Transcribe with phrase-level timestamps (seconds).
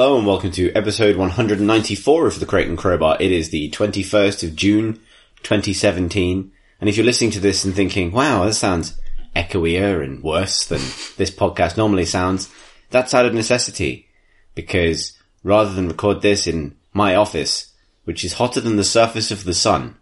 [0.00, 3.18] Hello and welcome to episode 194 of the and Crowbar.
[3.20, 4.94] It is the 21st of June,
[5.42, 6.50] 2017.
[6.80, 8.98] And if you're listening to this and thinking, wow, that sounds
[9.36, 10.80] echoier and worse than
[11.18, 12.50] this podcast normally sounds,
[12.88, 14.08] that's out of necessity.
[14.54, 17.70] Because rather than record this in my office,
[18.04, 19.98] which is hotter than the surface of the sun,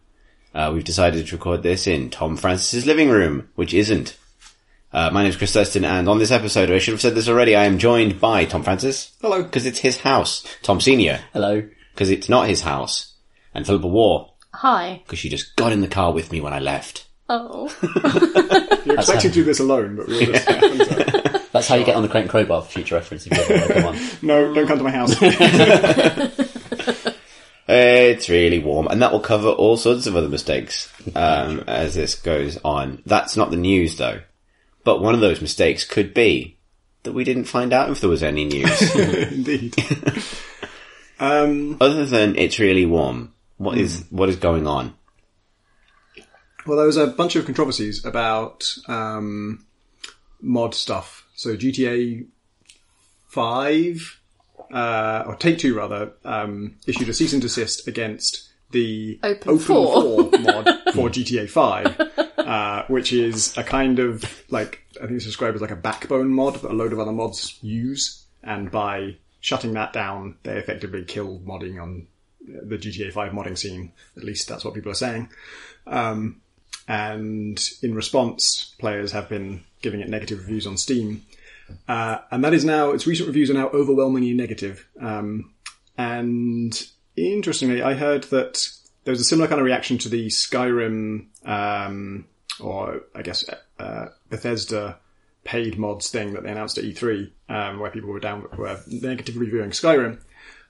[0.54, 4.16] uh, we've decided to record this in Tom Francis's living room, which isn't.
[4.92, 7.55] Uh, my is Chris Thurston, and on this episode, I should have said this already,
[7.55, 9.12] I am joined by Tom Francis.
[9.20, 9.42] Hello.
[9.42, 10.45] Because it's his house.
[10.62, 11.20] Tom Senior.
[11.34, 11.62] Hello.
[11.92, 13.12] Because it's not his house.
[13.55, 14.30] And Philippa Warr.
[14.55, 15.02] Hi.
[15.05, 17.06] Because she just got in the car with me when I left.
[17.29, 17.70] Oh.
[18.87, 20.46] You're expecting to do this alone, but we were just
[21.52, 23.27] That's how you get on the Crate and Crowbar for future reference.
[23.27, 23.98] If you ever come on.
[24.23, 25.15] No, don't come to my house.
[27.71, 32.15] It's really warm, and that will cover all sorts of other mistakes um, as this
[32.15, 33.02] goes on.
[33.05, 34.21] That's not the news, though.
[34.88, 36.56] But one of those mistakes could be
[37.02, 38.94] that we didn't find out if there was any news.
[39.30, 39.74] Indeed.
[41.20, 44.94] Um, Other than it's really warm, what is what is going on?
[46.66, 49.66] well, there was a bunch of controversies about um,
[50.40, 51.26] mod stuff.
[51.34, 52.26] So GTA
[53.26, 54.20] 5,
[54.72, 60.42] uh, or Take Two rather, um, issued a cease and desist against the OpenIV.
[60.44, 65.56] mod for GTA 5, uh, which is a kind of like, I think it's described
[65.56, 68.25] as like a backbone mod that a load of other mods use.
[68.43, 72.06] And by shutting that down, they effectively kill modding on
[72.41, 73.93] the GTA 5 modding scene.
[74.16, 75.28] At least that's what people are saying.
[75.87, 76.41] Um,
[76.88, 81.27] and in response, players have been giving it negative reviews on Steam.
[81.87, 84.88] Uh, and that is now, its recent reviews are now overwhelmingly negative.
[84.99, 85.53] Um,
[85.99, 88.71] and interestingly, I heard that
[89.05, 92.25] there was a similar kind of reaction to the Skyrim, um,
[92.61, 93.45] or I guess
[93.79, 94.99] uh, Bethesda
[95.45, 99.47] paid mods thing that they announced at E3, um, where people were down were negatively
[99.47, 100.21] reviewing Skyrim.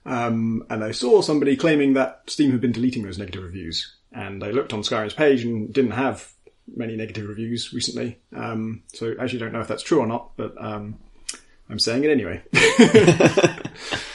[0.05, 3.95] Um, and I saw somebody claiming that Steam had been deleting those negative reviews.
[4.11, 6.31] And I looked on Skyrim's page and didn't have
[6.75, 8.19] many negative reviews recently.
[8.35, 10.97] Um, so I actually don't know if that's true or not, but um,
[11.69, 12.41] I'm saying it anyway.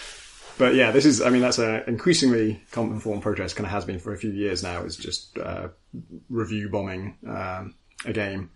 [0.59, 3.73] but yeah, this is, I mean, that's an increasingly common form of protest, kind of
[3.73, 5.69] has been for a few years now, is just uh,
[6.29, 8.51] review bombing um, a game.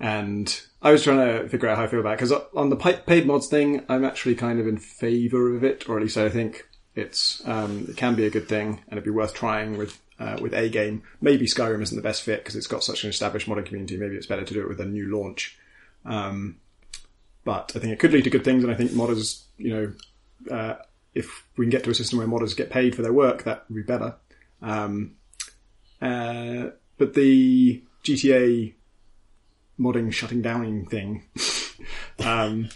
[0.00, 2.76] And I was trying to figure out how I feel about it, because on the
[2.76, 6.28] paid mods thing, I'm actually kind of in favour of it, or at least I
[6.28, 10.00] think it's um, it can be a good thing, and it'd be worth trying with
[10.18, 11.04] uh, with a game.
[11.20, 13.96] Maybe Skyrim isn't the best fit because it's got such an established modding community.
[13.96, 15.56] Maybe it's better to do it with a new launch.
[16.04, 16.56] Um,
[17.44, 20.54] but I think it could lead to good things, and I think modders, you know,
[20.54, 20.74] uh,
[21.14, 23.64] if we can get to a system where modders get paid for their work, that
[23.68, 24.16] would be better.
[24.60, 25.16] Um,
[26.00, 28.74] uh, but the GTA
[29.78, 31.24] modding shutting down thing,
[32.24, 32.68] um,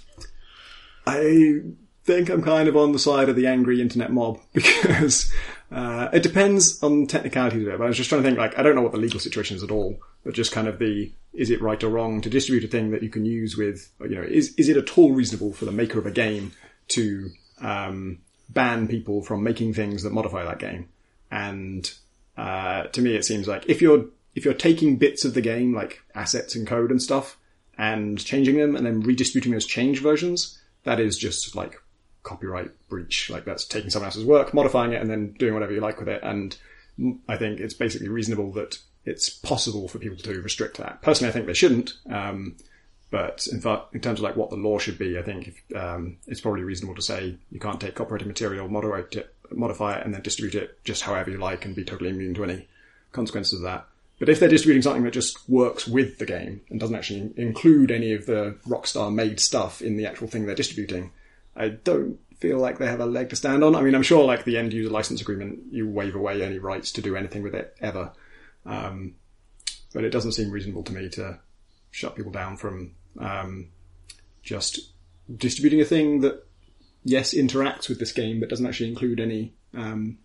[1.06, 1.60] I
[2.04, 5.32] think I'm kind of on the side of the angry internet mob because
[5.70, 7.78] uh, it depends on technicalities of it.
[7.78, 9.56] But I was just trying to think, like, I don't know what the legal situation
[9.56, 12.64] is at all, but just kind of the is it right or wrong to distribute
[12.64, 15.53] a thing that you can use with, you know, is is it at all reasonable
[15.53, 16.53] for the maker of a game
[16.88, 17.30] to
[17.60, 20.88] um, ban people from making things that modify that game?
[21.30, 21.90] And
[22.36, 25.74] uh, to me, it seems like if you're if you're taking bits of the game,
[25.74, 27.38] like assets and code and stuff,
[27.78, 31.80] and changing them and then redistributing those change versions, that is just like
[32.22, 33.30] copyright breach.
[33.30, 36.08] Like that's taking someone else's work, modifying it, and then doing whatever you like with
[36.08, 36.22] it.
[36.22, 36.56] And
[37.28, 41.00] I think it's basically reasonable that it's possible for people to restrict that.
[41.02, 41.94] Personally, I think they shouldn't.
[42.10, 42.56] Um,
[43.16, 45.75] but in fact, in terms of like what the law should be, I think if,
[45.75, 50.04] um, it's probably reasonable to say you can't take copyrighted material, moderate it, modify it,
[50.04, 52.69] and then distribute it just however you like, and be totally immune to any
[53.12, 53.87] consequences of that.
[54.19, 57.91] But if they're distributing something that just works with the game and doesn't actually include
[57.91, 61.10] any of the Rockstar made stuff in the actual thing they're distributing,
[61.57, 63.74] I don't feel like they have a leg to stand on.
[63.74, 66.92] I mean, I'm sure like the end user license agreement, you waive away any rights
[66.92, 68.12] to do anything with it ever.
[68.66, 69.15] Um,
[69.95, 71.39] but it doesn't seem reasonable to me to
[71.92, 73.68] shut people down from um,
[74.42, 74.92] just
[75.34, 76.47] distributing a thing that,
[77.04, 80.18] yes, interacts with this game, but doesn't actually include any um,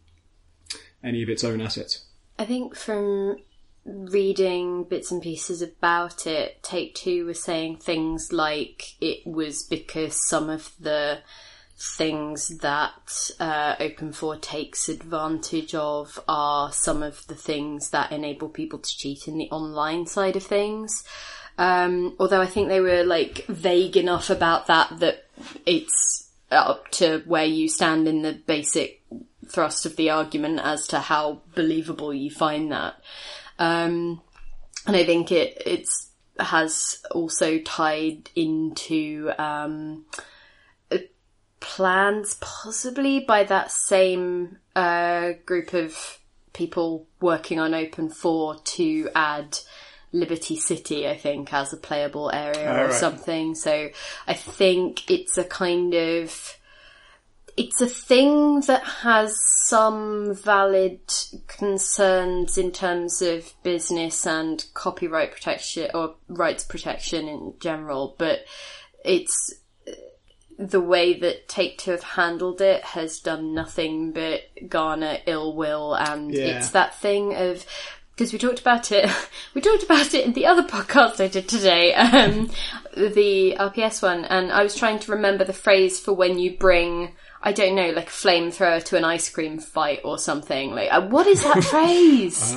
[1.03, 2.05] any of its own assets.
[2.37, 3.37] I think from
[3.85, 10.27] reading bits and pieces about it, Take Two was saying things like it was because
[10.27, 11.19] some of the
[11.97, 18.77] things that uh, OpenIV takes advantage of are some of the things that enable people
[18.77, 21.03] to cheat in the online side of things.
[21.57, 25.25] Um, although I think they were like vague enough about that that
[25.65, 29.01] it's up to where you stand in the basic
[29.47, 32.95] thrust of the argument as to how believable you find that.
[33.59, 34.21] Um,
[34.87, 36.09] and I think it it's
[36.39, 40.05] has also tied into um,
[41.61, 46.19] plans, possibly by that same uh, group of
[46.51, 49.57] people working on OpenIV to add
[50.11, 52.93] Liberty City, I think, as a playable area Oh, or right.
[52.93, 53.55] something.
[53.55, 53.89] So
[54.27, 56.57] I think it's a kind of
[57.57, 59.37] it's a thing that has
[59.67, 60.99] some valid
[61.47, 68.39] concerns in terms of business and copyright protection or rights protection in general, but
[69.03, 69.53] it's
[70.57, 75.93] the way that Take Two have handled it has done nothing but garner ill will,
[75.95, 76.57] and Yeah.
[76.57, 77.65] it's that thing of
[78.21, 79.09] because we talked about it,
[79.55, 82.51] we talked about it in the other podcast I did today, um,
[82.95, 87.15] the RPS one, and I was trying to remember the phrase for when you bring.
[87.43, 90.75] I don't know, like a flamethrower to an ice cream fight or something.
[90.75, 92.55] Like, uh, what is that phrase?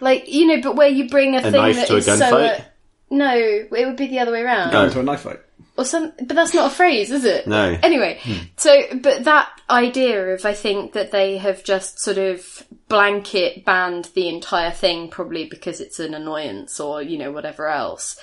[0.00, 2.14] like, you know, but where you bring a, thing knife that to a is so.
[2.14, 2.60] gunfight?
[2.60, 2.64] Uh,
[3.10, 4.84] no, it would be the other way around No.
[4.84, 5.40] Into a knife fight.
[5.80, 7.46] Or some but that's not a phrase is it?
[7.46, 7.78] No.
[7.82, 8.44] anyway hmm.
[8.56, 14.10] so but that idea of i think that they have just sort of blanket banned
[14.14, 18.18] the entire thing probably because it's an annoyance or you know whatever else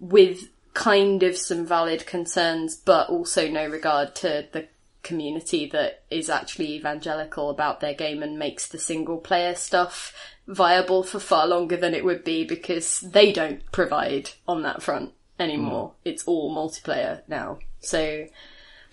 [0.00, 4.66] with kind of some valid concerns but also no regard to the
[5.02, 10.14] community that is actually evangelical about their game and makes the single player stuff
[10.46, 15.12] viable for far longer than it would be because they don't provide on that front
[15.42, 15.92] anymore.
[16.04, 17.58] It's all multiplayer now.
[17.80, 18.26] So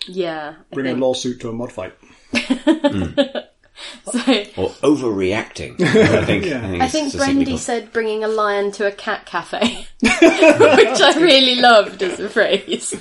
[0.07, 1.93] yeah, I Bring a lawsuit to a mod fight.
[2.33, 4.19] so,
[4.57, 5.81] Or overreacting.
[5.81, 6.45] I think.
[6.45, 6.57] Yeah.
[6.63, 10.11] I think, I think succinctly Brendy said bringing a lion to a cat cafe, which
[10.11, 12.93] I really loved as a phrase.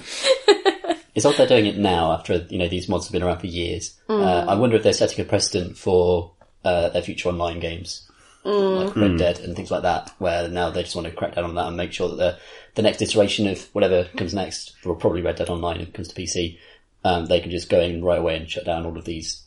[1.14, 3.48] It's odd they're doing it now after you know these mods have been around for
[3.48, 3.98] years.
[4.08, 6.32] Uh, I wonder if they're setting a precedent for
[6.64, 8.08] uh, their future online games,
[8.48, 9.16] like Red hmm.
[9.16, 11.66] Dead and things like that, where now they just want to crack down on that
[11.66, 12.38] and make sure that the
[12.74, 16.08] the next iteration of whatever comes next, or probably Red Dead Online if it comes
[16.08, 16.58] to PC,
[17.04, 19.42] um, they can just go in right away and shut down all of these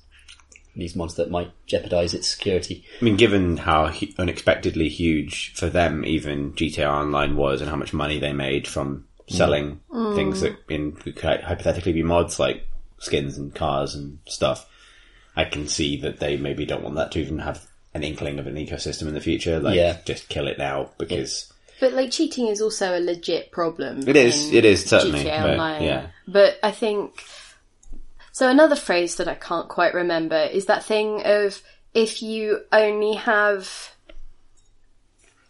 [0.75, 2.85] these mods that might jeopardize its security.
[3.01, 7.75] I mean, given how hu- unexpectedly huge for them even GTA Online was, and how
[7.75, 9.35] much money they made from hmm.
[9.35, 10.15] selling hmm.
[10.15, 12.67] things that in could hypothetically be mods like
[12.99, 14.69] skins and cars and stuff,
[15.35, 18.47] I can see that they maybe don't want that to even have an inkling of
[18.47, 19.59] an ecosystem in the future.
[19.59, 19.97] Like, Yeah.
[20.05, 24.07] just kill it now because But like cheating is also a legit problem.
[24.07, 25.83] It is, in it is, certainly, GTA but, Online.
[25.83, 26.05] yeah.
[26.27, 27.21] But I think
[28.31, 28.47] so.
[28.47, 31.61] Another phrase that I can't quite remember is that thing of
[31.93, 33.89] if you only have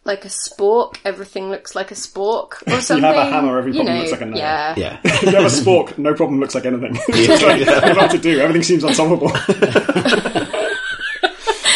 [0.04, 3.04] like a spork, everything looks like a spork or something.
[3.12, 4.38] You have a hammer, every you problem know, looks like a nail.
[4.40, 4.74] Yeah.
[4.76, 6.96] yeah, If you have a spork, no problem looks like anything.
[7.10, 8.40] it's like, I don't know what to do.
[8.40, 9.30] Everything seems unsolvable.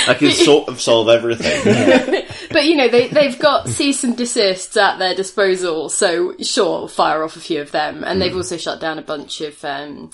[0.07, 2.23] I can sort of solve everything.
[2.51, 7.21] But you know, they they've got cease and desists at their disposal, so sure, fire
[7.23, 10.11] off a few of them, and they've also shut down a bunch of um,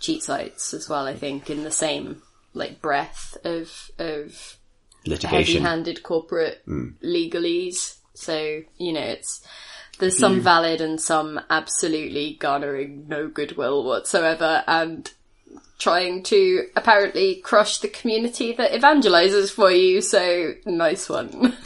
[0.00, 1.06] cheat sites as well.
[1.06, 2.22] I think in the same
[2.52, 4.56] like breath of of
[5.06, 5.28] Litigation.
[5.62, 6.88] heavy-handed corporate Hmm.
[7.04, 7.96] legalese.
[8.14, 9.40] So you know, it's
[10.00, 15.12] there's some valid and some absolutely garnering no goodwill whatsoever, and
[15.78, 20.00] trying to apparently crush the community that evangelizes for you.
[20.00, 21.56] So nice one.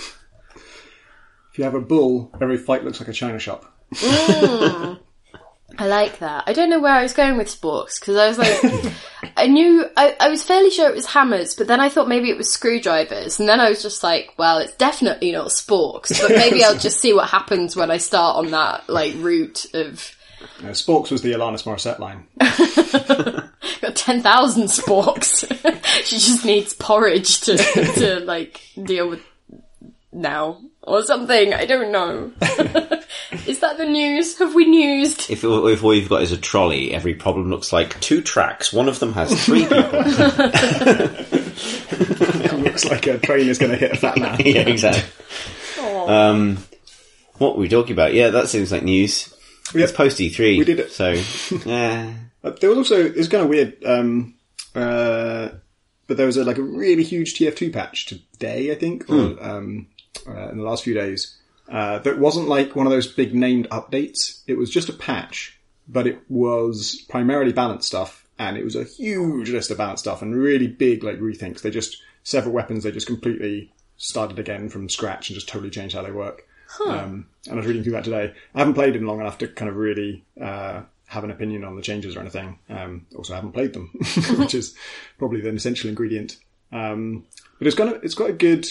[0.54, 3.64] if you have a bull, every fight looks like a china shop.
[3.94, 5.00] Mm.
[5.78, 6.44] I like that.
[6.46, 8.92] I don't know where I was going with sporks because I was like,
[9.36, 12.30] I knew I, I was fairly sure it was hammers, but then I thought maybe
[12.30, 16.36] it was screwdrivers, and then I was just like, well, it's definitely not sporks, but
[16.36, 20.14] maybe I'll just see what happens when I start on that like route of
[20.60, 22.26] Uh, Sporks was the Alanis Morissette line.
[23.80, 25.44] got ten thousand sporks.
[26.04, 27.56] she just needs porridge to
[27.96, 29.22] to like deal with
[30.12, 31.52] now or something.
[31.54, 32.32] I don't know.
[33.46, 34.38] Is that the news?
[34.38, 35.30] Have we newsed?
[35.30, 38.72] If, if all you've got is a trolley, every problem looks like two tracks.
[38.72, 40.02] One of them has three people.
[42.44, 44.40] It looks like a train is going to hit a fat man.
[44.40, 45.04] yeah, exactly.
[45.80, 46.58] Um,
[47.38, 48.14] what were we talking about?
[48.14, 49.31] Yeah, that seems like news.
[49.74, 49.84] Yeah.
[49.84, 50.58] It's post E3.
[50.58, 50.92] We did it.
[50.92, 51.12] So,
[51.66, 52.14] yeah.
[52.44, 54.34] Uh, there was also it was kind of weird, um,
[54.74, 55.50] uh,
[56.06, 59.86] but there was a, like a really huge TF2 patch today, I think, or um,
[60.26, 61.38] uh, in the last few days.
[61.68, 64.42] Uh, that wasn't like one of those big named updates.
[64.46, 68.84] It was just a patch, but it was primarily balanced stuff, and it was a
[68.84, 71.62] huge list of balanced stuff and really big like rethinks.
[71.62, 75.94] They just several weapons they just completely started again from scratch and just totally changed
[75.94, 76.46] how they work.
[76.80, 78.32] Um, and I was reading through that today.
[78.54, 81.76] I haven't played it long enough to kind of really uh, have an opinion on
[81.76, 82.58] the changes or anything.
[82.68, 83.90] Um, also, I haven't played them,
[84.38, 84.74] which is
[85.18, 86.36] probably an essential ingredient.
[86.72, 87.26] Um,
[87.58, 88.66] but it's got a, it's got a good.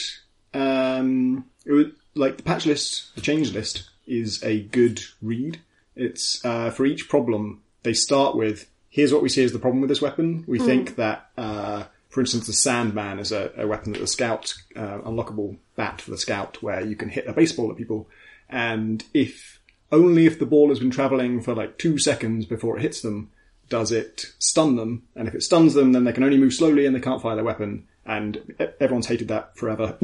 [0.54, 5.62] Um, it was like the patch list, the change list is a good read.
[5.96, 9.82] It's uh, for each problem they start with here's what we see as the problem
[9.82, 10.44] with this weapon.
[10.48, 14.54] We think that, uh, for instance, the Sandman is a, a weapon that the scout,
[14.76, 18.08] uh, unlockable bat for the scout, where you can hit a baseball at people,
[18.50, 19.60] and if
[19.92, 23.32] only if the ball has been traveling for like two seconds before it hits them,
[23.70, 26.86] does it stun them, and if it stuns them, then they can only move slowly
[26.86, 27.88] and they can't fire their weapon.
[28.06, 29.96] And everyone's hated that forever,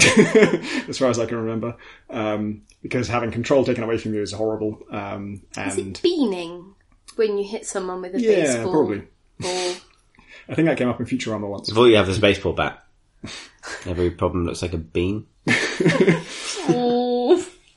[0.88, 1.76] as far as I can remember,
[2.12, 4.80] um, because having control taken away from you is horrible.
[4.92, 6.76] Um, Is and it beaning
[7.16, 9.04] when you hit someone with a yeah, baseball Yeah, probably.
[9.40, 9.74] ball?
[10.50, 11.70] I think that came up in Futurama once.
[11.70, 12.84] Before you have this baseball bat,
[13.86, 15.28] every problem looks like a bean.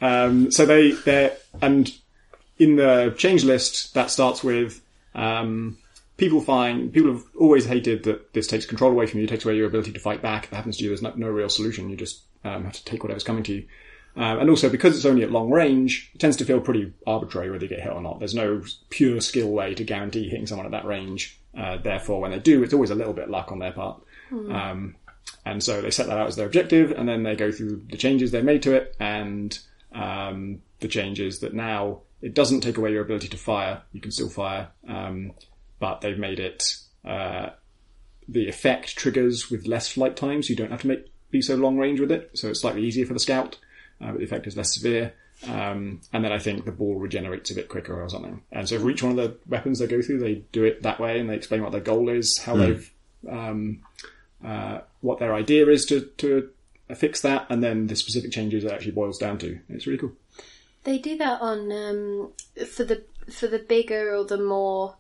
[0.01, 1.93] Um, so they they and
[2.59, 4.83] in the change list that starts with
[5.15, 5.77] um,
[6.17, 9.57] people find people have always hated that this takes control away from you, takes away
[9.57, 10.45] your ability to fight back.
[10.45, 11.91] If it happens to you, there's no, no real solution.
[11.91, 13.67] You just um, have to take whatever's coming to you.
[14.17, 17.51] Um, and also because it's only at long range, it tends to feel pretty arbitrary
[17.51, 18.19] whether you get hit or not.
[18.19, 21.40] There's no pure skill way to guarantee hitting someone at that range.
[21.61, 24.03] Uh, therefore, when they do, it's always a little bit luck on their part.
[24.53, 24.97] Um,
[25.45, 27.97] and so they set that out as their objective, and then they go through the
[27.97, 29.59] changes they made to it, and
[29.93, 33.83] um, the changes that now it doesn't take away your ability to fire.
[33.93, 35.33] You can still fire, um,
[35.79, 37.51] but they've made it uh,
[38.29, 41.57] the effect triggers with less flight time, so you don't have to make be so
[41.57, 42.31] long range with it.
[42.35, 43.59] So it's slightly easier for the scout,
[44.01, 45.13] uh, but the effect is less severe.
[45.49, 48.43] Um, and then I think the ball regenerates a bit quicker or something.
[48.53, 51.01] And so for each one of the weapons they go through, they do it that
[51.01, 52.93] way, and they explain what their goal is, how they've
[53.29, 53.81] um,
[54.45, 56.51] uh, what their idea is to to
[56.95, 59.59] fix that, and then the specific changes it actually boils down to.
[59.69, 60.13] It's really cool.
[60.85, 62.33] they do that on um,
[62.67, 64.97] for the for the bigger or the more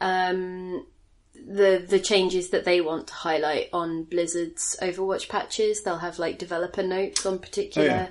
[0.00, 0.86] um,
[1.34, 5.82] the the changes that they want to highlight on Blizzard's Overwatch patches.
[5.82, 8.08] They'll have like developer notes on particular Oh, yeah.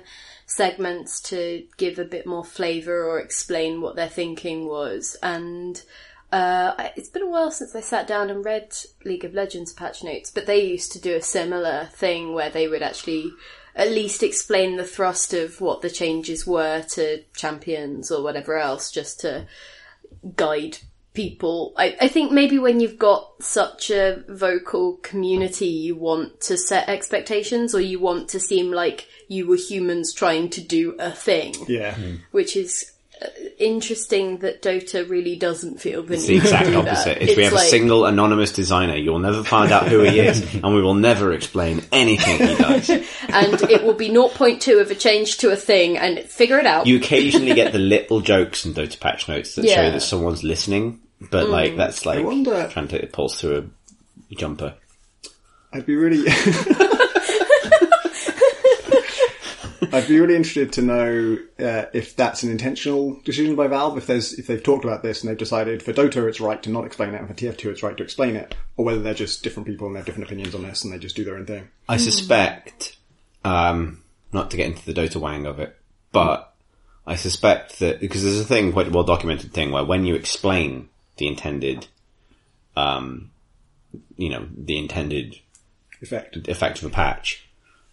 [0.52, 5.16] Segments to give a bit more flavour or explain what their thinking was.
[5.22, 5.82] And
[6.30, 10.04] uh, it's been a while since I sat down and read League of Legends patch
[10.04, 13.32] notes, but they used to do a similar thing where they would actually
[13.74, 18.90] at least explain the thrust of what the changes were to champions or whatever else,
[18.90, 19.46] just to
[20.36, 20.76] guide
[21.14, 21.72] people.
[21.76, 26.88] I, I think maybe when you've got such a vocal community, you want to set
[26.88, 31.54] expectations or you want to seem like you were humans trying to do a thing,
[31.68, 31.96] Yeah,
[32.30, 33.26] which is uh,
[33.58, 37.18] interesting that Dota really doesn't feel the It's need the exact to do opposite.
[37.20, 37.22] that.
[37.30, 40.54] If we have like, a single anonymous designer, you'll never find out who he is,
[40.62, 42.90] and we will never explain anything he does.
[42.90, 46.86] and it will be 0.2 of a change to a thing and figure it out.
[46.86, 51.00] You occasionally get the little jokes in Dota patch notes that show that someone's listening,
[51.30, 53.70] but like that's like wonder- trying to pulse through
[54.30, 54.74] a jumper.
[55.72, 56.26] I'd be really.
[59.92, 63.98] I'd be really interested to know uh, if that's an intentional decision by Valve.
[63.98, 66.70] If there's if they've talked about this and they've decided for Dota it's right to
[66.70, 69.42] not explain it, and for TF2 it's right to explain it, or whether they're just
[69.42, 71.44] different people and they have different opinions on this and they just do their own
[71.44, 71.68] thing.
[71.88, 72.96] I suspect,
[73.44, 75.76] um, not to get into the Dota wang of it,
[76.10, 76.54] but
[77.06, 80.14] I suspect that because there's a thing, quite a well documented thing, where when you
[80.14, 81.86] explain the intended,
[82.76, 83.30] um,
[84.16, 85.38] you know, the intended
[86.00, 86.48] Effect.
[86.48, 87.46] effect of a patch,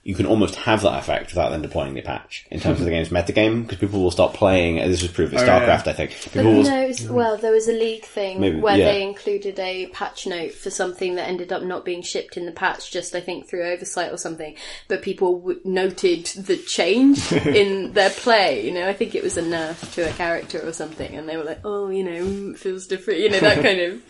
[0.04, 2.90] you can almost have that effect without then deploying the patch in terms of the
[2.92, 4.78] game's metagame, because people will stop playing.
[4.78, 5.88] This was proved with Oh, yeah, StarCraft.
[5.88, 6.12] I think.
[6.24, 8.86] But People will, no, it's- well, there was a league thing Maybe- where yeah.
[8.94, 12.52] they included a patch note for something that ended up not being shipped in the
[12.54, 14.56] patch, just I think through oversight or something.
[14.88, 18.66] But people w- noted the change in their play.
[18.66, 21.36] You know, I think it was a nerf to a character or something, and they
[21.38, 24.02] were like, "Oh, you know, mm, feels different." You know, that kind of.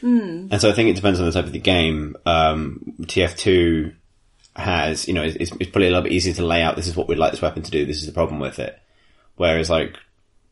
[0.00, 2.16] And so I think it depends on the type of the game.
[2.24, 3.92] Um, TF2
[4.58, 6.76] has, you know, it's, it's probably a little bit easier to lay out.
[6.76, 7.86] This is what we'd like this weapon to do.
[7.86, 8.78] This is the problem with it.
[9.36, 9.96] Whereas like,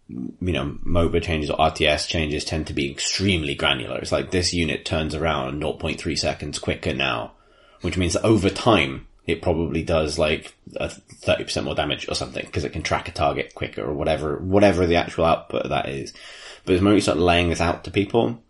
[0.09, 3.99] you know, MOBA changes or RTS changes tend to be extremely granular.
[3.99, 7.33] It's like this unit turns around 0.3 seconds quicker now,
[7.81, 12.47] which means that over time it probably does like a 30% more damage or something
[12.47, 15.89] because it can track a target quicker or whatever, whatever the actual output of that
[15.89, 16.13] is.
[16.65, 18.41] But the moment you start laying this out to people,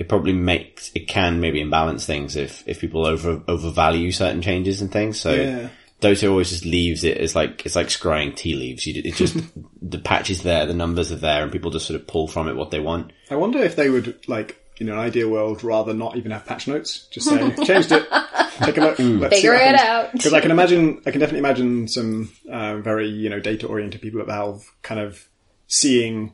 [0.00, 4.80] it probably makes it can maybe imbalance things if if people over overvalue certain changes
[4.80, 5.20] and things.
[5.20, 5.68] So Yeah.
[6.00, 8.86] Dota always just leaves it as like it's like scrying tea leaves.
[8.86, 9.36] You it just
[9.82, 12.48] the patch is there, the numbers are there, and people just sort of pull from
[12.48, 13.12] it what they want.
[13.30, 16.66] I wonder if they would like in an ideal world rather not even have patch
[16.66, 17.06] notes.
[17.10, 18.08] Just say changed it.
[18.62, 18.98] Take a look.
[18.98, 20.12] Let's Figure see it out.
[20.12, 24.00] Because I can imagine, I can definitely imagine some uh, very you know data oriented
[24.00, 25.28] people at Valve kind of
[25.66, 26.32] seeing,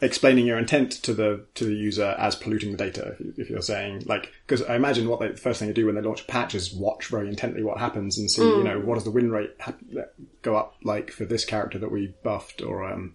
[0.00, 3.12] explaining your intent to the to the user as polluting the data.
[3.12, 5.74] If, you, if you're saying like, because I imagine what they, the first thing they
[5.74, 8.64] do when they launch a patch is watch very intently what happens and see you
[8.64, 9.80] know what does the win rate hap-
[10.42, 13.14] go up like for this character that we buffed or um,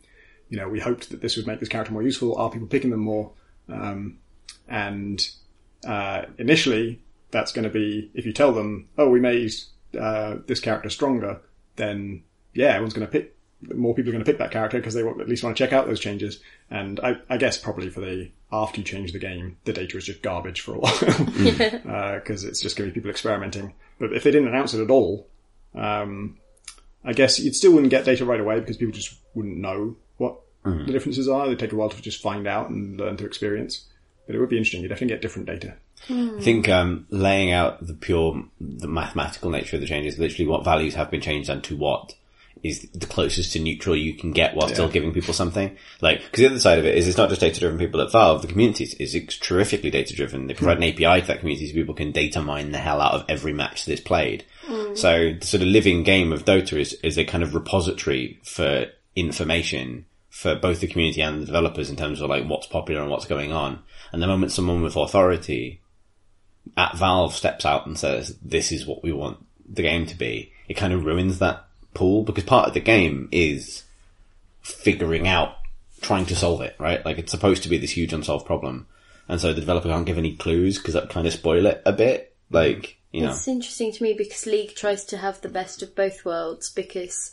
[0.50, 2.38] you know we hoped that this would make this character more useful.
[2.38, 3.32] Are people picking them more?
[3.68, 4.20] Um,
[4.68, 5.27] and
[5.86, 7.01] uh, initially
[7.32, 9.51] that's going to be if you tell them, oh, we made
[10.00, 11.42] uh, this character stronger,
[11.75, 12.24] then
[12.54, 13.35] yeah, everyone's going to pick.
[13.62, 15.63] More people are going to pick that character because they want, at least want to
[15.63, 16.39] check out those changes.
[16.69, 20.05] And I, I guess probably for the after you change the game, the data is
[20.05, 21.00] just garbage for a while
[22.19, 23.74] because it's just going to be people experimenting.
[24.00, 25.27] But if they didn't announce it at all,
[25.74, 26.38] um,
[27.03, 30.39] I guess you'd still wouldn't get data right away because people just wouldn't know what
[30.63, 31.47] the differences are.
[31.47, 33.85] They take a while to just find out and learn to experience.
[34.25, 34.81] But it would be interesting.
[34.81, 35.75] You'd definitely get different data.
[36.09, 40.63] I think um, laying out the pure, the mathematical nature of the changes, literally what
[40.63, 42.15] values have been changed and to what,
[42.65, 45.77] is the closest to neutral you can get while still giving people something.
[46.01, 48.12] Like, because the other side of it is it's not just data driven people at
[48.12, 48.41] Valve.
[48.41, 50.48] The community is, is terrifically data driven.
[50.48, 53.13] They provide an API to that community so people can data mine the hell out
[53.13, 54.45] of every match that is played.
[54.67, 54.98] Mm.
[54.98, 58.88] So the sort of living game of Dota is, is a kind of repository for
[59.15, 63.12] information for both the community and the developers in terms of like what's popular and
[63.12, 63.79] what's going on.
[64.12, 65.81] And the moment someone with authority
[66.75, 69.38] at Valve steps out and says, this is what we want
[69.69, 73.28] the game to be, it kind of ruins that pool because part of the game
[73.32, 73.84] is
[74.62, 75.56] figuring out,
[76.02, 77.04] trying to solve it, right?
[77.04, 78.88] Like it's supposed to be this huge unsolved problem.
[79.28, 81.94] And so the developer can't give any clues because that kind of spoil it a
[81.94, 82.36] bit.
[82.52, 85.96] Like, you know, It's interesting to me because League tries to have the best of
[85.96, 87.32] both worlds because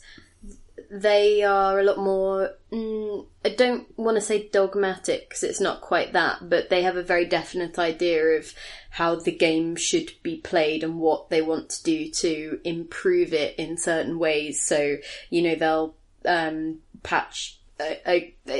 [0.90, 2.50] they are a lot more.
[2.70, 6.96] Mm, I don't want to say dogmatic because it's not quite that, but they have
[6.96, 8.52] a very definite idea of
[8.90, 13.56] how the game should be played and what they want to do to improve it
[13.56, 14.62] in certain ways.
[14.62, 14.96] So
[15.30, 15.94] you know they'll
[16.26, 17.58] um, patch
[18.06, 18.18] uh,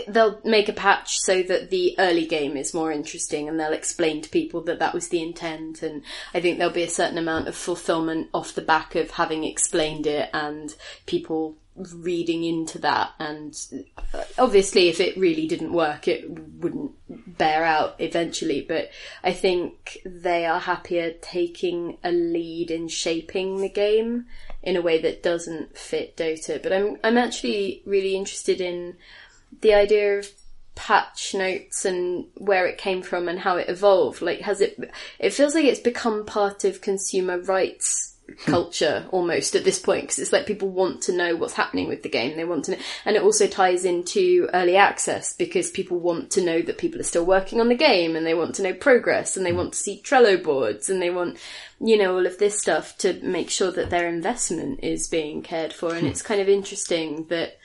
[0.09, 4.23] they'll make a patch so that the early game is more interesting and they'll explain
[4.23, 6.03] to people that that was the intent and
[6.35, 10.07] I think there'll be a certain amount of fulfillment off the back of having explained
[10.07, 10.75] it and
[11.07, 13.59] people reading into that and
[14.13, 16.93] uh, obviously if it really didn't work it wouldn't
[17.39, 18.91] bear out eventually but
[19.25, 24.27] I think they are happier taking a lead in shaping the game
[24.63, 28.97] in a way that doesn't fit Dota but I'm I'm actually really interested in
[29.63, 30.29] the idea of
[30.75, 34.23] patch notes and where it came from and how it evolved.
[34.23, 34.79] Like has it
[35.19, 40.19] it feels like it's become part of consumer rights culture almost at this point because
[40.19, 42.37] it's like people want to know what's happening with the game.
[42.37, 46.45] They want to know and it also ties into early access because people want to
[46.45, 49.37] know that people are still working on the game and they want to know progress
[49.37, 51.39] and they want to see Trello boards and they want
[51.81, 55.73] you know all of this stuff to make sure that their investment is being cared
[55.73, 55.93] for.
[55.93, 56.07] And hmm.
[56.07, 57.59] it's kind of interesting that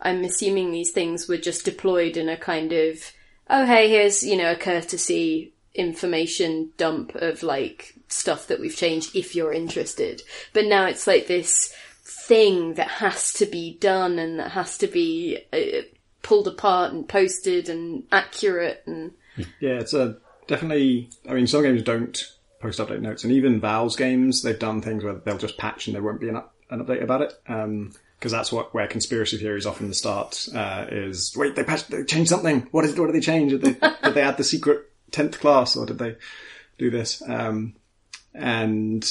[0.00, 3.12] I'm assuming these things were just deployed in a kind of,
[3.50, 9.14] oh hey, here's, you know, a courtesy information dump of like stuff that we've changed
[9.16, 10.22] if you're interested.
[10.52, 14.86] But now it's like this thing that has to be done and that has to
[14.86, 15.82] be uh,
[16.22, 19.12] pulled apart and posted and accurate and
[19.60, 21.10] Yeah, it's a definitely.
[21.28, 25.04] I mean, some games don't post update notes, and even Valve's games, they've done things
[25.04, 27.34] where they'll just patch and there won't be an, up, an update about it.
[27.44, 31.34] Because that's what where conspiracy theories often start uh, is.
[31.36, 32.68] Wait, they patched, they changed something.
[32.70, 32.98] What is?
[32.98, 33.52] What did they change?
[33.52, 36.16] Did they, did they add the secret tenth class, or did they
[36.78, 37.22] do this?
[37.26, 37.74] Um,
[38.34, 39.04] and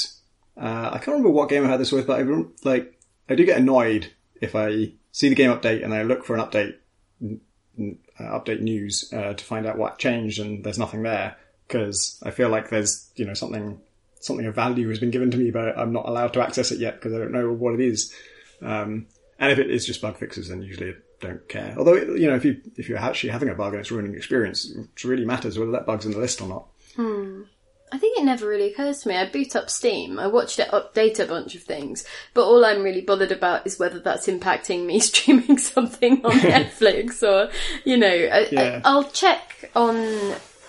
[0.57, 3.45] uh, I can't remember what game I had this with, but I like I do
[3.45, 6.75] get annoyed if I see the game update and I look for an update
[7.79, 12.31] uh, update news uh, to find out what changed and there's nothing there because I
[12.31, 13.79] feel like there's you know something
[14.19, 16.79] something of value has been given to me but I'm not allowed to access it
[16.79, 18.13] yet because I don't know what it is.
[18.61, 19.07] Um,
[19.39, 21.75] and if it is just bug fixes, then usually I don't care.
[21.77, 24.19] Although you know if you if you're actually having a bug and it's ruining your
[24.19, 26.67] experience, it really matters whether that bug's in the list or not.
[27.93, 29.15] I think it never really occurs to me.
[29.15, 32.03] I boot up Steam, I watched it update a bunch of things,
[32.33, 37.21] but all I'm really bothered about is whether that's impacting me streaming something on Netflix
[37.21, 37.51] or,
[37.85, 38.81] you know, Yeah.
[38.83, 39.95] I, I'll check on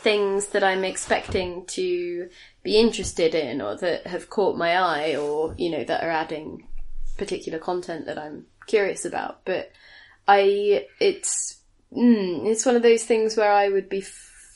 [0.05, 2.29] things that I'm expecting to
[2.63, 6.69] be interested in or that have caught my eye or, you know, that are adding
[7.17, 9.47] particular content that I'm curious about.
[9.47, 9.73] But
[10.29, 11.57] I, it's,
[11.91, 14.05] mm, it's one of those things where I would be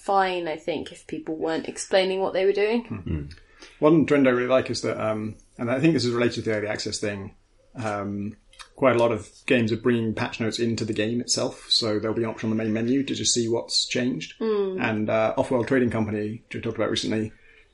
[0.08, 3.30] fine, I think, if people weren't explaining what they were doing.
[3.78, 6.42] One trend I really like is that, um, and I think this is related to
[6.42, 7.34] the early access thing.
[7.74, 8.36] Um,
[8.74, 12.16] quite a lot of games are bringing patch notes into the game itself, so there'll
[12.16, 14.34] be an option on the main menu to just see what's changed.
[14.80, 17.32] And uh, Offworld Trading Company, which we talked about recently,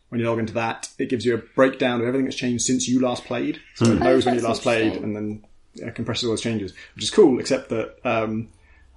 [0.08, 2.88] when you log into that, it gives you a breakdown of everything that's changed since
[2.88, 3.60] you last played.
[3.74, 5.44] So it knows when you last played, and then
[5.86, 7.38] uh, compresses all those changes, which is cool.
[7.38, 8.48] Except that um,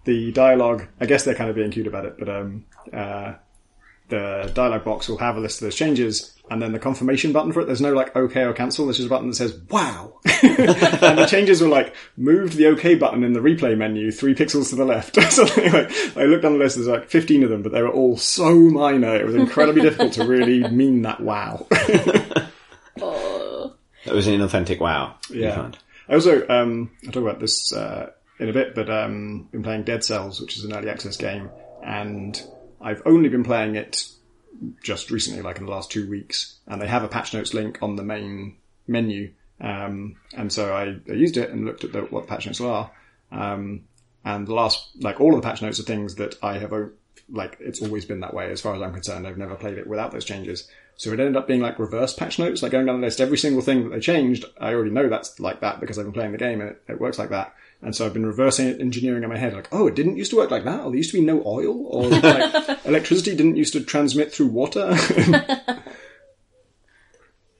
[0.05, 3.35] the dialogue, I guess they're kind of being cute about it, but um, uh,
[4.09, 7.51] the dialog box will have a list of those changes, and then the confirmation button
[7.51, 7.65] for it.
[7.65, 8.85] There's no like OK or cancel.
[8.85, 12.95] There's just a button that says "Wow," and the changes were like moved the OK
[12.95, 15.21] button in the replay menu three pixels to the left.
[15.31, 16.75] so like, I looked on the list.
[16.75, 19.15] There's like 15 of them, but they were all so minor.
[19.15, 21.67] It was incredibly difficult to really mean that wow.
[22.99, 23.75] Oh.
[24.05, 25.17] That was an inauthentic wow.
[25.29, 25.69] Yeah.
[26.09, 29.83] I also, um, I'll talk about this uh, in a bit, but um, been playing
[29.83, 31.49] Dead Cells, which is an early access game,
[31.85, 32.41] and
[32.81, 34.07] I've only been playing it
[34.83, 37.79] just recently, like in the last two weeks, and they have a patch notes link
[37.81, 42.01] on the main menu, um, and so I, I used it and looked at the,
[42.01, 42.91] what the patch notes are,
[43.31, 43.83] um,
[44.23, 46.73] and the last, like all of the patch notes are things that I have,
[47.29, 49.27] like it's always been that way as far as I'm concerned.
[49.27, 50.67] I've never played it without those changes.
[50.95, 53.37] So it ended up being like reverse patch notes, like going down the list, every
[53.37, 56.31] single thing that they changed, I already know that's like that because I've been playing
[56.31, 57.53] the game and it, it works like that.
[57.81, 60.31] And so I've been reversing it, engineering in my head, like, oh, it didn't used
[60.31, 63.55] to work like that, or there used to be no oil, or like electricity didn't
[63.57, 64.95] used to transmit through water.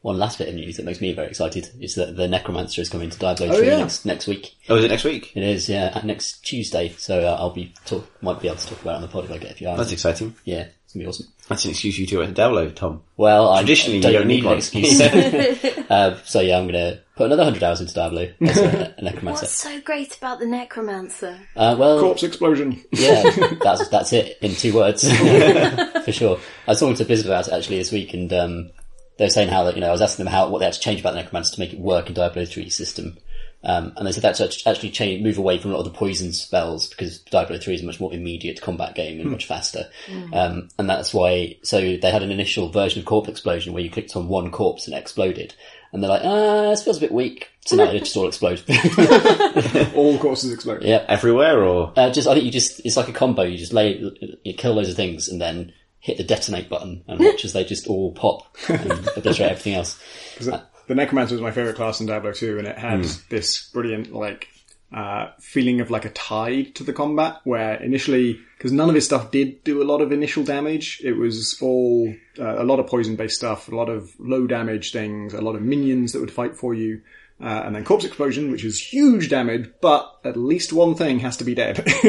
[0.01, 2.89] One last bit of news that makes me very excited is that the Necromancer is
[2.89, 3.77] coming to Diablo Oh, 3 yeah.
[3.80, 4.56] next, next week.
[4.69, 5.36] Oh, is it next week?
[5.36, 6.89] It is, yeah, uh, next Tuesday.
[6.97, 9.25] So uh, I'll be talk, might be able to talk about it on the pod
[9.25, 9.80] if I get a few hours.
[9.80, 10.34] That's exciting.
[10.45, 11.27] yeah, it's gonna be awesome.
[11.49, 13.01] That's an excuse you to download, Tom.
[13.17, 15.01] Well, I Traditionally, don't, you don't need need an excuse.
[15.89, 19.43] uh, so yeah, I'm gonna put another hundred hours into Diablo as a, a Necromancer.
[19.45, 21.38] What's so great about the Necromancer?
[21.56, 22.82] Uh, well, Corpse explosion.
[22.91, 23.30] yeah,
[23.62, 25.03] that's that's it in two words
[26.06, 26.39] for sure.
[26.67, 28.71] I was talking to Blizzard about it actually this week, and um,
[29.17, 30.73] they were saying how that you know I was asking them how what they had
[30.75, 33.17] to change about the Necromancer to make it work in Diablo 3 system.
[33.63, 35.97] Um, and they said that's act- actually change, move away from a lot of the
[35.97, 39.89] poison spells because Diablo 3 is a much more immediate combat game and much faster.
[40.32, 43.89] Um, and that's why, so they had an initial version of Corpse Explosion where you
[43.89, 45.56] clicked on one corpse and it exploded.
[45.93, 47.50] And they're like, ah, this feels a bit weak.
[47.65, 48.62] So now they just all explode.
[49.95, 50.84] All corpses explode.
[50.84, 51.06] yep.
[51.10, 53.43] Everywhere, or Uh, just I think you just it's like a combo.
[53.43, 54.02] You just lay
[54.43, 57.63] you kill loads of things and then hit the detonate button and watch as they
[57.65, 60.00] just all pop and obliterate everything else.
[60.38, 63.69] 'Cause The, the Necromancer was my favorite class in Diablo 2, and it had this
[63.73, 64.47] brilliant, like,
[64.93, 69.06] uh, feeling of like a tide to the combat, where initially, because none of his
[69.06, 72.88] stuff did do a lot of initial damage, it was all uh, a lot of
[72.88, 76.32] poison based stuff, a lot of low damage things, a lot of minions that would
[76.32, 77.02] fight for you.
[77.39, 81.38] Uh, and then Corpse Explosion, which is huge damage, but at least one thing has
[81.38, 81.80] to be dead.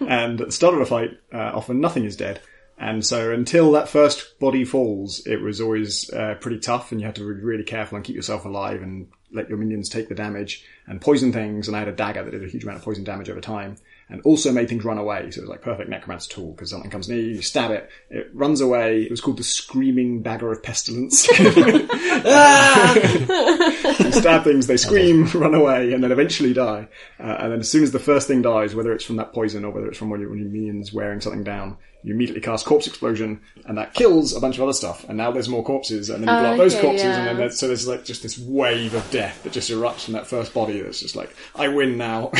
[0.00, 2.40] and at the start of a fight, uh, often nothing is dead.
[2.78, 7.06] And so until that first body falls, it was always uh, pretty tough, and you
[7.06, 10.14] had to be really careful and keep yourself alive and let your minions take the
[10.14, 11.68] damage and poison things.
[11.68, 13.76] And I had a dagger that did a huge amount of poison damage over time,
[14.08, 15.30] and also made things run away.
[15.30, 17.88] So it was like perfect necromancer tool because something comes near you, you stab it,
[18.10, 19.02] it runs away.
[19.02, 21.26] It was called the Screaming Dagger of Pestilence.
[21.38, 21.88] you
[24.12, 26.88] stab things, they scream, run away, and then eventually die.
[27.18, 29.64] Uh, and then as soon as the first thing dies, whether it's from that poison
[29.64, 32.86] or whether it's from one of your minions wearing something down, you immediately cast Corpse
[32.86, 35.04] Explosion, and that kills a bunch of other stuff.
[35.08, 37.18] And now there's more corpses, and then you blow up those okay, corpses, yeah.
[37.18, 40.14] and then there's, so there's like just this wave of death that just erupts from
[40.14, 40.80] that first body.
[40.80, 42.32] That's just like, I win now.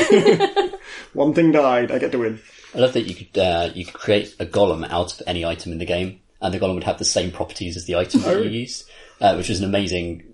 [1.13, 2.41] one thing died, I get to win.
[2.75, 5.73] I love that you could uh, you could create a golem out of any item
[5.73, 8.45] in the game, and the golem would have the same properties as the item that
[8.45, 8.89] you used,
[9.21, 10.29] uh, which was an amazing.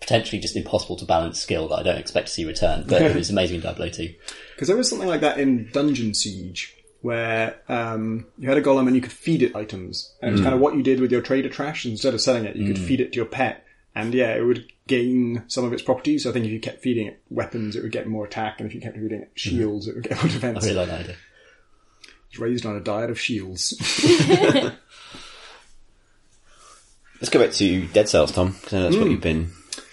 [0.00, 3.14] Potentially just impossible to balance skill that I don't expect to see return, but it
[3.14, 4.14] was amazing in Diablo 2.
[4.54, 8.86] Because there was something like that in Dungeon Siege, where um, you had a golem
[8.86, 10.12] and you could feed it items.
[10.20, 11.86] And it was kind of what you did with your trader trash.
[11.86, 13.64] Instead of selling it, you could feed it to your pet.
[13.94, 16.24] And yeah, it would gain some of its properties.
[16.24, 18.60] So I think if you kept feeding it weapons, it would get more attack.
[18.60, 20.64] And if you kept feeding it shields, it would get more I defense.
[20.64, 21.16] really like that idea.
[22.30, 23.74] It's raised on a diet of shields.
[27.20, 29.50] let's go back to Dead Cells, Tom, because I know that's what you've been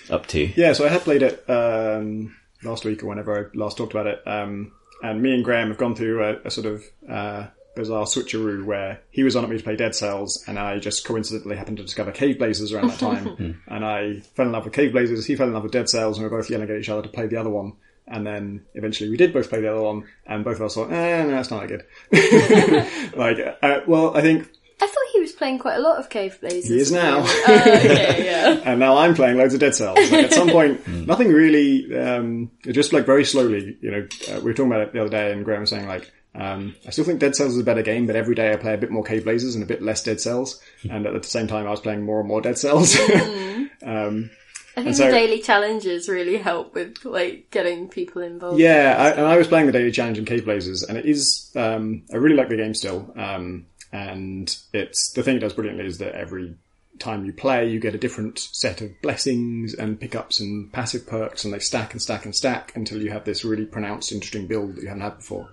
[0.09, 0.51] up to.
[0.59, 4.07] Yeah, so I had played it um, last week or whenever I last talked about
[4.07, 4.73] it, um,
[5.09, 9.01] and me and Graham have gone through a, a sort of uh, bizarre switcheroo where
[9.11, 11.83] he was on at me to play Dead Cells, and I just coincidentally happened to
[11.83, 15.25] discover Caveblazers around that time, and I fell in love with Caveblazers.
[15.25, 17.03] He fell in love with Dead Cells, and we were both yelling at each other
[17.03, 17.73] to play the other one.
[18.07, 20.91] And then eventually we did both play the other one, and both of us thought,
[20.91, 23.13] eh, no, that's not that good.
[23.17, 24.47] like, uh, well, I think
[24.81, 24.95] I thought he was
[25.35, 26.67] playing quite a lot of Caveblazers.
[26.67, 27.19] he is now.
[27.25, 28.61] Oh, okay, yeah.
[28.65, 29.97] and now I'm playing loads of Dead Cells.
[30.11, 34.45] Like at some point, nothing really, um, just like very slowly, you know, uh, we
[34.45, 37.05] were talking about it the other day and Graham was saying like, um, I still
[37.05, 39.03] think Dead Cells is a better game, but every day I play a bit more
[39.05, 40.61] Caveblazers and a bit less Dead Cells.
[40.89, 42.97] And at the same time, I was playing more and more Dead Cells.
[43.85, 44.29] um,
[44.77, 48.59] I think so- the daily challenges really help with like getting people involved.
[48.59, 52.03] yeah, I, and I was playing the Daily Challenge in Caveblazers, and it is, um,
[52.11, 53.13] I really like the game still.
[53.15, 56.55] Um, and it's, the thing it does brilliantly is that every
[56.99, 61.45] time you play, you get a different set of blessings and pickups and passive perks,
[61.45, 64.75] and they stack and stack and stack until you have this really pronounced, interesting build
[64.75, 65.49] that you haven't had before.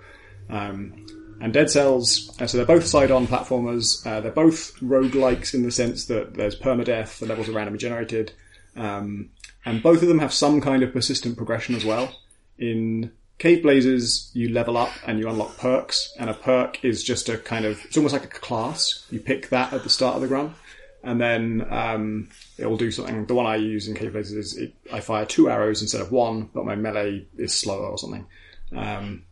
[0.50, 1.06] Um,
[1.40, 4.04] and Dead Cells, uh, so they're both side-on platformers.
[4.04, 8.32] Uh, they're both roguelikes in the sense that there's permadeath, the levels are randomly generated,
[8.74, 9.30] um,
[9.64, 12.12] and both of them have some kind of persistent progression as well.
[12.58, 17.36] In Caveblazers, you level up and you unlock perks, and a perk is just a
[17.36, 19.04] kind of, it's almost like a class.
[19.10, 20.54] You pick that at the start of the run,
[21.02, 23.26] and then um, it will do something.
[23.26, 26.50] The one I use in Caveblazers is it, I fire two arrows instead of one,
[26.54, 28.26] but my melee is slower or something.
[28.70, 29.24] Um,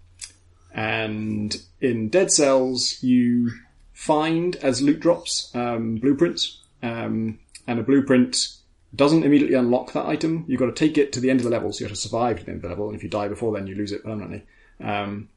[0.74, 3.52] and in Dead Cells, you
[3.92, 8.56] find as loot drops um, blueprints, um, and a blueprint
[8.94, 10.44] doesn't immediately unlock that item.
[10.48, 12.00] You've got to take it to the end of the level, so you have to
[12.00, 12.88] survive to the end of the level.
[12.88, 14.42] And if you die before then, you lose it permanently.
[14.82, 15.28] Um,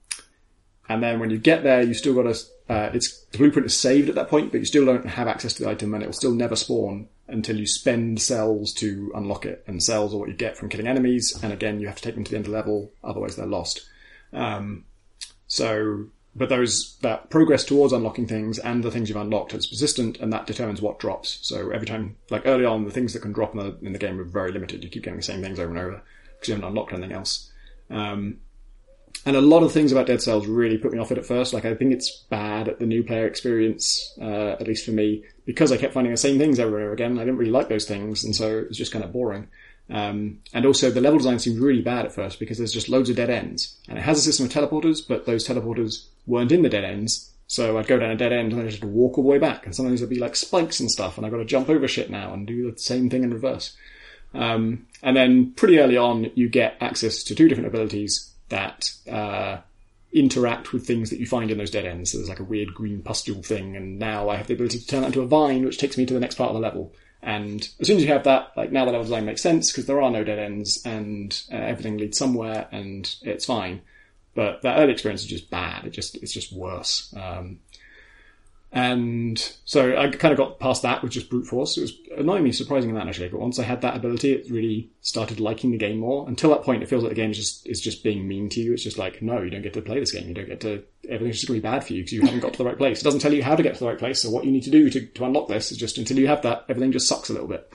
[0.90, 2.40] and then when you get there, you still got to.
[2.70, 5.54] Uh, it's the blueprint is saved at that point, but you still don't have access
[5.54, 9.46] to the item, and it will still never spawn until you spend cells to unlock
[9.46, 9.64] it.
[9.68, 11.38] And cells are what you get from killing enemies.
[11.42, 13.46] And again, you have to take them to the end of the level, otherwise they're
[13.46, 13.88] lost.
[14.34, 14.86] Um,
[15.48, 20.20] so, but those that progress towards unlocking things and the things you've unlocked is persistent,
[20.20, 21.40] and that determines what drops.
[21.42, 24.00] So every time, like early on, the things that can drop in the, in the
[24.00, 24.84] game are very limited.
[24.84, 26.02] You keep getting the same things over and over
[26.34, 27.52] because you haven't unlocked anything else.
[27.90, 28.38] Um,
[29.26, 31.54] and a lot of things about Dead Cells really put me off it at first.
[31.54, 35.24] Like I think it's bad at the new player experience, uh, at least for me,
[35.46, 37.18] because I kept finding the same things over and over again.
[37.18, 39.48] I didn't really like those things, and so it was just kind of boring.
[39.90, 43.10] Um, and also the level design seemed really bad at first because there's just loads
[43.10, 43.78] of dead ends.
[43.88, 47.32] And it has a system of teleporters, but those teleporters weren't in the dead ends.
[47.48, 49.30] So I'd go down a dead end and I just had to walk all the
[49.30, 49.66] way back.
[49.66, 52.10] And sometimes there'd be like spikes and stuff and I've got to jump over shit
[52.10, 53.76] now and do the same thing in reverse.
[54.34, 59.58] Um, and then pretty early on, you get access to two different abilities that, uh,
[60.14, 62.12] interact with things that you find in those dead ends.
[62.12, 64.88] So there's like a weird green pustule thing, and now I have the ability to
[64.88, 66.94] turn that into a vine, which takes me to the next part of the level.
[67.24, 69.86] And as soon as you have that, like now the level design makes sense because
[69.86, 73.82] there are no dead ends and uh, everything leads somewhere and it's fine.
[74.36, 75.86] But that early experience is just bad.
[75.86, 77.14] It just it's just worse.
[77.16, 77.60] Um,
[78.76, 81.78] and so I kind of got past that with just brute force.
[81.78, 83.30] It was annoyingly surprising in that actually.
[83.30, 86.28] But once I had that ability, it really started liking the game more.
[86.28, 88.60] Until that point, it feels like the game is just is just being mean to
[88.60, 88.74] you.
[88.74, 90.28] It's just like, no, you don't get to play this game.
[90.28, 90.84] You don't get to.
[91.08, 92.78] Everything's just going to be bad for you because you haven't got to the right
[92.78, 93.00] place.
[93.00, 94.24] It doesn't tell you how to get to the right place.
[94.24, 96.42] So what you need to do to, to unlock this is just until you have
[96.42, 97.72] that, everything just sucks a little bit.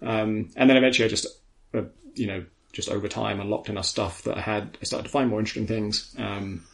[0.00, 1.26] Um, and then eventually, I just,
[1.74, 1.82] uh,
[2.14, 4.78] you know, just over time unlocked enough stuff that I had.
[4.80, 6.64] I started to find more interesting things, um,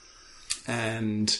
[0.69, 1.37] and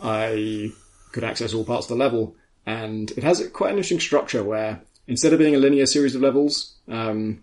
[0.00, 0.72] I
[1.12, 2.36] could access all parts of the level.
[2.66, 6.20] And it has quite an interesting structure where instead of being a linear series of
[6.20, 7.42] levels, um,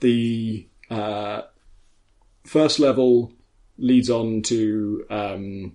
[0.00, 1.42] the uh,
[2.44, 3.32] first level
[3.78, 5.72] leads on to um,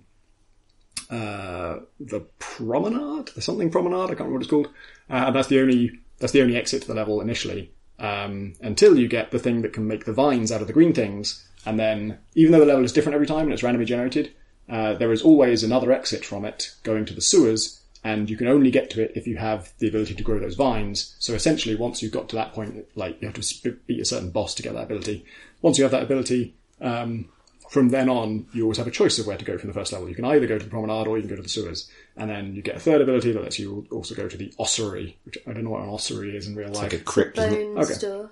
[1.10, 4.04] uh, the promenade, the something promenade.
[4.04, 4.68] I can't remember what it's called.
[5.10, 7.72] Uh, and that's the only that's the only exit to the level initially.
[7.98, 10.94] Um, until you get the thing that can make the vines out of the green
[10.94, 14.32] things, and then even though the level is different every time and it's randomly generated,
[14.70, 18.48] uh, there is always another exit from it going to the sewers, and you can
[18.48, 21.16] only get to it if you have the ability to grow those vines.
[21.18, 24.30] So essentially, once you've got to that point, like you have to beat a certain
[24.30, 25.24] boss to get that ability.
[25.60, 27.28] Once you have that ability, um,
[27.70, 29.92] from then on, you always have a choice of where to go from the first
[29.92, 30.08] level.
[30.08, 31.88] You can either go to the promenade or you can go to the sewers.
[32.16, 35.16] And then you get a third ability that lets you also go to the ossuary,
[35.24, 36.82] which I don't know what an ossuary is in real life.
[36.82, 37.52] Like a crypt, isn't?
[37.52, 37.92] Bone Okay.
[37.92, 38.30] store.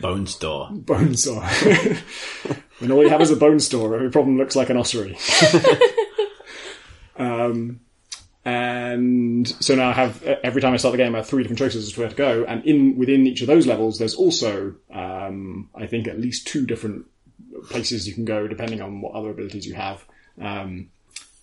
[0.00, 0.68] Bone store.
[0.72, 1.42] bone store.
[2.80, 5.16] when all you have is a bone store, every problem looks like an ossuary.
[7.16, 7.80] um,
[8.44, 11.58] and so now I have every time I start the game, I have three different
[11.58, 14.74] choices as to where to go, and in within each of those levels, there's also
[14.92, 17.06] um, I think at least two different
[17.68, 20.04] places you can go depending on what other abilities you have.
[20.40, 20.90] Um,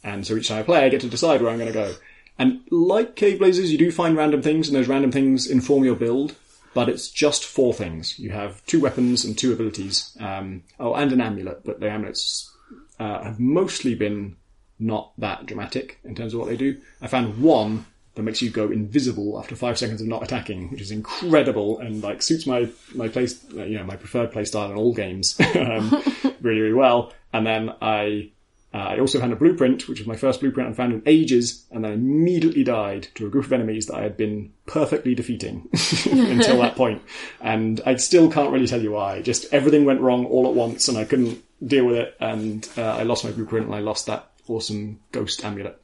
[0.03, 1.95] and so each time I play, I get to decide where I'm going to go.
[2.39, 6.35] And like Caveblazers, you do find random things, and those random things inform your build.
[6.73, 8.19] But it's just four things.
[8.19, 10.15] You have two weapons and two abilities.
[10.19, 12.53] Um, oh, and an amulet, but the amulets
[12.99, 14.35] uh, have mostly been
[14.79, 16.77] not that dramatic in terms of what they do.
[17.01, 20.81] I found one that makes you go invisible after five seconds of not attacking, which
[20.81, 24.71] is incredible and like suits my my place, uh, you know, my preferred play style
[24.71, 25.89] in all games um,
[26.41, 27.13] really really well.
[27.31, 28.31] And then I
[28.73, 31.65] uh, I also found a blueprint, which was my first blueprint I'd found in ages,
[31.71, 35.69] and then immediately died to a group of enemies that I had been perfectly defeating
[36.05, 37.01] until that point.
[37.39, 39.21] And I still can't really tell you why.
[39.21, 42.81] Just everything went wrong all at once, and I couldn't deal with it, and uh,
[42.81, 45.81] I lost my blueprint, and I lost that awesome ghost amulet.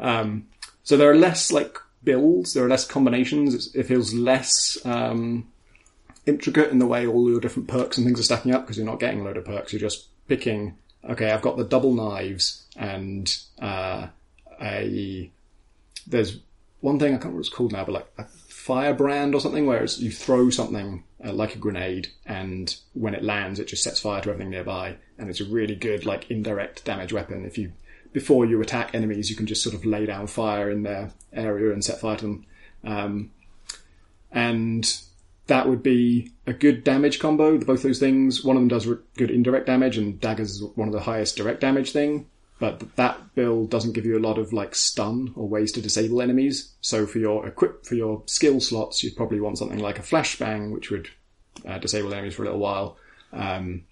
[0.00, 0.48] Um,
[0.88, 3.74] so there are less like builds, there are less combinations.
[3.74, 5.46] It feels less um,
[6.24, 8.86] intricate in the way all your different perks and things are stacking up because you're
[8.86, 9.70] not getting a load of perks.
[9.70, 10.78] You're just picking.
[11.06, 14.06] Okay, I've got the double knives and uh,
[14.62, 15.30] a
[16.06, 16.38] there's
[16.80, 19.66] one thing I can't remember what it's called now, but like a firebrand or something,
[19.66, 24.00] where you throw something uh, like a grenade, and when it lands, it just sets
[24.00, 27.44] fire to everything nearby, and it's a really good like indirect damage weapon.
[27.44, 27.72] If you
[28.12, 31.72] before you attack enemies, you can just sort of lay down fire in their area
[31.72, 32.46] and set fire to them.
[32.84, 33.30] Um,
[34.30, 35.00] and
[35.46, 37.58] that would be a good damage combo.
[37.58, 38.44] Both those things.
[38.44, 41.36] One of them does re- good indirect damage, and daggers is one of the highest
[41.36, 42.26] direct damage thing.
[42.60, 46.20] But that build doesn't give you a lot of like stun or ways to disable
[46.20, 46.74] enemies.
[46.80, 50.72] So for your equip for your skill slots, you'd probably want something like a flashbang,
[50.72, 51.08] which would
[51.66, 52.96] uh, disable enemies for a little while,
[53.32, 53.84] um,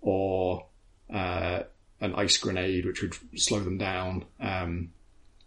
[0.00, 0.66] or
[1.12, 1.64] uh,
[2.04, 4.92] an ice grenade, which would slow them down, um,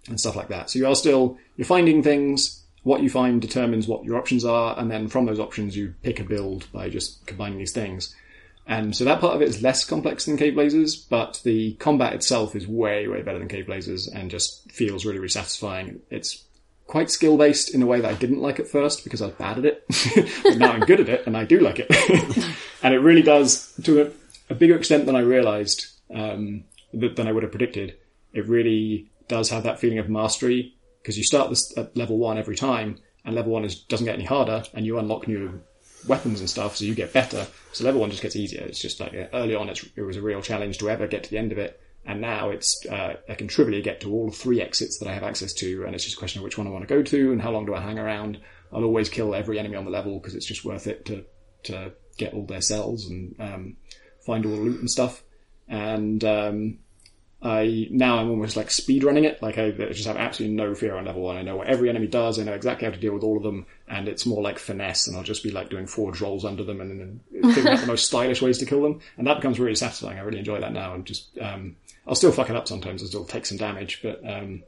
[0.07, 0.69] and stuff like that.
[0.69, 2.63] So you are still you're finding things.
[2.83, 6.19] What you find determines what your options are, and then from those options you pick
[6.19, 8.15] a build by just combining these things.
[8.67, 12.55] And so that part of it is less complex than Caveblazers, but the combat itself
[12.55, 16.01] is way, way better than Caveblazers and just feels really, really satisfying.
[16.09, 16.43] It's
[16.85, 19.35] quite skill based in a way that I didn't like at first because I was
[19.35, 19.85] bad at it.
[20.43, 21.87] but now I'm good at it and I do like it.
[22.83, 24.11] and it really does, to a,
[24.49, 27.97] a bigger extent than I realized, um, th- than I would have predicted.
[28.33, 32.37] It really does have that feeling of mastery because you start this at level one
[32.37, 35.61] every time and level one is, doesn't get any harder and you unlock new
[36.07, 37.47] weapons and stuff, so you get better.
[37.73, 38.61] So level one just gets easier.
[38.61, 41.37] It's just like early on, it was a real challenge to ever get to the
[41.37, 44.99] end of it, and now it's uh, I can trivially get to all three exits
[44.99, 46.87] that I have access to, and it's just a question of which one I want
[46.87, 48.39] to go to and how long do I hang around.
[48.71, 51.25] I'll always kill every enemy on the level because it's just worth it to
[51.63, 53.77] to get all their cells and um,
[54.25, 55.23] find all the loot and stuff.
[55.67, 56.79] And um,
[57.41, 59.41] I now I'm almost like speed running it.
[59.43, 61.37] Like I just have absolutely no fear on level one.
[61.37, 62.39] I know what every enemy does.
[62.39, 65.07] I know exactly how to deal with all of them, and it's more like finesse.
[65.07, 67.19] And I'll just be like doing forward rolls under them and then
[67.53, 69.01] figuring out the most stylish ways to kill them.
[69.17, 70.17] And that becomes really satisfying.
[70.17, 70.95] I really enjoy that now.
[70.95, 71.75] And just um,
[72.07, 73.03] I'll still fuck it up sometimes.
[73.03, 74.63] I'll still take some damage, but um,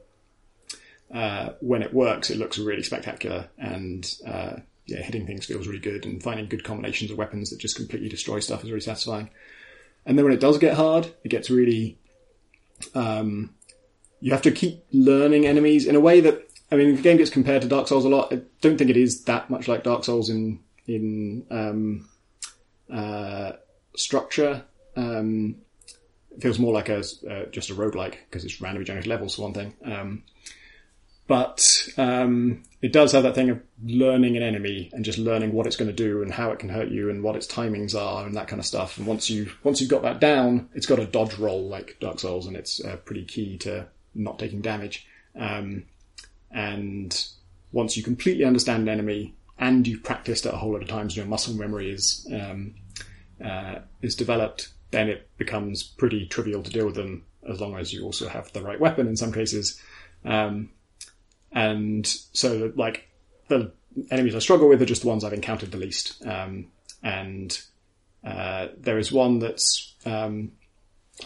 [1.12, 3.48] uh, when it works, it looks really spectacular.
[3.58, 7.58] And uh, yeah, hitting things feels really good, and finding good combinations of weapons that
[7.58, 9.30] just completely destroy stuff is really satisfying.
[10.06, 11.98] And then when it does get hard, it gets really
[12.94, 13.54] um,
[14.20, 17.30] you have to keep learning enemies in a way that I mean, the game gets
[17.30, 18.32] compared to Dark Souls a lot.
[18.32, 22.08] I don't think it is that much like Dark Souls in in um,
[22.92, 23.52] uh,
[23.96, 24.64] structure.
[24.96, 25.56] Um,
[26.30, 29.42] it feels more like a uh, just a roguelike because it's randomly generated levels for
[29.42, 29.74] one thing.
[29.84, 30.22] Um,
[31.26, 35.66] but um, it does have that thing of learning an enemy and just learning what
[35.66, 38.26] it's going to do and how it can hurt you and what its timings are
[38.26, 38.98] and that kind of stuff.
[38.98, 42.18] And once you once you've got that down, it's got a dodge roll like Dark
[42.18, 45.06] Souls, and it's uh, pretty key to not taking damage.
[45.38, 45.84] Um,
[46.50, 47.26] and
[47.72, 51.16] once you completely understand an enemy and you've practiced it a whole lot of times,
[51.16, 52.74] your muscle memory is um,
[53.44, 57.92] uh, is developed, then it becomes pretty trivial to deal with them as long as
[57.92, 59.80] you also have the right weapon in some cases.
[60.24, 60.70] Um,
[61.52, 63.09] and so like
[63.50, 63.72] the
[64.10, 66.24] enemies I struggle with are just the ones I've encountered the least.
[66.24, 66.68] Um,
[67.02, 67.60] and
[68.24, 70.52] uh, there is one that's um,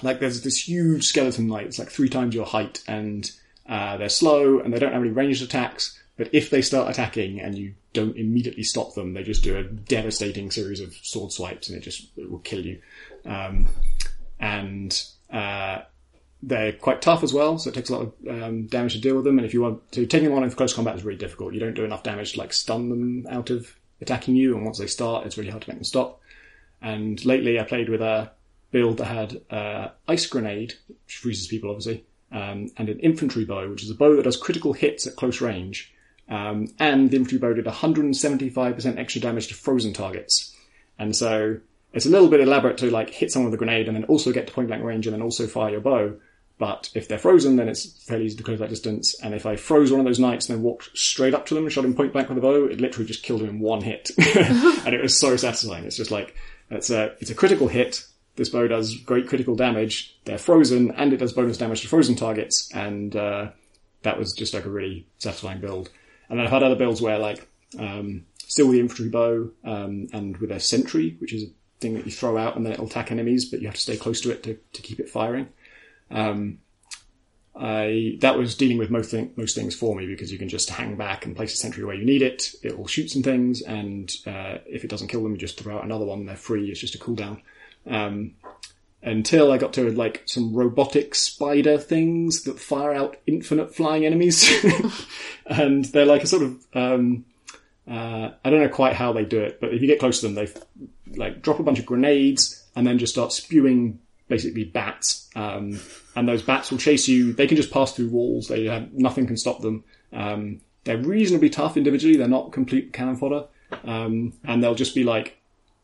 [0.03, 1.67] like there's this huge skeleton knight.
[1.67, 3.31] It's like three times your height, and
[3.69, 6.01] uh, they're slow and they don't have any ranged attacks.
[6.17, 9.65] But if they start attacking and you don't immediately stop them, they just do a
[9.65, 12.81] devastating series of sword swipes, and it just it will kill you.
[13.25, 13.69] Um,
[14.41, 15.81] and uh,
[16.47, 19.17] they're quite tough as well, so it takes a lot of um, damage to deal
[19.17, 19.39] with them.
[19.39, 21.55] And if you want to taking them on in close combat is really difficult.
[21.55, 24.79] You don't do enough damage to like stun them out of attacking you, and once
[24.79, 26.21] they start, it's really hard to make them stop.
[26.83, 28.33] And lately, I played with a
[28.71, 33.71] build that had uh, ice grenade, which freezes people obviously, um, and an infantry bow,
[33.71, 35.93] which is a bow that does critical hits at close range.
[36.29, 40.55] Um, and the infantry bow did 175% extra damage to frozen targets.
[40.99, 41.59] And so
[41.93, 44.33] it's a little bit elaborate to like hit someone with a grenade and then also
[44.33, 46.17] get to point blank range and then also fire your bow.
[46.57, 49.19] But if they're frozen, then it's fairly easy to close that distance.
[49.21, 51.65] And if I froze one of those knights and then walked straight up to them
[51.65, 53.83] and shot him point blank with a bow, it literally just killed him in one
[53.83, 54.11] hit.
[54.19, 55.85] and it was so satisfying.
[55.85, 56.37] It's just like,
[56.71, 58.07] it's a, it's a critical hit.
[58.37, 60.17] This bow does great critical damage.
[60.25, 62.71] They're frozen and it does bonus damage to frozen targets.
[62.73, 63.51] And, uh,
[64.03, 65.91] that was just like a really satisfying build.
[66.29, 70.07] And then I've had other builds where like, um, still with the infantry bow, um,
[70.13, 71.47] and with a sentry, which is a
[71.81, 73.97] thing that you throw out and then it'll attack enemies, but you have to stay
[73.97, 75.49] close to it to, to keep it firing.
[76.11, 76.59] Um,
[77.57, 80.71] I that was dealing with most thing, most things for me because you can just
[80.71, 82.53] hang back and place a sentry where you need it.
[82.63, 85.79] It will shoot some things, and uh, if it doesn't kill them, you just throw
[85.79, 86.27] out another one.
[86.27, 86.71] They're free.
[86.71, 87.41] It's just a cooldown.
[87.87, 88.33] Um,
[89.03, 94.51] until I got to like some robotic spider things that fire out infinite flying enemies,
[95.47, 97.25] and they're like a sort of um,
[97.89, 100.29] uh, I don't know quite how they do it, but if you get close to
[100.29, 100.49] them, they
[101.17, 105.29] like drop a bunch of grenades and then just start spewing basically bats.
[105.35, 105.81] Um,
[106.17, 107.33] and those bats will chase you.
[107.33, 108.49] They can just pass through walls.
[108.49, 109.85] They have nothing can stop them.
[110.13, 112.17] Um, they're reasonably tough individually.
[112.17, 113.47] They're not complete cannon fodder.
[113.85, 115.39] Um, and they'll just be like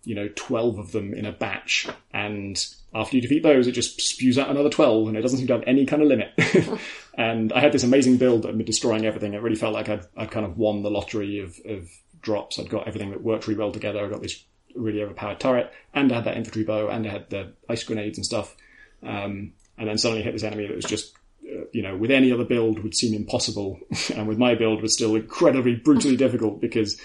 [0.05, 1.89] you know, 12 of them in a batch.
[2.13, 2.63] And
[2.95, 5.55] after you defeat those, it just spews out another 12 and it doesn't seem to
[5.55, 6.33] have any kind of limit.
[7.15, 9.35] and I had this amazing build that destroying everything.
[9.35, 11.89] It really felt like I'd, I'd kind of won the lottery of, of
[12.23, 12.59] drops.
[12.59, 14.05] I'd got everything that worked really well together.
[14.05, 14.43] I got this
[14.75, 18.19] really overpowered turret and I had that infantry bow and I had the ice grenades
[18.19, 18.57] and stuff.
[19.03, 21.15] Um, and then suddenly hit this enemy that was just
[21.51, 23.81] uh, you know, with any other build would seem impossible,
[24.15, 27.01] and with my build was still incredibly brutally difficult because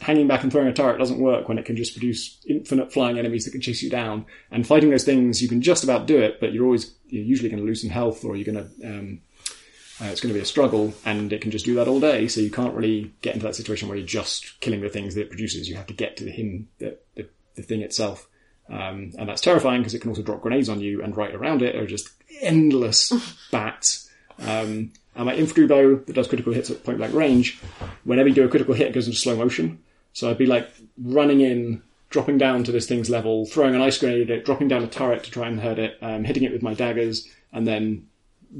[0.00, 3.18] hanging back and throwing a turret doesn't work when it can just produce infinite flying
[3.18, 4.24] enemies that can chase you down.
[4.50, 7.48] And fighting those things, you can just about do it, but you're always you're usually
[7.48, 9.20] going to lose some health, or you're going to um,
[10.00, 12.28] uh, it's going to be a struggle, and it can just do that all day.
[12.28, 15.22] So you can't really get into that situation where you're just killing the things that
[15.22, 15.68] it produces.
[15.68, 18.28] You have to get to the him, the, the, the thing itself.
[18.68, 21.62] Um, and that's terrifying because it can also drop grenades on you, and right around
[21.62, 22.10] it are just
[22.42, 23.12] endless
[23.50, 24.10] bats.
[24.38, 27.58] Um, and my infantry bow that does critical hits at point blank range,
[28.04, 29.82] whenever you do a critical hit, it goes into slow motion.
[30.12, 33.96] So I'd be like running in, dropping down to this thing's level, throwing an ice
[33.96, 36.52] grenade at it, dropping down a turret to try and hurt it, um, hitting it
[36.52, 38.06] with my daggers, and then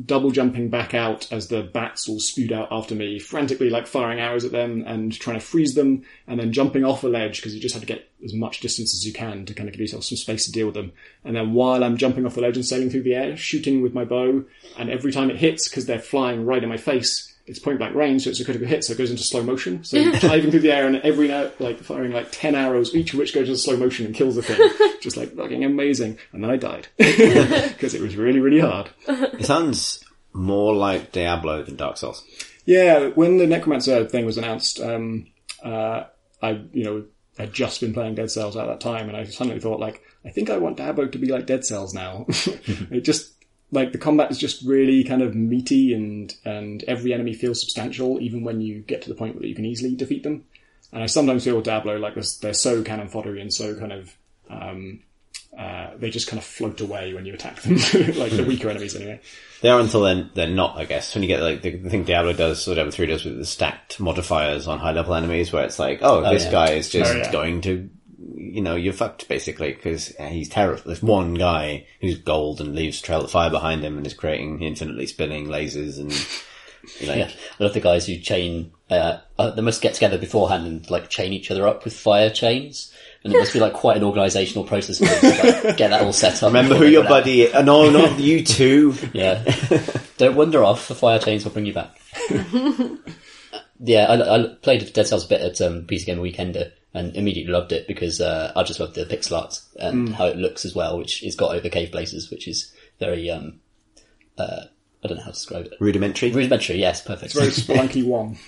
[0.04, 4.20] double jumping back out as the bats all spewed out after me, frantically like firing
[4.20, 7.54] arrows at them and trying to freeze them, and then jumping off a ledge because
[7.54, 9.80] you just have to get as much distance as you can to kind of give
[9.80, 10.92] yourself some space to deal with them.
[11.24, 13.94] And then while I'm jumping off the ledge and sailing through the air, shooting with
[13.94, 14.44] my bow,
[14.78, 17.94] and every time it hits, because they're flying right in my face, it's point blank
[17.94, 19.84] range, so it's a critical hit, so it goes into slow motion.
[19.84, 23.18] So diving through the air and every now, like firing like 10 arrows, each of
[23.18, 24.58] which goes into slow motion and kills the thing.
[25.00, 26.18] Just like fucking amazing.
[26.32, 26.88] And then I died.
[27.76, 28.90] Because it was really, really hard.
[29.06, 32.24] It sounds more like Diablo than Dark Souls.
[32.64, 35.26] Yeah, when the Necromancer thing was announced, um,
[35.62, 36.04] uh,
[36.42, 37.04] I, you know,
[37.38, 40.30] had just been playing Dead Cells at that time, and I suddenly thought, like, I
[40.30, 42.26] think I want Diablo to be like Dead Cells now.
[42.28, 43.34] it just,
[43.70, 48.20] like, the combat is just really kind of meaty, and and every enemy feels substantial,
[48.20, 50.44] even when you get to the point where you can easily defeat them.
[50.92, 54.16] And I sometimes feel with Diablo like they're so cannon foddery and so kind of
[54.48, 55.00] um,
[55.58, 57.74] uh, they just kind of float away when you attack them,
[58.16, 59.20] like the weaker enemies anyway.
[59.62, 61.14] They are until then they're not, I guess.
[61.14, 63.44] When you get like the, the thing Diablo does, or Diablo 3 does with the
[63.46, 66.50] stacked modifiers on high level enemies, where it's like, oh, this yeah.
[66.50, 67.32] guy is just Oh, yeah.
[67.32, 67.88] going to,
[68.34, 70.82] you know, you're fucked basically, because he's terrible.
[70.86, 74.14] There's one guy who's gold and leaves a trail of fire behind him and is
[74.14, 76.12] creating infinitely spinning lasers and,
[77.00, 78.72] you know, Yeah, I love the guys who chain.
[78.88, 82.30] Uh, uh, they must get together beforehand and like chain each other up with fire
[82.30, 82.92] chains,
[83.24, 86.40] and it must be like quite an organisational process to like, get that all set
[86.42, 86.48] up.
[86.48, 88.94] remember who your buddy, uh, no, not you too.
[89.12, 89.42] Yeah,
[90.18, 90.86] don't wander off.
[90.88, 91.98] The fire chains will bring you back.
[93.80, 97.52] yeah, I, I played Dead Cells a bit at um, PC Gamer Weekender and immediately
[97.52, 100.74] loved it because uh, I just love the pixel art and how it looks as
[100.74, 103.60] well, which is got over Caveblazers, which is very um,
[104.38, 104.64] uh,
[105.04, 105.74] I don't know how to describe it.
[105.80, 106.32] Rudimentary.
[106.32, 107.34] Rudimentary, yes, perfect.
[107.36, 108.38] It's very Spelunky one.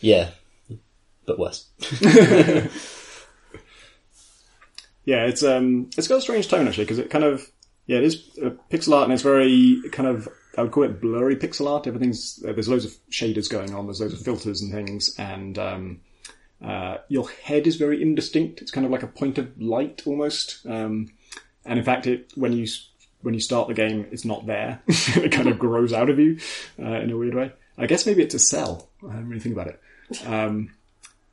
[0.00, 0.30] Yeah,
[1.24, 1.66] but worse.
[5.04, 7.50] Yeah, it's um, it's got a strange tone actually because it kind of
[7.86, 11.00] yeah, it is uh, pixel art and it's very kind of I would call it
[11.00, 11.86] blurry pixel art.
[11.86, 15.58] Everything's uh, there's loads of shaders going on, there's loads of filters and things, and
[15.58, 16.00] um,
[16.62, 18.60] uh, your head is very indistinct.
[18.60, 21.08] It's kind of like a point of light almost, um,
[21.64, 22.66] and in fact, it when you
[23.22, 24.82] when you start the game, it's not there.
[24.88, 26.38] it kind of grows out of you
[26.78, 27.52] uh, in a weird way.
[27.78, 28.90] I guess maybe it's a cell.
[29.02, 30.26] I didn't really think about it.
[30.26, 30.72] Um,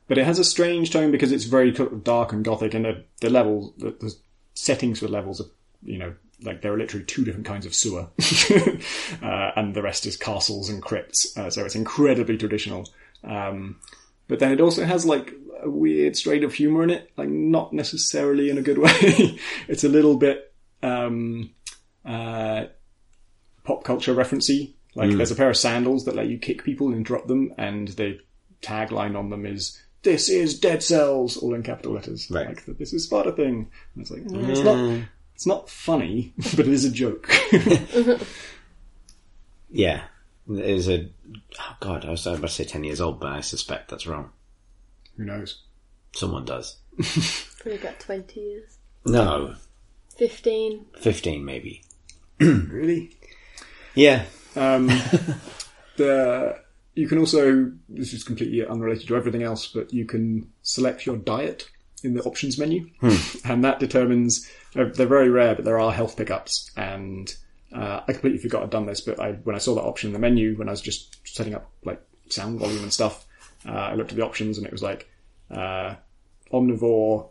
[0.08, 3.30] but it has a strange tone because it's very dark and gothic, and the, the
[3.30, 4.16] levels, the, the
[4.54, 5.50] settings for levels are,
[5.84, 8.08] you know, like there are literally two different kinds of sewer,
[9.22, 11.38] uh, and the rest is castles and crypts.
[11.38, 12.88] Uh, so it's incredibly traditional.
[13.24, 13.80] Um,
[14.28, 17.74] but then it also has like a weird strain of humor in it, like not
[17.74, 19.38] necessarily in a good way.
[19.68, 21.52] it's a little bit um,
[22.06, 22.66] uh,
[23.64, 24.74] pop culture referencey.
[24.96, 27.90] Like there's a pair of sandals that let you kick people and interrupt them, and
[27.90, 28.20] the
[28.62, 32.30] tagline on them is "This is Dead Cells," all in capital letters.
[32.30, 32.48] Right.
[32.48, 33.70] Like this is Sparta thing.
[33.94, 35.02] And it's like "Mm, it's not.
[35.40, 37.32] It's not funny, but it is a joke.
[39.72, 40.02] Yeah.
[40.50, 41.08] It is a,
[41.60, 44.32] oh god, I was about to say 10 years old, but I suspect that's wrong.
[45.16, 45.62] Who knows?
[46.14, 46.78] Someone does.
[47.60, 48.80] Probably got 20 years.
[49.06, 49.54] No,
[50.18, 50.88] 15.
[51.00, 51.84] 15 maybe.
[52.40, 53.12] Really?
[53.96, 54.26] Yeah.
[54.58, 54.88] Um,
[55.98, 56.60] the
[56.96, 61.16] you can also this is completely unrelated to everything else, but you can select your
[61.16, 61.70] diet
[62.04, 62.90] in the options menu,
[63.46, 66.72] and that determines they're very rare, but there are health pickups.
[66.78, 67.34] And
[67.76, 70.14] uh, I completely forgot I'd done this, but I, when I saw that option in
[70.14, 73.26] the menu when I was just setting up like sound volume and stuff,
[73.68, 75.10] uh, I looked at the options and it was like
[75.52, 75.96] uh,
[76.52, 77.30] omnivore,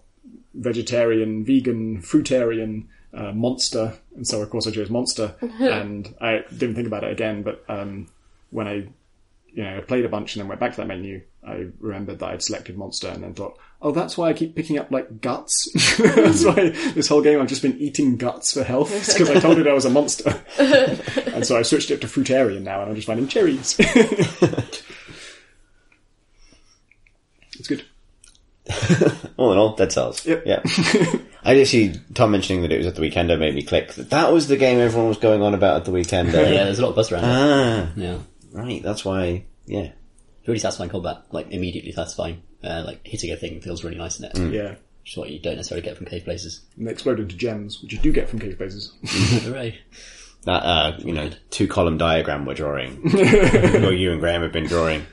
[0.54, 6.74] vegetarian, vegan, fruitarian, uh, monster, and so of course I chose monster, and I didn't
[6.74, 7.42] think about it again.
[7.42, 8.08] But um,
[8.50, 8.88] when I
[9.52, 12.18] you know, I played a bunch and then went back to that menu, I remembered
[12.20, 15.20] that I'd selected monster and then thought, oh, that's why I keep picking up like
[15.20, 15.68] guts.
[15.98, 18.90] that's why this whole game I've just been eating guts for health.
[18.90, 20.40] Because I told it I was a monster.
[20.58, 23.76] and so I switched it to fruitarian now and I'm just finding cherries.
[23.80, 24.82] it's
[27.68, 27.84] good.
[29.36, 30.26] All in all, Dead Cells.
[30.26, 30.42] Yep.
[30.44, 30.60] Yeah.
[31.44, 34.32] I actually, Tom mentioning that it was at the Weekender made me click that that
[34.32, 36.32] was the game everyone was going on about at the Weekender.
[36.34, 37.28] Yeah, there's a lot of buzz around it.
[37.28, 38.18] Ah, Yeah.
[38.52, 38.82] right.
[38.82, 39.44] That's why.
[39.66, 39.92] Yeah.
[40.46, 42.42] Really satisfying combat, like immediately satisfying.
[42.62, 44.36] Uh, like hitting a thing feels really nice in it.
[44.52, 44.74] Yeah.
[45.02, 46.60] Which is what you don't necessarily get from Caveblazers.
[46.76, 48.90] And they explode into gems, which you do get from Caveblazers.
[49.44, 49.78] Hooray.
[50.44, 54.66] That uh, you know, two column diagram we're drawing, or you and Graham have been
[54.66, 55.04] drawing,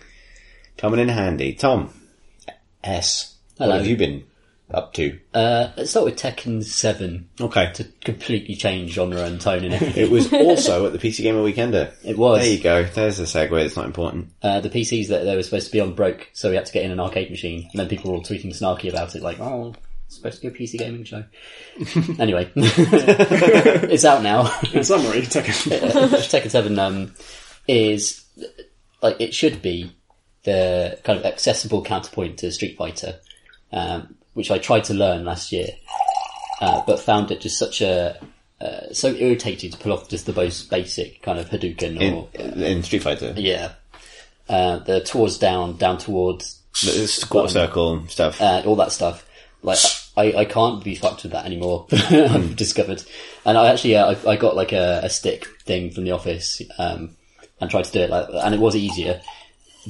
[0.77, 1.53] coming in handy.
[1.53, 1.89] Tom,
[2.83, 3.35] S.
[3.57, 3.71] Hello.
[3.71, 4.23] What have you been
[4.71, 5.19] up to?
[5.33, 7.71] Uh, let's start with Tekken 7 Okay.
[7.73, 10.03] to completely change genre and tone and everything.
[10.03, 11.93] It was also at the PC Gamer Weekender.
[12.03, 12.41] It was.
[12.41, 12.83] There you go.
[12.83, 13.63] There's a segue.
[13.63, 14.29] It's not important.
[14.41, 16.73] Uh, the PCs that they were supposed to be on broke, so we had to
[16.73, 17.69] get in an arcade machine.
[17.71, 19.75] And then people were all tweeting snarky about it, like, oh,
[20.07, 21.23] it's supposed to be a PC gaming show.
[22.19, 24.51] anyway, it's out now.
[24.73, 25.79] In summary, Tekken.
[26.09, 27.13] Tekken 7 um,
[27.67, 28.23] is,
[29.01, 29.91] like, it should be
[30.43, 33.19] the kind of accessible counterpoint to Street Fighter,
[33.71, 35.69] um, which I tried to learn last year,
[36.61, 38.17] uh, but found it just such a,
[38.61, 42.61] uh, so irritating to pull off just the most basic kind of Hadouken or, In,
[42.61, 43.33] in Street Fighter.
[43.35, 43.71] yeah,
[44.47, 48.39] uh, the towards down, down towards, The squat circle and stuff.
[48.41, 49.27] uh, all that stuff.
[49.63, 49.79] Like,
[50.15, 51.87] I, I can't be fucked with that anymore.
[51.91, 53.03] I've discovered,
[53.45, 56.61] and I actually, uh, I, I got like a, a stick thing from the office,
[56.77, 57.15] um,
[57.59, 59.21] and tried to do it, like, and it was easier.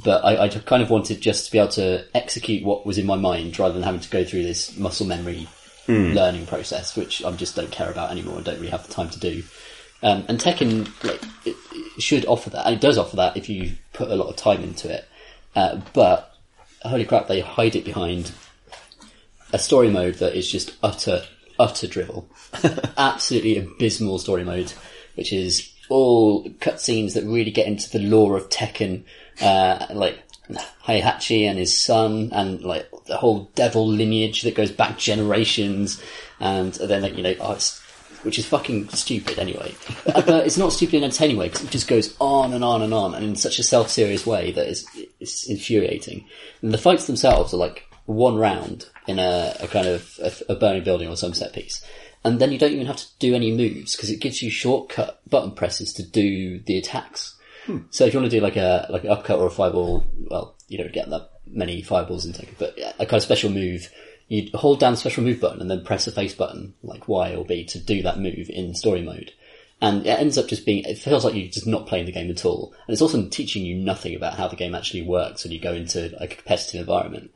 [0.04, 3.06] But I, I kind of wanted just to be able to execute what was in
[3.06, 5.48] my mind rather than having to go through this muscle memory
[5.88, 9.10] learning process, which I just don't care about anymore and don't really have the time
[9.10, 9.44] to do.
[10.04, 13.50] Um, and Tekken like, it, it should offer that, and it does offer that if
[13.50, 15.08] you put a lot of time into it.
[15.56, 16.36] Uh, but
[16.82, 18.32] holy crap, they hide it behind
[19.54, 21.24] a story mode that is just utter,
[21.58, 22.28] utter drivel.
[22.98, 24.74] Absolutely abysmal story mode,
[25.16, 29.04] which is all cutscenes that really get into the lore of Tekken,
[29.42, 30.20] uh, like
[30.86, 36.02] Heihachi and his son, and like the whole devil lineage that goes back generations,
[36.40, 37.58] and then like, you know, oh,
[38.24, 39.74] which is fucking stupid anyway.
[40.06, 42.82] but it's not stupid in an entertaining way because it just goes on and on
[42.82, 44.88] and on, and in such a self-serious way that is
[45.20, 46.26] it's infuriating.
[46.62, 50.56] And the fights themselves are like one round in a, a kind of a, a
[50.56, 51.86] burning building or some set piece.
[52.24, 55.22] And then you don't even have to do any moves because it gives you shortcut
[55.30, 57.35] button presses to do the attacks.
[57.90, 60.56] So if you want to do like a like an upcut or a fireball, well,
[60.68, 63.90] you don't get that many fireballs in Tekken, but a kind of special move,
[64.28, 67.36] you hold down the special move button and then press a face button like Y
[67.36, 69.32] or B to do that move in story mode.
[69.82, 72.32] And it ends up just being, it feels like you're just not playing the game
[72.32, 72.74] at all.
[72.88, 75.74] And it's also teaching you nothing about how the game actually works when you go
[75.74, 77.32] into a competitive environment.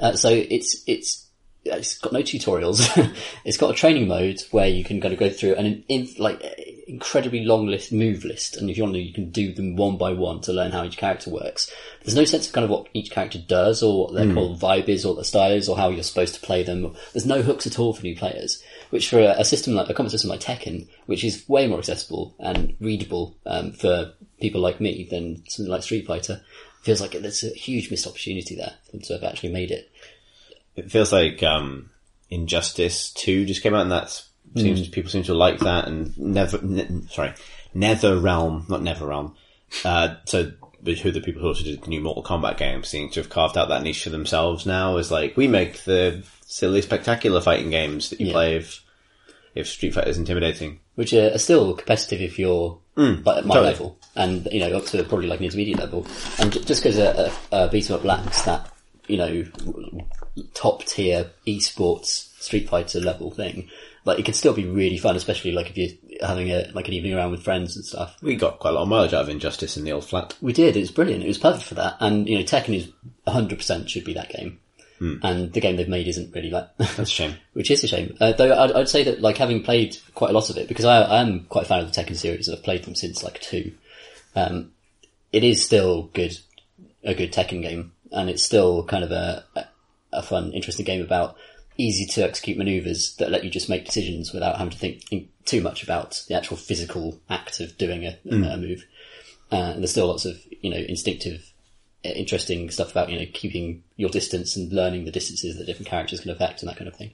[0.00, 1.26] Uh, so it's it's
[1.64, 2.82] it's got no tutorials.
[3.44, 6.42] it's got a training mode where you can kind of go through an in, like
[6.88, 9.98] incredibly long list move list, and if you want to, you can do them one
[9.98, 11.70] by one to learn how each character works.
[12.02, 14.88] There's no sense of kind of what each character does, or what their called vibe
[14.88, 16.94] is, or their style is, or how you're supposed to play them.
[17.12, 18.62] There's no hooks at all for new players.
[18.90, 21.78] Which for a, a system like a common system like Tekken, which is way more
[21.78, 26.40] accessible and readable um, for people like me than something like Street Fighter,
[26.82, 29.90] feels like there's a huge missed opportunity there for them to have actually made it.
[30.74, 31.90] It feels like um,
[32.30, 35.88] Injustice Two just came out, and that's seems people seem to like that.
[35.88, 37.32] And never, ne- sorry,
[37.74, 39.34] Nether Realm, not Never Realm.
[39.84, 40.52] Uh, so
[40.84, 43.58] who the people who also did the new Mortal Kombat game seem to have carved
[43.58, 44.96] out that niche for themselves now.
[44.96, 48.32] Is like we make the silly, spectacular fighting games that you Yeah.
[48.32, 48.82] play if
[49.54, 50.78] if Street Fighter is intimidating.
[50.94, 53.72] which are, are still competitive if you're like, at my totally.
[53.72, 56.06] level, and you know up to probably like an intermediate level.
[56.38, 58.70] And just because a, a, a beat 'em up lacks that
[59.08, 59.44] you know
[60.54, 63.68] top tier esports Street Fighter level thing,
[64.04, 66.94] like it could still be really fun, especially like if you're having a like an
[66.94, 68.16] evening around with friends and stuff.
[68.22, 70.36] We got quite a lot of mileage out of Injustice in the old flat.
[70.40, 70.76] We did.
[70.76, 71.24] It was brilliant.
[71.24, 71.96] It was perfect for that.
[72.00, 72.90] And you know, Tekken is
[73.26, 74.58] 100% should be that game.
[75.22, 77.36] And the game they've made isn't really like That's a shame.
[77.52, 78.16] which is a shame.
[78.20, 80.84] Uh, though I'd, I'd say that, like, having played quite a lot of it, because
[80.84, 83.40] I, I am quite a fan of the Tekken series, I've played them since like
[83.40, 83.74] two.
[84.34, 84.72] Um,
[85.32, 86.36] it is still good,
[87.04, 89.64] a good Tekken game, and it's still kind of a, a,
[90.14, 91.36] a fun, interesting game about
[91.78, 95.30] easy to execute maneuvers that let you just make decisions without having to think, think
[95.44, 98.84] too much about the actual physical act of doing a, a move.
[99.50, 101.52] Uh, and there's still lots of, you know, instinctive
[102.04, 105.88] uh, interesting stuff about you know keeping your distance and learning the distances that different
[105.88, 107.10] characters can affect and that kind of thing.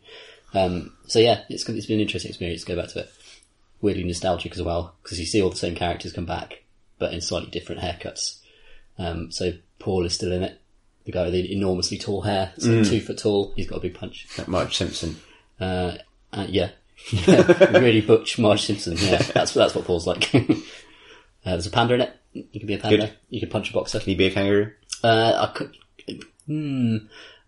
[0.53, 3.13] Um, so yeah, it's it's been an interesting experience to go back to it.
[3.81, 6.65] Weirdly nostalgic as well because you see all the same characters come back,
[6.99, 8.41] but in slightly different haircuts.
[8.99, 10.61] Um, so Paul is still in it.
[11.05, 13.53] The guy with the enormously tall hair, so two foot tall.
[13.57, 14.27] He's got a big punch.
[14.47, 15.17] Marge Simpson.
[15.61, 15.97] Uh,
[16.33, 16.71] uh, yeah.
[17.11, 18.97] yeah, really butch Marge Simpson.
[18.97, 20.35] Yeah, that's that's what Paul's like.
[20.35, 20.41] uh,
[21.45, 22.17] there's a panda in it.
[22.33, 22.97] You can be a panda.
[22.97, 23.13] Good.
[23.29, 23.99] You can punch a boxer.
[23.99, 24.73] Can he be a kangaroo?
[25.03, 25.77] Uh, I could.
[26.47, 26.97] Hmm.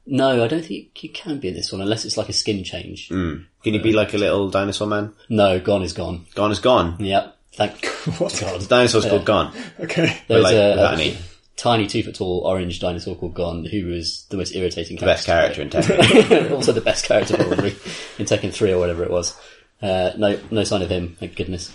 [0.08, 2.62] No, I don't think you can be in this one unless it's like a skin
[2.62, 3.08] change.
[3.08, 5.14] Can you be like a little dinosaur man?
[5.28, 6.26] No, Gon is gone.
[6.34, 6.96] Gon is gone.
[7.00, 7.36] Yep.
[7.54, 7.86] Thank
[8.18, 8.32] What?
[8.32, 9.52] The dinosaur's called Gon.
[9.80, 10.16] Okay.
[10.28, 11.16] There's like, a,
[11.56, 15.62] tiny two foot tall orange dinosaur called Gon who was the most irritating Best character
[15.62, 16.50] in Tekken.
[16.52, 17.70] also the best character probably
[18.18, 19.38] in Tekken 3 or whatever it was.
[19.80, 21.72] Uh, no, no sign of him, thank goodness.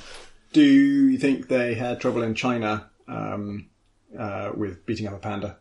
[0.54, 3.68] Do you think they had trouble in China um,
[4.18, 5.58] uh, with beating up a panda?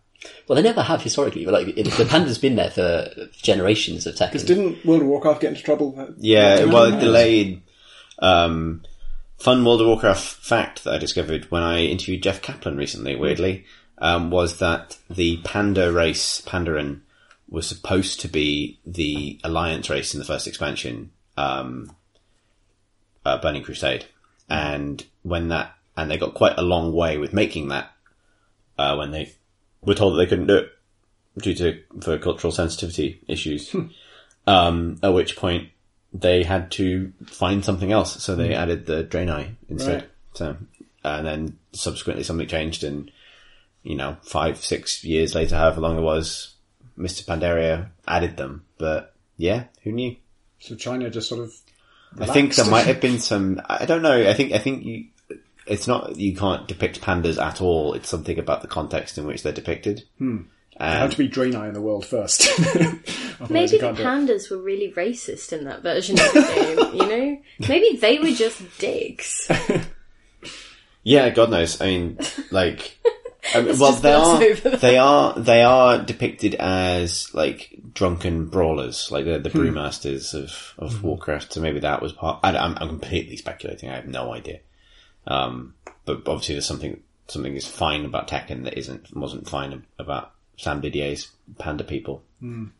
[0.47, 4.33] Well, they never have historically, but like the panda's been there for generations of Tekken.
[4.33, 6.14] Because Didn't World of Warcraft get into trouble?
[6.18, 7.62] Yeah, well, it delayed.
[8.18, 8.83] Um,
[9.39, 13.64] fun World of Warcraft fact that I discovered when I interviewed Jeff Kaplan recently, weirdly,
[14.01, 17.01] um, was that the Panda race, Pandaren,
[17.49, 21.95] was supposed to be the Alliance race in the first expansion, um,
[23.25, 24.07] uh, Burning Crusade.
[24.49, 27.91] And when that, and they got quite a long way with making that,
[28.79, 29.33] uh, when they
[29.83, 30.73] were told that they couldn't do it
[31.39, 33.75] due to, for cultural sensitivity issues.
[34.47, 35.69] um, at which point
[36.13, 40.03] they had to find something else, so they added the Draenei instead.
[40.03, 40.11] Right.
[40.35, 40.57] So,
[41.05, 43.11] and then subsequently something changed, and
[43.83, 46.55] you know, five, six years later, however long it was,
[46.97, 48.64] Mists of Pandaria added them.
[48.78, 50.16] But yeah, who knew?
[50.59, 51.55] So China just sort of.
[52.18, 53.61] I think there might have been some.
[53.66, 54.28] I don't know.
[54.28, 55.07] I think I think you.
[55.66, 57.93] It's not you can't depict pandas at all.
[57.95, 60.03] It's something about the context in which they're depicted.
[60.18, 60.43] Hmm.
[60.78, 62.49] There had to be Draenei in the world first.
[63.51, 64.07] Maybe the can't do it.
[64.07, 67.43] pandas were really racist in that version of the game, you know?
[67.68, 69.51] Maybe they were just dicks.
[71.03, 71.81] Yeah, God knows.
[71.81, 72.18] I mean,
[72.51, 72.99] like,
[73.55, 74.38] I well, they are
[74.76, 81.03] they are they are depicted as like drunken brawlers, like the, the brewmasters of of
[81.03, 81.53] Warcraft.
[81.53, 82.41] So maybe that was part.
[82.43, 83.91] I, am I'm completely speculating.
[83.91, 84.61] I have no idea.
[85.26, 85.74] Um,
[86.05, 90.82] but obviously, there's something something is fine about Tekken that isn't wasn't fine about Sam
[90.82, 92.22] Didier's Panda people.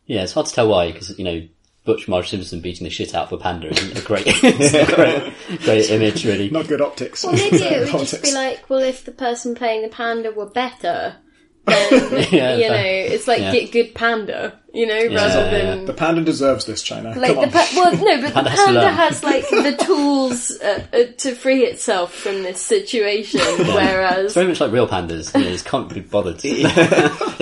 [0.05, 1.47] Yeah, it's hard to tell why, because, you know,
[1.83, 5.33] Butch Marge Simpson beating the shit out of a panda isn't a great, a great,
[5.63, 6.49] great image, really.
[6.49, 7.23] Not good optics.
[7.23, 10.45] Well, maybe it would just be like, well, if the person playing the panda were
[10.45, 11.17] better,
[11.65, 13.05] then, Yeah, you know, fair.
[13.11, 13.51] it's like Yeah.
[13.51, 15.85] get good panda, you know, rather yeah, than...
[15.85, 17.09] The panda deserves this, China.
[17.15, 17.51] Like Come the on.
[17.51, 21.35] pa- well, no, but the Panda has panda has like the tools uh, uh, to
[21.35, 25.65] free itself from this situation, It's whereas very much like real pandas, you know, just
[25.65, 26.39] can't be bothered.
[26.39, 26.61] They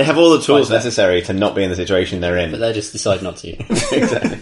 [0.03, 2.51] have all the tools necessary to not be in the situation they're in.
[2.51, 3.49] But they just decide not to.
[3.95, 4.39] exactly.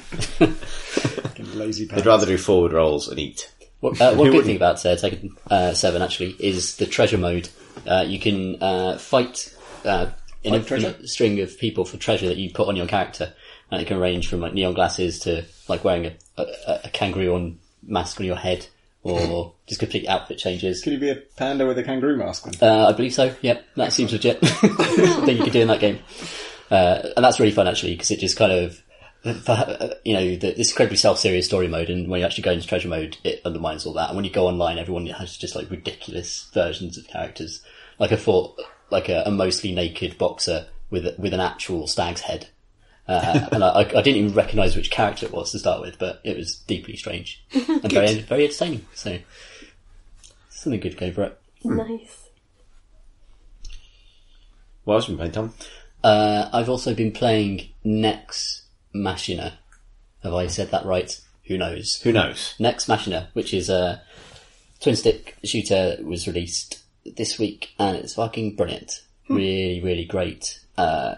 [1.54, 3.52] Lazy They'd rather do forward rolls and eat.
[3.80, 4.46] What, uh, one good wouldn't?
[4.46, 7.50] thing about uh, Tekken uh, 7 actually is the treasure mode.
[7.86, 9.56] Uh, you can uh, fight
[9.88, 10.12] uh,
[10.44, 11.08] an Like infinite treasure?
[11.08, 13.34] string of people for treasure that you put on your character.
[13.72, 17.34] And it can range from like neon glasses to like wearing a, a, a kangaroo
[17.36, 18.68] on mask on your head
[19.04, 20.82] or just complete outfit changes.
[20.84, 22.70] Could you be a panda with a kangaroo mask then?
[22.70, 23.36] Uh, I believe so.
[23.42, 24.40] Yep, that seems legit.
[24.46, 26.00] thing you could do in that game,
[26.72, 28.82] uh, and that's really fun actually because it just kind of,
[29.26, 32.68] uh, you know, the, this incredibly self-serious story mode, and when you actually go into
[32.68, 34.10] treasure mode, it undermines all that.
[34.10, 37.62] And when you go online, everyone has just like ridiculous versions of characters.
[38.00, 42.48] Like I thought, like a, a mostly naked boxer with with an actual stag's head.
[43.08, 45.98] Uh, and I, I I didn't even recognise which character it was to start with,
[45.98, 48.86] but it was deeply strange and very very entertaining.
[48.94, 49.20] So
[50.50, 51.40] something good to go for it.
[51.64, 52.24] nice.
[54.84, 55.54] What else have you been playing, Tom?
[56.04, 58.64] Uh, I've also been playing Nex
[58.94, 59.60] Machina.
[60.24, 61.20] Have I said that right?
[61.46, 62.02] Who knows?
[62.02, 62.56] Who knows?
[62.60, 64.02] Nex Machina, which is a
[64.80, 66.77] twin stick shooter, was released
[67.16, 69.02] this week, and it's fucking brilliant.
[69.30, 71.16] Really, really great uh,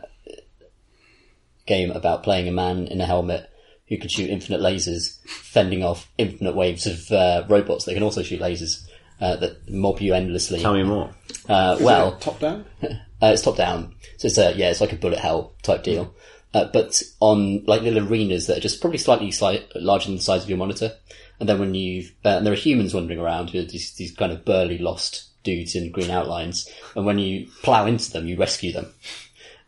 [1.66, 3.50] game about playing a man in a helmet
[3.88, 8.24] who can shoot infinite lasers, fending off infinite waves of uh, robots that can also
[8.24, 8.88] shoot lasers
[9.22, 10.60] uh, that mob you endlessly.
[10.60, 11.12] Tell me more.
[11.48, 12.66] Uh, well, Top down?
[12.84, 16.14] uh, it's top down, so it's a yeah, it's like a bullet hell type deal.
[16.54, 20.22] Uh, but on like little arenas that are just probably slightly slight, larger than the
[20.22, 20.94] size of your monitor,
[21.40, 24.16] and then when you uh, and there are humans wandering around who are these, these
[24.16, 28.38] kind of burly lost dudes in green outlines, and when you plow into them, you
[28.38, 28.94] rescue them,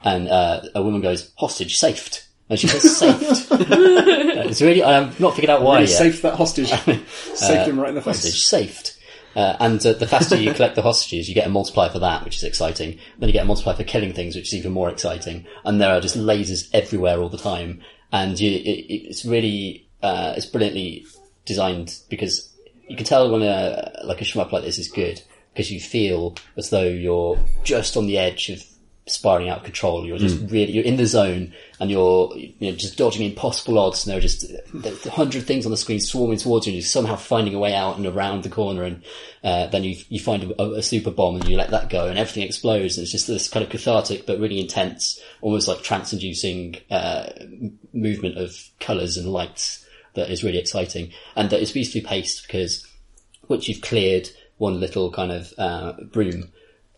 [0.04, 3.48] and uh, a woman goes hostage saved, and she says saved.
[4.32, 5.98] Uh, it's really I've not figured out why Really yet.
[5.98, 6.70] saved that hostage.
[7.36, 8.16] saved him right in the face.
[8.24, 8.98] hostage saved.
[9.36, 12.24] Uh, and uh, the faster you collect the hostages, you get a multiplier for that,
[12.26, 12.98] which is exciting.
[13.20, 15.46] Then you get a multiplier for killing things, which is even more exciting.
[15.64, 17.82] And there are just lasers everywhere all the time.
[18.12, 18.60] And you, it,
[19.10, 21.06] it's really, uh, it's brilliantly
[21.46, 22.54] designed because
[22.88, 25.22] you can tell when a, like a shmup like this is good
[25.54, 28.64] because you feel as though you're just on the edge of
[29.08, 30.06] spiraling out of control.
[30.06, 34.06] You're just really, you're in the zone and you're, you know, just dodging impossible odds
[34.06, 34.46] and there are just
[35.06, 37.74] a hundred things on the screen swarming towards you and you're somehow finding a way
[37.74, 39.04] out and around the corner and,
[39.44, 42.20] uh, then you, you find a, a super bomb and you let that go and
[42.20, 46.14] everything explodes and it's just this kind of cathartic but really intense, almost like trance
[46.14, 47.30] inducing, uh,
[47.94, 52.88] movement of colours and lights that is really exciting and that is beautifully paced because
[53.48, 54.30] once you've cleared
[54.62, 56.50] one little kind of uh, broom,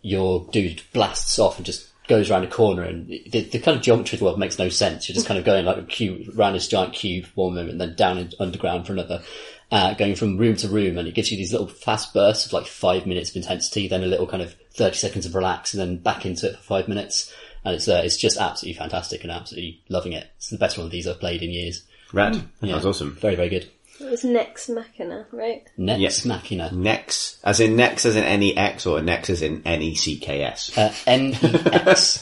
[0.01, 3.81] your dude blasts off and just goes around a corner and the, the kind of
[3.81, 5.07] geometry of the world makes no sense.
[5.07, 7.71] You're just kind of going like a cube, around this giant cube for one moment,
[7.71, 9.23] and then down in, underground for another,
[9.71, 12.51] uh, going from room to room and it gives you these little fast bursts of
[12.51, 15.79] like five minutes of intensity, then a little kind of 30 seconds of relax and
[15.79, 17.33] then back into it for five minutes.
[17.63, 20.29] And it's, uh, it's just absolutely fantastic and absolutely loving it.
[20.35, 21.85] It's the best one of these I've played in years.
[22.11, 22.33] Rad.
[22.59, 23.15] That was awesome.
[23.15, 23.69] Very, very good.
[24.03, 25.65] It was Nex Machina, right?
[25.77, 26.25] Next Yes.
[26.25, 26.69] Machina.
[26.73, 30.77] Nex, as in Nex as in N-E-X or Nex as in N-E-C-K-S.
[30.77, 32.21] Uh, N-E-X.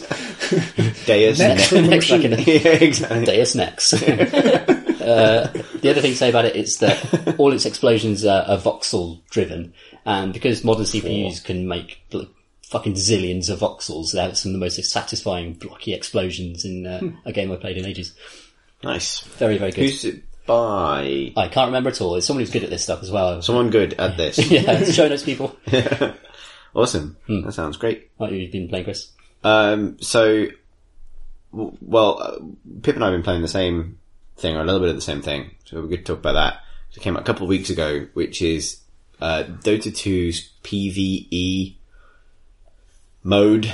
[1.05, 2.11] Deus Next Nex.
[2.11, 2.35] Machina.
[2.39, 3.25] yeah, exactly.
[3.25, 3.93] Deus Nex.
[4.03, 5.51] uh,
[5.81, 9.19] the other thing to say about it is that all its explosions are, are voxel
[9.31, 9.73] driven,
[10.05, 12.29] and because modern CPUs can make like,
[12.67, 17.01] fucking zillions of voxels, they have some of the most satisfying blocky explosions in uh,
[17.25, 18.13] a game I played in ages.
[18.83, 19.21] Nice.
[19.21, 19.81] Very, very good.
[19.81, 21.33] Who's it by?
[21.37, 22.15] I can't remember at all.
[22.15, 23.41] It's someone who's good at this stuff as well.
[23.41, 24.37] Someone good at this.
[24.51, 25.55] yeah, show notes people.
[26.73, 27.17] Awesome.
[27.27, 28.09] That sounds great.
[28.17, 29.11] What you've been playing, Chris?
[29.43, 30.47] Um, so,
[31.51, 32.39] w- well, uh,
[32.81, 33.99] Pip and I have been playing the same
[34.37, 35.51] thing, or a little bit of the same thing.
[35.65, 36.61] So we're going to talk about that.
[36.95, 38.79] It came out a couple of weeks ago, which is
[39.21, 41.75] uh, Dota 2's PVE
[43.23, 43.73] mode,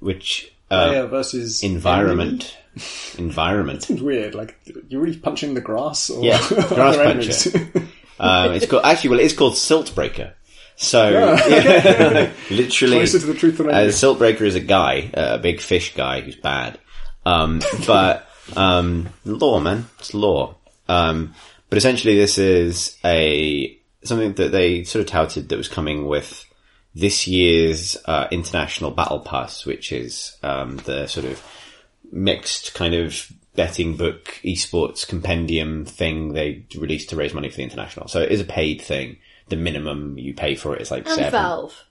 [0.00, 2.56] which uh, Player versus environment,
[3.18, 3.82] environment.
[3.82, 4.34] Seems weird.
[4.34, 4.58] Like
[4.88, 6.10] you're really punching the grass.
[6.10, 7.88] Or Yeah, grass puncher.
[8.18, 10.32] Um, it's called actually, well, it's called Siltbreaker.
[10.76, 13.88] So yeah, literally, Closer to the truth than I uh.
[13.88, 16.78] Siltbreaker is a guy, uh, a big fish guy who's bad.
[17.24, 20.54] Um, but um, law, man, it's law.
[20.88, 21.34] Um,
[21.70, 26.44] but essentially, this is a something that they sort of touted that was coming with
[26.94, 31.42] this year's uh, International Battle Pass, which is um, the sort of
[32.12, 37.62] mixed kind of betting book esports compendium thing they released to raise money for the
[37.62, 38.08] international.
[38.08, 39.16] So it is a paid thing.
[39.48, 41.30] The minimum you pay for it is like And seven.
[41.32, 41.84] Valve.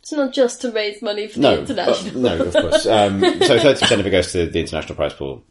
[0.00, 2.26] It's not just to raise money for No, the international.
[2.26, 2.86] uh, no, of course.
[2.86, 5.44] Um, so thirty percent of it goes to the international prize pool,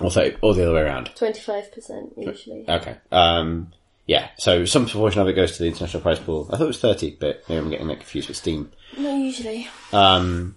[0.00, 1.10] or so, or the other way around.
[1.16, 2.64] Twenty-five percent usually.
[2.68, 2.96] Okay.
[3.12, 3.72] Um,
[4.06, 4.28] yeah.
[4.38, 6.48] So some proportion of it goes to the international prize pool.
[6.50, 8.70] I thought it was thirty, but maybe I'm getting that confused with Steam.
[8.96, 9.68] Not usually.
[9.92, 10.56] Um,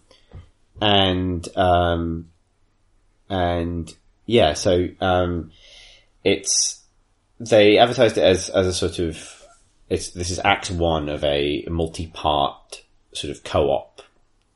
[0.81, 2.29] and um,
[3.29, 3.93] and
[4.25, 5.51] yeah, so um,
[6.23, 6.83] it's
[7.39, 9.43] they advertised it as as a sort of
[9.89, 14.01] it's this is Act One of a multi-part sort of co-op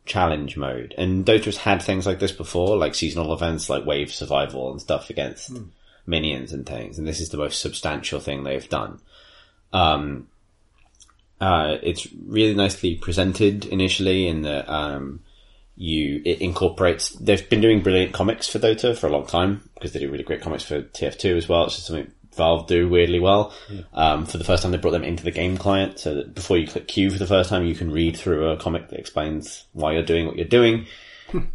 [0.05, 4.71] challenge mode, and Dota's had things like this before, like seasonal events like Wave Survival
[4.71, 5.51] and stuff against
[6.05, 8.99] minions and things, and this is the most substantial thing they've done.
[9.73, 10.27] Um,
[11.39, 15.21] uh, it's really nicely presented initially in the um,
[15.81, 17.09] you it incorporates.
[17.09, 20.23] They've been doing brilliant comics for Dota for a long time because they do really
[20.23, 21.65] great comics for TF2 as well.
[21.65, 23.51] It's just something Valve do weirdly well.
[23.93, 26.57] Um, for the first time, they brought them into the game client, so that before
[26.57, 29.65] you click Q for the first time, you can read through a comic that explains
[29.73, 30.85] why you're doing what you're doing,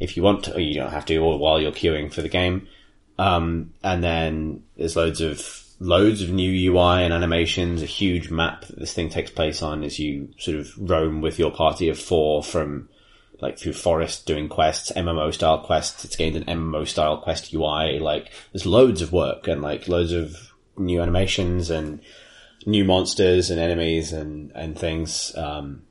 [0.01, 2.29] if you want, to, or you don't have to, or while you're queuing for the
[2.29, 2.67] game.
[3.19, 8.67] Um, and then there's loads of loads of new UI and animations, a huge map
[8.67, 11.99] that this thing takes place on as you sort of roam with your party of
[11.99, 12.89] four from
[13.41, 16.05] like through forest doing quests, MMO style quests.
[16.05, 17.99] It's gained an MMO style quest UI.
[17.99, 22.01] Like there's loads of work and like loads of new animations and
[22.65, 25.37] new monsters and enemies and, and things.
[25.37, 25.83] Um,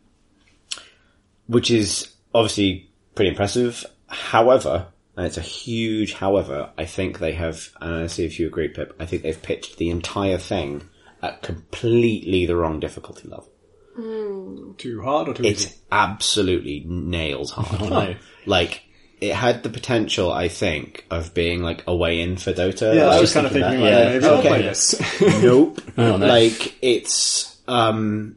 [1.47, 3.85] which is obviously pretty impressive.
[4.07, 8.47] However, and it's a huge however, I think they have, and I see if you
[8.47, 10.89] agree, Pip, I think they've pitched the entire thing
[11.21, 13.49] at completely the wrong difficulty level.
[13.95, 15.51] Too hard or too easy?
[15.51, 15.75] It's easy?
[15.91, 17.81] absolutely nails hard.
[17.89, 18.15] no.
[18.45, 18.83] Like,
[19.21, 22.93] it had the potential, I think, of being like a way in for Dota.
[22.93, 24.13] Yeah, I Like, was kind of thinking thinking, that, like, yeah.
[24.13, 24.47] maybe I'll Okay.
[24.49, 25.21] play this.
[25.41, 25.81] nope.
[25.97, 26.27] Oh, no.
[26.27, 28.35] Like it's um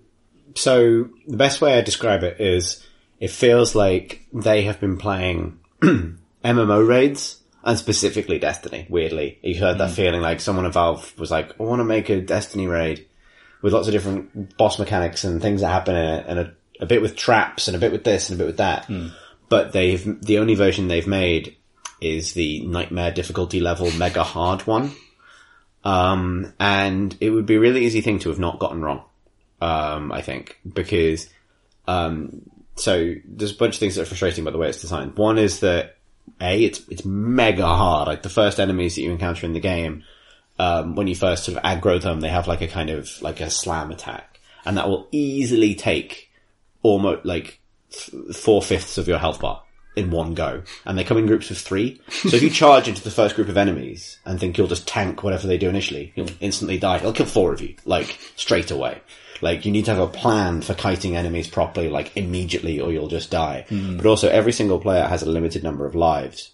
[0.54, 2.84] so the best way I describe it is
[3.20, 9.38] it feels like they have been playing MMO raids and specifically Destiny, weirdly.
[9.42, 12.20] You heard that feeling like someone at Valve was like, I want to make a
[12.20, 13.06] Destiny raid
[13.62, 16.86] with lots of different boss mechanics and things that happen in it and a, a
[16.86, 18.88] bit with traps and a bit with this and a bit with that.
[19.48, 21.56] But they've, the only version they've made
[22.00, 24.92] is the nightmare difficulty level mega hard one.
[25.84, 29.02] Um, and it would be a really easy thing to have not gotten wrong.
[29.60, 31.28] Um, I think because,
[31.88, 32.42] Um,
[32.76, 35.16] so there's a bunch of things that are frustrating by the way it's designed.
[35.16, 35.96] One is that
[36.40, 38.06] a it's it's mega hard.
[38.06, 40.04] Like the first enemies that you encounter in the game,
[40.58, 43.40] um, when you first sort of aggro them, they have like a kind of like
[43.40, 46.30] a slam attack, and that will easily take
[46.82, 47.60] almost like
[48.34, 49.62] four fifths of your health bar
[49.96, 52.00] in one go, and they come in groups of three.
[52.08, 55.22] So if you charge into the first group of enemies and think you'll just tank
[55.22, 56.96] whatever they do initially, you'll instantly die.
[56.96, 59.00] It'll kill four of you, like straight away.
[59.40, 63.08] Like you need to have a plan for kiting enemies properly, like immediately, or you'll
[63.08, 63.66] just die.
[63.96, 66.50] But also, every single player has a limited number of lives,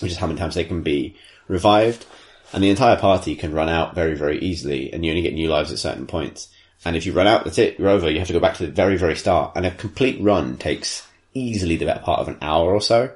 [0.00, 1.16] which is how many times they can be
[1.48, 2.06] revived,
[2.54, 5.48] and the entire party can run out very, very easily, and you only get new
[5.48, 6.48] lives at certain points.
[6.84, 7.78] And if you run out, that's it.
[7.78, 8.08] You're over.
[8.08, 9.52] You have to go back to the very, very start.
[9.56, 13.12] And a complete run takes easily the better part of an hour or so.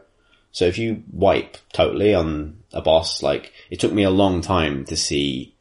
[0.51, 4.85] So if you wipe totally on a boss, like it took me a long time
[4.87, 5.55] to see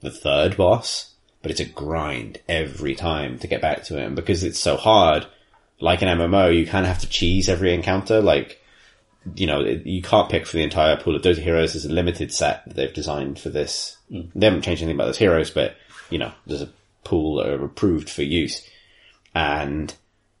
[0.00, 1.12] the third boss,
[1.42, 4.14] but it's a grind every time to get back to it.
[4.14, 5.26] Because it's so hard,
[5.80, 8.22] like an MMO, you kind of have to cheese every encounter.
[8.22, 8.57] Like,
[9.34, 11.72] you know, you can't pick for the entire pool of Dota heroes.
[11.72, 13.96] There's a limited set that they've designed for this.
[14.10, 15.76] They haven't changed anything about those heroes, but,
[16.10, 16.72] you know, there's a
[17.04, 18.66] pool that are approved for use.
[19.34, 19.94] And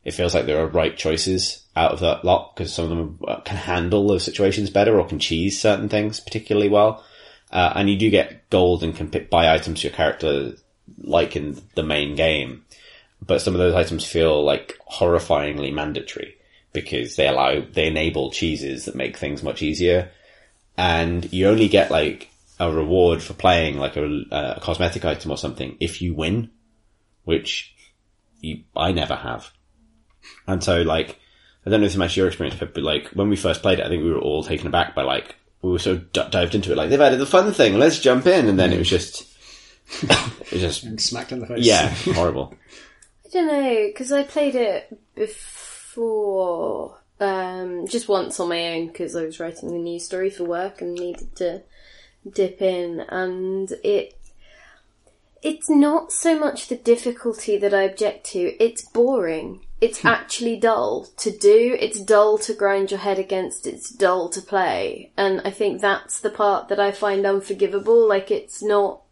[0.04, 3.42] it feels like there are right choices out of that lot because some of them
[3.44, 7.04] can handle those situations better or can cheese certain things particularly well.
[7.50, 10.52] Uh, and you do get gold and can pick, buy items to your character
[10.98, 12.64] like in the main game.
[13.24, 16.37] But some of those items feel like horrifyingly mandatory
[16.82, 20.10] because they allow, they enable cheeses that make things much easier.
[20.76, 25.36] And you only get like a reward for playing like a, a cosmetic item or
[25.38, 26.50] something if you win,
[27.24, 27.74] which
[28.40, 29.50] you, I never have.
[30.46, 31.18] And so like,
[31.66, 33.78] I don't know if this matches your experience, but, but like when we first played
[33.80, 36.54] it, I think we were all taken aback by like, we were so d- dived
[36.54, 38.48] into it, like they've added the fun thing, let's jump in.
[38.48, 39.26] And then it was just,
[40.02, 41.64] it was just, And smacked in the face.
[41.66, 42.54] yeah, horrible.
[43.26, 45.67] I don't know because I played it before,
[47.20, 50.80] um, just once on my own because I was writing the news story for work
[50.80, 51.62] and needed to
[52.30, 54.14] dip in, and it
[55.42, 58.62] it's not so much the difficulty that I object to.
[58.62, 59.64] It's boring.
[59.80, 61.76] It's actually dull to do.
[61.78, 63.64] It's dull to grind your head against.
[63.66, 68.08] It's dull to play, and I think that's the part that I find unforgivable.
[68.08, 69.02] Like it's not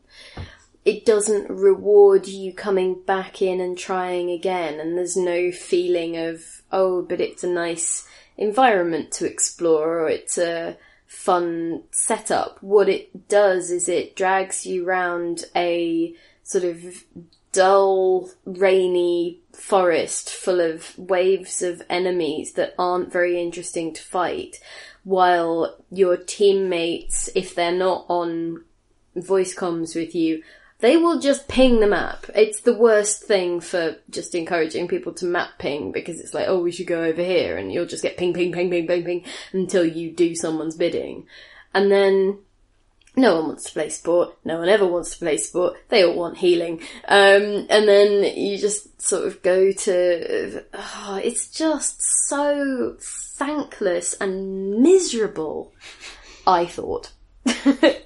[0.86, 6.62] it doesn't reward you coming back in and trying again and there's no feeling of
[6.72, 8.06] oh but it's a nice
[8.38, 12.62] environment to explore or it's a fun setup.
[12.62, 17.04] What it does is it drags you round a sort of
[17.52, 24.60] dull rainy forest full of waves of enemies that aren't very interesting to fight
[25.04, 28.62] while your teammates if they're not on
[29.14, 30.42] voice comms with you,
[30.80, 32.26] they will just ping the map.
[32.34, 36.60] It's the worst thing for just encouraging people to map ping because it's like, oh,
[36.60, 39.24] we should go over here and you'll just get ping, ping, ping, ping, ping, ping
[39.52, 41.26] until you do someone's bidding.
[41.72, 42.38] And then
[43.16, 44.36] no one wants to play sport.
[44.44, 45.78] No one ever wants to play sport.
[45.88, 46.80] They all want healing.
[47.08, 54.82] Um, and then you just sort of go to, oh, it's just so thankless and
[54.82, 55.72] miserable.
[56.46, 57.12] I thought.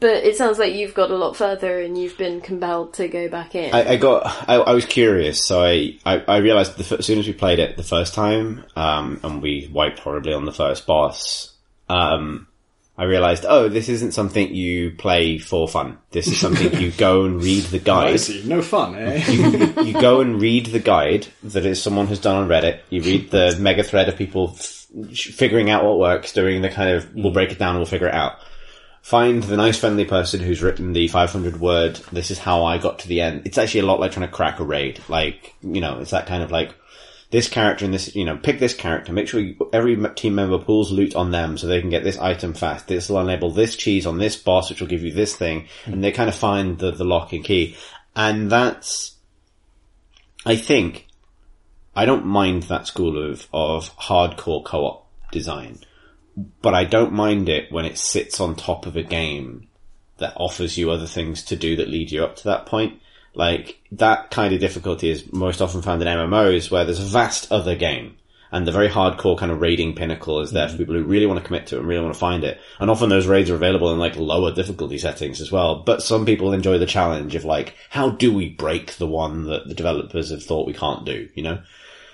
[0.00, 3.28] but it sounds like you've got a lot further and you've been compelled to go
[3.28, 3.74] back in.
[3.74, 7.18] I, I got, I, I was curious, so I, I, I realized the, as soon
[7.18, 10.86] as we played it the first time, um, and we wiped horribly on the first
[10.86, 11.52] boss,
[11.88, 12.46] um,
[12.96, 15.96] I realized, oh, this isn't something you play for fun.
[16.10, 18.20] This is something you go and read the I guide.
[18.20, 18.42] see.
[18.46, 19.24] No fun, eh?
[19.30, 22.80] you, you go and read the guide that is someone has done on Reddit.
[22.90, 26.90] You read the mega thread of people f- figuring out what works, doing the kind
[26.90, 28.38] of, we'll break it down we'll figure it out.
[29.02, 32.98] Find the nice friendly person who's written the 500 word, this is how I got
[33.00, 33.42] to the end.
[33.46, 35.00] It's actually a lot like trying to crack a raid.
[35.08, 36.74] Like, you know, it's that kind of like,
[37.30, 40.58] this character and this, you know, pick this character, make sure you, every team member
[40.58, 42.88] pulls loot on them so they can get this item fast.
[42.88, 45.68] This will enable this cheese on this boss, which will give you this thing.
[45.84, 45.94] Hmm.
[45.94, 47.76] And they kind of find the, the lock and key.
[48.16, 49.14] And that's,
[50.44, 51.06] I think,
[51.94, 55.78] I don't mind that school of, of hardcore co-op design,
[56.62, 59.68] but I don't mind it when it sits on top of a game
[60.18, 63.00] that offers you other things to do that lead you up to that point.
[63.34, 67.50] Like, that kind of difficulty is most often found in MMOs where there's a vast
[67.50, 68.16] other game.
[68.52, 70.78] And the very hardcore kind of raiding pinnacle is there for mm-hmm.
[70.82, 72.60] people who really want to commit to it and really want to find it.
[72.80, 75.84] And often those raids are available in like lower difficulty settings as well.
[75.84, 79.68] But some people enjoy the challenge of like, how do we break the one that
[79.68, 81.62] the developers have thought we can't do, you know?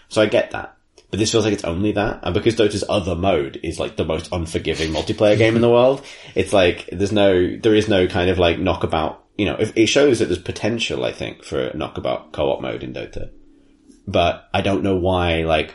[0.08, 0.75] So I get that.
[1.10, 2.20] But this feels like it's only that.
[2.22, 6.04] And because Dota's other mode is like the most unforgiving multiplayer game in the world,
[6.34, 10.18] it's like, there's no, there is no kind of like knockabout, you know, it, shows
[10.18, 13.30] that there's potential, I think, for a knockabout co-op mode in Dota.
[14.06, 15.74] but I don't know why, like,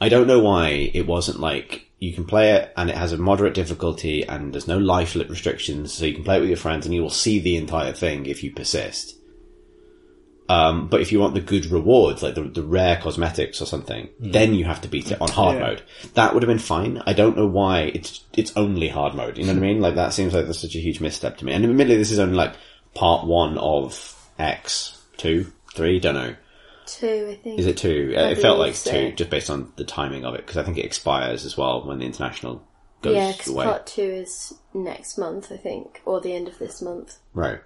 [0.00, 3.18] I don't know why it wasn't like, you can play it and it has a
[3.18, 6.86] moderate difficulty and there's no life restrictions, so you can play it with your friends
[6.86, 9.16] and you will see the entire thing if you persist.
[10.50, 14.08] Um, but if you want the good rewards, like the, the rare cosmetics or something,
[14.18, 15.62] then you have to beat it on hard Yeah.
[15.66, 15.82] mode.
[16.14, 17.00] That would have been fine.
[17.06, 19.38] I don't know why it's it's only hard mode.
[19.38, 19.80] You know what I mean?
[19.80, 21.52] Like that seems like that's such a huge misstep to me.
[21.52, 22.54] And admittedly, this is only like
[22.94, 26.34] part one of X, two, three, don't know.
[26.86, 27.60] Two, I think.
[27.60, 28.14] Is it two?
[28.16, 28.90] Uh, I it felt like so.
[28.90, 31.86] two, just based on the timing of it, because I think it expires as well
[31.86, 32.66] when the international
[33.02, 33.64] goes Yeah, because away.
[33.66, 37.18] part two is next month, I think, or the end of this month.
[37.34, 37.60] Right.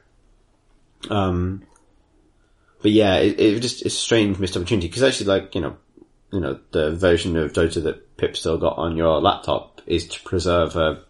[1.08, 1.62] Um,
[2.84, 5.78] but yeah, it, it just it's a strange missed opportunity because actually, like you know,
[6.30, 10.20] you know, the version of Dota that Pip still got on your laptop is to
[10.20, 11.02] preserve a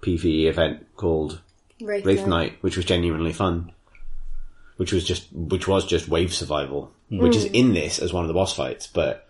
[0.00, 1.42] PVE event called
[1.82, 2.28] Wraith, Wraith Knight.
[2.28, 3.72] Knight, which was genuinely fun.
[4.78, 8.28] Which was just, which was just wave survival, which is in this as one of
[8.28, 9.28] the boss fights, but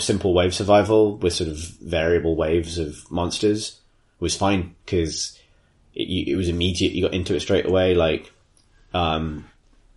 [0.00, 3.80] simple wave survival with sort of variable waves of monsters
[4.20, 5.38] was fine because
[5.94, 6.92] it, it was immediate.
[6.92, 7.94] You got into it straight away.
[7.94, 8.30] Like,
[8.92, 9.46] um,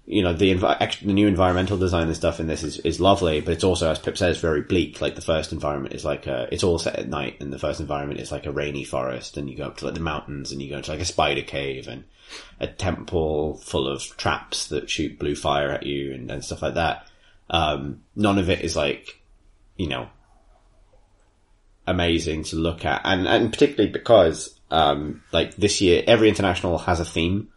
[0.10, 3.42] you know, the act- the new environmental design and stuff in this is, is lovely,
[3.42, 5.02] but it's also, as Pip says, very bleak.
[5.02, 7.82] Like the first environment is like a, it's all set at night, and the first
[7.82, 10.62] environment is like a rainy forest, and you go up to like the mountains, and
[10.62, 12.06] you go into like a spider cave, and
[12.62, 16.76] a temple full of traps that shoot blue fire at you, and, and stuff like
[16.76, 17.06] that.
[17.50, 19.22] Um, none of it is like,
[19.76, 20.08] you know,
[21.86, 27.02] amazing to look at, and and particularly because um, like this year, every international has
[27.02, 27.50] a theme.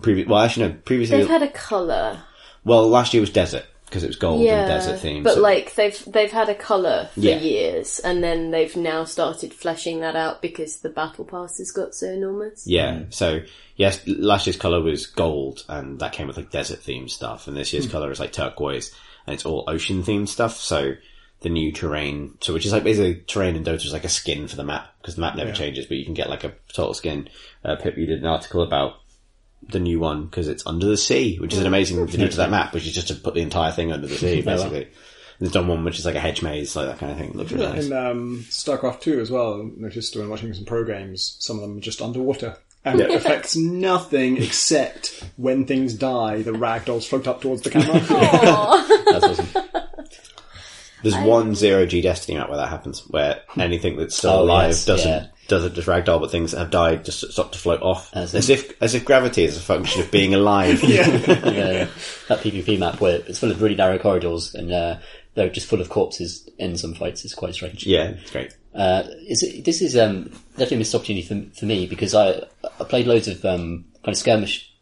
[0.00, 0.74] Previ- well, actually, no.
[0.84, 2.20] Previously, They've had a colour.
[2.64, 5.22] well, last year was desert because it was gold and desert theme.
[5.22, 7.38] But so- like they've they've had a colour for Yeah.
[7.38, 12.08] years, and then they've now started fleshing that out because the battle passes got so
[12.08, 12.66] enormous.
[12.66, 13.02] yeah.
[13.10, 13.40] So
[13.76, 17.46] yes, last year's color was gold, and that came with like desert themed stuff.
[17.46, 17.76] And this Hmm.
[17.76, 18.90] year's color is like turquoise,
[19.26, 20.56] and it's all ocean themed stuff.
[20.58, 20.94] So
[21.42, 24.48] the new terrain, so which is like basically terrain in Dota is like a skin
[24.48, 26.94] for the map because the map never changes, but you can get like a total
[26.94, 27.28] skin.
[27.64, 28.94] Uh, Pip, you did an article about
[29.70, 32.28] the new one because it's under the sea, which is an amazing thing to do
[32.28, 34.82] to that map, which is just to put the entire thing under the sea, basically.
[34.84, 34.92] And
[35.40, 37.30] there's done one which is like a hedge maze, like that kind of thing.
[37.30, 37.86] It looks really nice.
[37.86, 41.76] In um, StarCraft 2 as well, noticed when watching some pro games, some of them
[41.78, 42.56] are just underwater.
[42.84, 47.98] And it affects nothing except when things die, the ragdolls float up towards the camera.
[49.10, 49.64] That's awesome.
[51.02, 54.68] There's one zero G Destiny map where that happens, where anything that's still Oh, alive
[54.70, 55.26] yes, doesn't yeah.
[55.48, 58.50] Doesn't just ragdoll, but things that have died just stop to float off, As as,
[58.50, 60.82] if as if gravity is a function of being alive.
[60.82, 61.88] yeah,
[62.28, 64.98] that PvP map where it's full of really narrow corridors and uh,
[65.34, 67.86] they're just full of corpses in some fights is quite strange.
[67.86, 68.56] yeah, it's great.
[68.74, 72.42] Uh, is it, this is um, definitely a missed opportunity for, for me because I
[72.80, 74.72] I played loads of um, kind of skirmish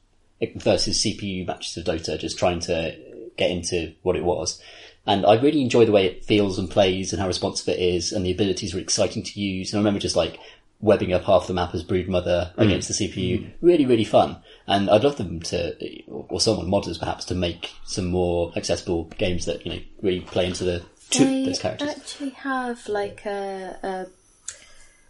[0.56, 2.96] versus CPU matches of Dota, just trying to
[3.36, 4.60] get into what it was.
[5.06, 8.12] And I really enjoy the way it feels and plays and how responsive it is,
[8.12, 9.72] and the abilities were exciting to use.
[9.72, 10.38] And I remember just like
[10.80, 12.58] webbing up half the map as Broodmother mm.
[12.58, 13.50] against the CPU.
[13.60, 14.36] Really, really fun.
[14.66, 19.46] And I'd love them to, or someone modders perhaps, to make some more accessible games
[19.46, 21.88] that you know really play into the They those characters.
[21.88, 24.06] I actually have like a, a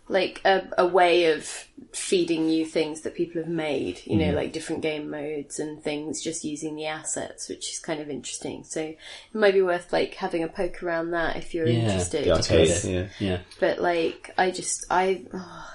[0.09, 1.45] like a, a way of
[1.93, 4.01] feeding you things that people have made.
[4.05, 8.01] You know, like different game modes and things, just using the assets, which is kind
[8.01, 8.65] of interesting.
[8.65, 8.99] So it
[9.33, 12.25] might be worth like having a poke around that if you're Yeah, interested.
[12.25, 13.09] The arcade, because- yeah.
[13.19, 13.39] Yeah.
[13.61, 15.75] but like I just I oh,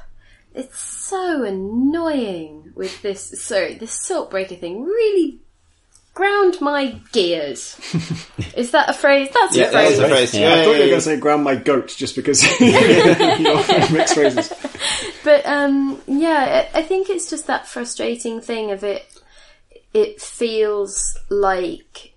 [0.53, 5.39] it's so annoying with this sorry this Siltbreaker thing really
[6.17, 7.77] ground my gears
[8.57, 10.33] is that a phrase that's Yeah, a phrase that's a phrase.
[10.33, 10.51] Yeah.
[10.53, 14.51] I thought you were going to say ground my goat just because your mixed phrases.
[15.23, 19.05] but um yeah I, I think it's just that frustrating thing of it
[19.93, 22.13] it feels like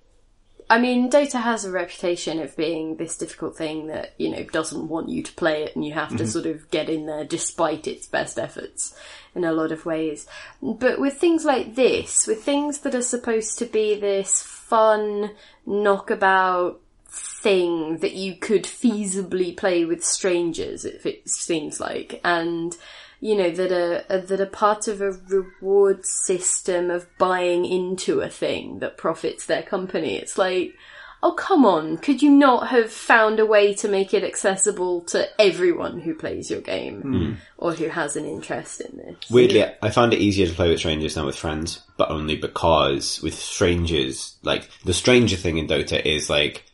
[0.70, 4.86] I mean, Dota has a reputation of being this difficult thing that, you know, doesn't
[4.86, 6.26] want you to play it and you have to mm-hmm.
[6.26, 8.94] sort of get in there despite its best efforts
[9.34, 10.28] in a lot of ways.
[10.62, 15.32] But with things like this, with things that are supposed to be this fun
[15.66, 22.76] knockabout thing that you could feasibly play with strangers, if it seems like, and
[23.20, 28.20] you know that are uh, that are part of a reward system of buying into
[28.20, 30.16] a thing that profits their company.
[30.16, 30.74] It's like,
[31.22, 35.28] oh come on, could you not have found a way to make it accessible to
[35.40, 39.30] everyone who plays your game or who has an interest in this?
[39.30, 43.20] Weirdly, I found it easier to play with strangers than with friends, but only because
[43.22, 46.64] with strangers, like the stranger thing in Dota is like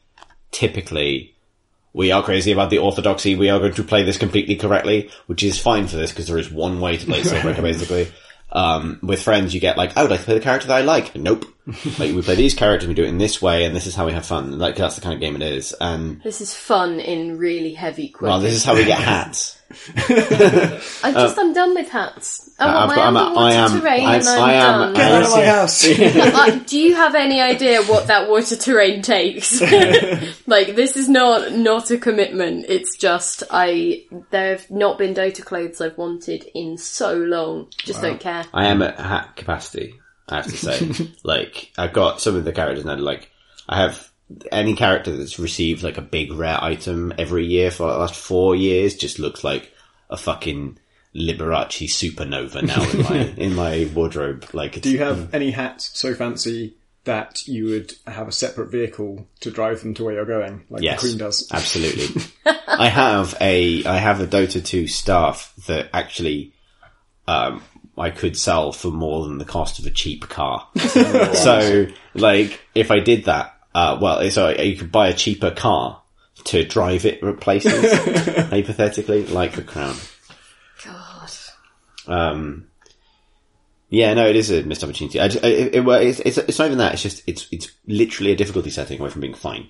[0.53, 1.36] typically
[1.97, 3.37] we are crazy about the orthodoxy.
[3.37, 6.37] We are going to play this completely correctly, which is fine for this because there
[6.37, 8.13] is one way to play Siltbreaker basically.
[8.53, 10.83] Um, with friends, you get like, I would like to play the character that I
[10.83, 11.17] like.
[11.17, 11.47] Nope.
[11.99, 14.07] Like we play these characters, we do it in this way, and this is how
[14.07, 14.59] we have fun.
[14.59, 15.73] Like that's the kind of game it is.
[15.81, 18.29] And This is fun in really heavy quotes.
[18.31, 19.55] well, this is how we get hats.
[19.97, 22.51] I just I'm done with hats.
[22.59, 24.53] I want I've my got- I'm a- underwater I am- terrain I- and I'm I
[24.53, 24.95] am- done.
[24.95, 25.87] Get out of my house!
[26.47, 29.61] Uh, do you have any idea what that water terrain takes?
[30.47, 32.67] like this is not not a commitment.
[32.69, 37.69] It's just I there have not been Dota clothes I've wanted in so long.
[37.77, 38.45] Just don't care.
[38.55, 40.01] I am at hat capacity.
[40.29, 42.97] I have to say, like I've got some of the characters now.
[42.97, 43.31] Like
[43.69, 44.11] I have
[44.51, 48.57] any character that's received like a big rare item every year for the last four
[48.57, 49.73] years just looks like
[50.11, 50.79] a fucking
[51.15, 54.47] Liberace supernova now in my in my wardrobe.
[54.53, 58.71] Like, it's, Do you have any hats so fancy that you would have a separate
[58.71, 61.49] vehicle to drive them to where you're going, like Yes, the Queen does?
[61.53, 62.23] absolutely.
[62.67, 66.53] I have a I have a Dota 2 staff that actually
[67.29, 67.63] um,
[67.99, 70.69] I could sell for more than the cost of a cheap car.
[70.77, 76.03] so, like, if I did that, uh, well, so you could buy a cheaper car
[76.45, 77.93] to drive it places,
[78.51, 79.97] hypothetically, like the Crown.
[80.85, 81.31] God.
[82.07, 82.67] Um,
[83.89, 85.21] yeah, no, it is a missed opportunity.
[85.21, 86.93] I, just- I- it, it, well, it's, it's, it's not even that.
[86.95, 89.69] It's just it's it's literally a difficulty setting away from being fine.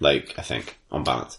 [0.00, 1.38] Like I think on balance.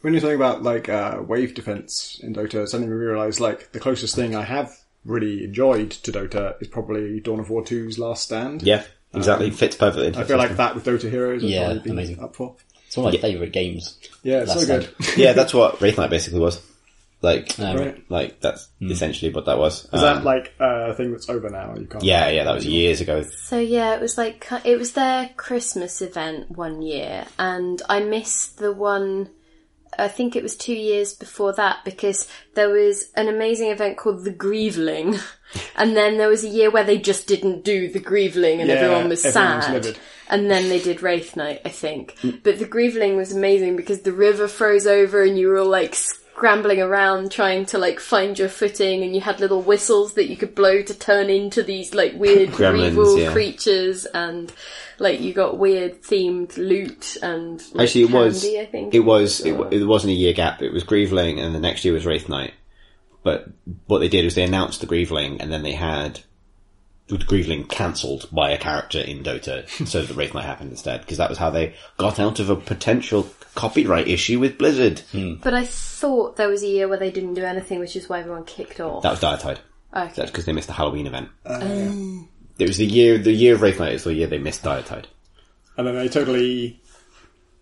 [0.00, 3.80] When you're talking about like uh, wave defense in Dota, suddenly we realise like the
[3.80, 8.24] closest thing I have really enjoyed to Dota is probably Dawn of War 2's Last
[8.24, 8.62] Stand.
[8.62, 8.84] Yeah,
[9.14, 9.46] exactly.
[9.48, 10.14] Um, Fits perfectly.
[10.20, 12.20] I feel like that with Dota Heroes would Yeah, probably be amazing.
[12.20, 12.56] up for.
[12.86, 13.98] It's one of my favourite games.
[14.22, 14.94] Yeah, it's Last so good.
[15.16, 16.60] yeah, that's what Wraith Knight basically was.
[17.22, 18.02] Like, Um, Right.
[18.10, 18.90] like that's hmm.
[18.90, 19.84] essentially what that was.
[19.92, 21.74] Is that um, like a thing that's over now?
[21.78, 22.02] You can't.
[22.02, 23.22] yeah, yeah, that was years ago.
[23.22, 28.58] So yeah, it was like it was their Christmas event one year, and I missed
[28.58, 29.30] the one.
[29.98, 34.24] I think it was two years before that because there was an amazing event called
[34.24, 35.20] the Greeviling,
[35.76, 38.76] and then there was a year where they just didn't do the Greeviling and Yeah,
[38.76, 39.72] everyone was everyone was sad.
[39.74, 39.98] livid.
[40.28, 42.16] and then they did Wraith Night, I think.
[42.22, 42.42] Mm.
[42.42, 45.94] But the Greeviling was amazing because the river froze over and you were all like
[45.94, 50.36] scrambling around trying to like find your footing and you had little whistles that you
[50.36, 53.32] could blow to turn into these like weird Gremlins, Greevil yeah.
[53.32, 54.50] creatures and
[55.02, 58.44] like you got weird themed loot and like, Actually, it was.
[58.44, 58.94] I think.
[58.94, 59.40] It was.
[59.40, 60.62] It, wa- it wasn't a year gap.
[60.62, 62.54] It was Greeviling, and the next year was Wraith Knight.
[63.22, 63.48] But
[63.86, 66.20] what they did was they announced the Greeviling, and then they had
[67.08, 71.00] the Greeviling cancelled by a character in Dota, so the Wraith Knight happened instead.
[71.02, 75.00] Because that was how they got out of a potential copyright issue with Blizzard.
[75.12, 75.34] Hmm.
[75.42, 78.20] But I thought there was a year where they didn't do anything, which is why
[78.20, 79.02] everyone kicked off.
[79.02, 79.60] That was Diretide.
[79.94, 80.12] okay.
[80.16, 81.28] That's because they missed the Halloween event.
[81.44, 82.28] Oh, oh.
[82.62, 83.18] It was the year.
[83.18, 85.08] The year of Wraith Knight is the year they missed Diretide.
[85.76, 86.80] And then they totally.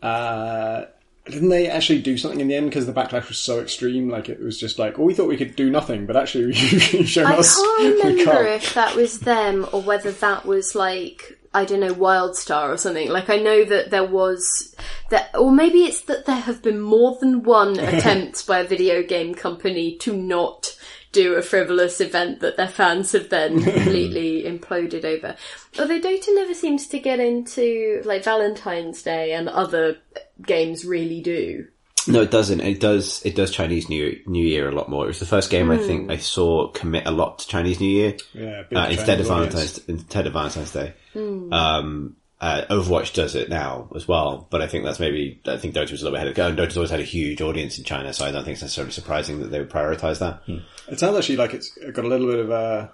[0.03, 0.85] Uh,
[1.27, 4.09] didn't they actually do something in the end because the backlash was so extreme?
[4.09, 7.05] Like it was just like, well, we thought we could do nothing, but actually you
[7.05, 8.63] showed I us can't remember can't.
[8.63, 13.09] if that was them or whether that was like I don't know Wildstar or something.
[13.09, 14.75] Like I know that there was
[15.11, 19.03] that, or maybe it's that there have been more than one attempt by a video
[19.03, 20.77] game company to not
[21.13, 25.37] do a frivolous event that their fans have then completely imploded over.
[25.79, 29.99] Although Dota never seems to get into like Valentine's Day and other
[30.43, 31.67] games really do.
[32.07, 32.61] No, it doesn't.
[32.61, 33.23] It does.
[33.27, 35.05] It does Chinese New New Year a lot more.
[35.05, 37.91] It was the first game I think I saw commit a lot to Chinese New
[37.91, 39.55] Year Yeah, uh, instead of Chinese audience.
[39.55, 40.95] Valentine's instead of Valentine's Day.
[41.15, 45.75] Um, uh, Overwatch does it now as well, but I think that's maybe I think
[45.75, 46.49] Dota was a little bit ahead of go.
[46.49, 48.93] And Dota's always had a huge audience in China, so I don't think it's necessarily
[48.93, 50.43] surprising that they would prioritise that.
[50.89, 52.93] It sounds actually like it's got a little bit of a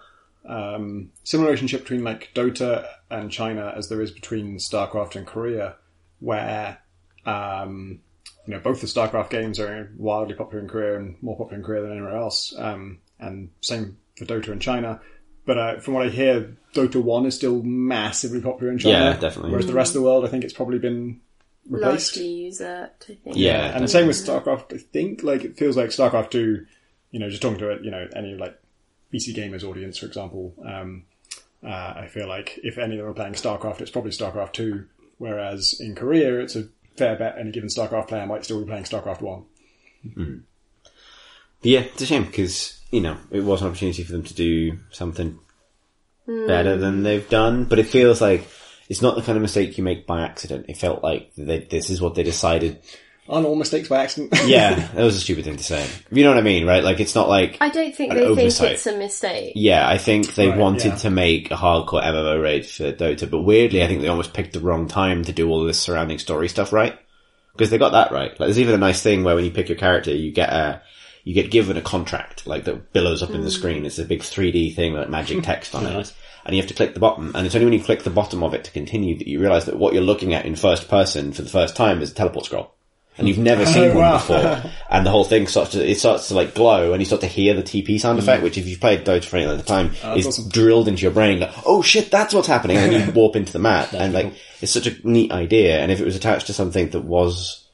[0.48, 5.76] um, similar relationship between like Dota and China as there is between StarCraft and Korea,
[6.18, 6.78] where
[7.24, 8.00] um,
[8.46, 11.64] you know both the StarCraft games are wildly popular in Korea and more popular in
[11.64, 15.00] Korea than anywhere else, um, and same for Dota in China.
[15.46, 18.98] But uh, from what I hear, Dota One is still massively popular in China.
[18.98, 19.52] Yeah, definitely.
[19.52, 21.20] Whereas the rest of the world, I think it's probably been
[21.70, 22.16] replaced.
[22.16, 23.36] Largely use it, I think.
[23.36, 25.22] Yeah, And the same with StarCraft, I think.
[25.22, 26.66] Like, it feels like StarCraft 2,
[27.12, 28.60] you know, just talking to, you know, any, like,
[29.12, 31.04] PC gamers audience, for example, um,
[31.64, 34.84] uh, I feel like if any of them are playing StarCraft, it's probably StarCraft 2,
[35.18, 38.84] whereas in Korea, it's a fair bet any given StarCraft player might still be playing
[38.84, 39.44] StarCraft 1.
[41.62, 44.34] But yeah, it's a shame because you know it was an opportunity for them to
[44.34, 45.38] do something
[46.26, 46.46] hmm.
[46.46, 47.64] better than they've done.
[47.64, 48.46] But it feels like
[48.88, 50.66] it's not the kind of mistake you make by accident.
[50.68, 52.80] It felt like they, this is what they decided.
[53.28, 54.32] Aren't all mistakes by accident?
[54.46, 55.84] Yeah, that was a stupid thing to say.
[56.12, 56.84] You know what I mean, right?
[56.84, 58.58] Like it's not like I don't think An they oversight.
[58.60, 59.52] think it's a mistake.
[59.56, 60.96] Yeah, I think they Right, wanted yeah.
[60.96, 64.52] to make a hardcore MMO raid for Dota, but weirdly, I think they almost picked
[64.52, 66.96] the wrong time to do all this surrounding story stuff right.
[67.52, 68.30] Because they got that right.
[68.30, 70.82] Like, there's even a nice thing where when you pick your character, you get a,
[71.26, 73.52] you get given a contract, like that billows up in the mm.
[73.52, 73.84] screen.
[73.84, 76.14] It's a big 3D thing, like magic text on it.
[76.44, 78.44] And you have to click the bottom, and it's only when you click the bottom
[78.44, 81.32] of it to continue that you realize that what you're looking at in first person
[81.32, 82.76] for the first time is a teleport scroll.
[83.18, 84.18] And you've never oh, seen one wow.
[84.18, 84.70] before.
[84.88, 87.26] And the whole thing starts to, it starts to like glow and you start to
[87.26, 88.22] hear the TP sound mm.
[88.22, 90.48] effect, which if you've played Dota for any length of time, oh, is awesome.
[90.48, 91.40] drilled into your brain.
[91.40, 92.76] Like, oh shit, that's what's happening.
[92.76, 93.92] And you warp into the map.
[93.92, 95.80] and like, it's such a neat idea.
[95.80, 97.65] And if it was attached to something that was,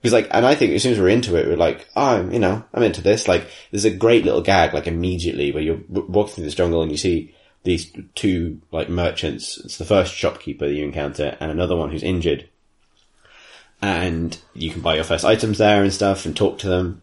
[0.00, 2.32] because like, and I think as soon as we're into it, we're like, oh, I'm,
[2.32, 3.26] you know, I'm into this.
[3.26, 6.90] Like, there's a great little gag, like immediately where you're walking through this jungle and
[6.90, 9.58] you see these two, like, merchants.
[9.58, 12.48] It's the first shopkeeper that you encounter and another one who's injured.
[13.82, 17.02] And you can buy your first items there and stuff and talk to them.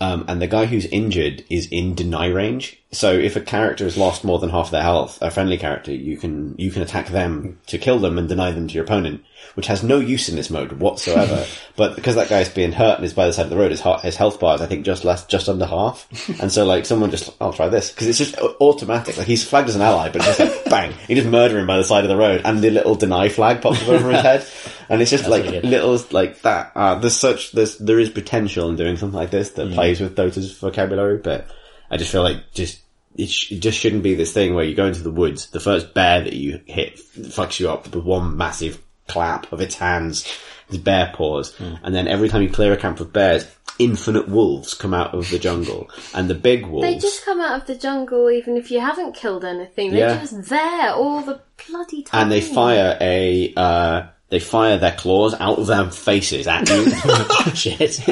[0.00, 2.82] Um, and the guy who's injured is in deny range.
[2.94, 6.16] So if a character has lost more than half their health, a friendly character, you
[6.16, 9.66] can, you can attack them to kill them and deny them to your opponent, which
[9.66, 11.44] has no use in this mode whatsoever.
[11.76, 13.80] but because that guy's being hurt and is by the side of the road, his,
[13.80, 16.06] heart, his health bar is, I think, just less, just under half.
[16.40, 17.92] and so like someone just, I'll try this.
[17.92, 19.16] Cause it's just automatic.
[19.16, 21.76] Like he's flagged as an ally, but just like bang, you just murder him by
[21.76, 24.46] the side of the road and the little deny flag pops up over his head.
[24.88, 26.72] And it's just like little like that.
[26.74, 30.14] Uh, there's such there's there is potential in doing something like this that plays with
[30.14, 31.48] Dota's vocabulary, but
[31.90, 32.83] I just feel like just
[33.16, 35.60] it, sh- it just shouldn't be this thing where you go into the woods, the
[35.60, 40.26] first bear that you hit fucks you up with one massive clap of its hands,
[40.68, 43.46] its bear paws, and then every time you clear a camp of bears,
[43.78, 46.86] infinite wolves come out of the jungle, and the big wolves.
[46.86, 49.90] They just come out of the jungle even if you haven't killed anything.
[49.90, 50.20] They're Yeah.
[50.20, 52.22] just there all the bloody time.
[52.22, 56.90] and they fire a uh, they fire their claws out of their faces at you.
[57.54, 58.08] Shit.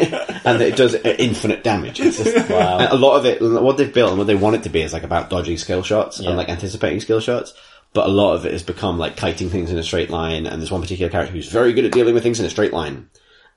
[0.47, 2.01] and it does infinite damage.
[2.01, 2.86] It's just, Wow.
[2.90, 4.93] a lot of it, what they've built and what they want it to be is
[4.93, 6.28] like about dodging skill shots Yeah.
[6.28, 7.55] and like anticipating skill shots.
[7.94, 10.47] But a lot of it has become like kiting things in a straight line.
[10.47, 12.72] And there's one particular character who's very good at dealing with things in a straight
[12.72, 13.09] line.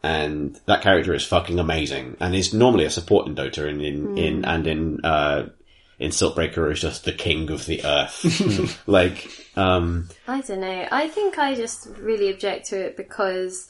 [0.03, 4.17] And that character is fucking amazing and is normally a support in Dota and in,
[4.17, 5.47] in, and in, uh,
[5.99, 8.81] in Siltbreaker is just the king of the earth.
[8.87, 10.87] like, um, I don't know.
[10.91, 13.69] I think I just really object to it because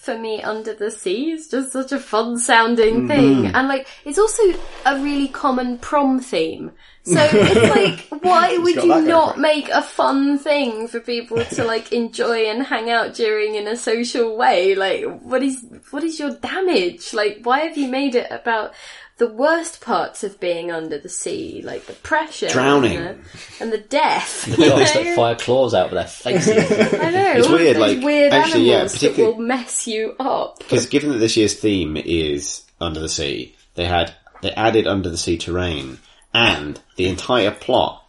[0.00, 3.48] for me, Under the Sea is just such a fun sounding thing.
[3.48, 4.42] And like, it's also
[4.86, 6.72] a really common prom theme.
[7.02, 11.92] So it's like, why would you not make a fun thing for people to like
[11.92, 14.74] enjoy and hang out during in a social way?
[14.74, 17.12] Like, what is, what is your damage?
[17.12, 18.72] Like, why have you made it about
[19.20, 22.96] the worst parts of being under the sea, like the pressure, Drowning.
[22.96, 24.48] and the, and the death?
[24.58, 25.04] you Dogs know?
[25.04, 26.48] that fire claws out of their faces.
[26.94, 27.32] I know.
[27.36, 30.58] It's weird, like, weird actually, yeah, animals that particularly- will mess you up.
[30.60, 35.10] Because given that this year's theme is under the sea, they had they added under
[35.10, 35.98] the sea terrain,
[36.32, 38.02] and the entire plot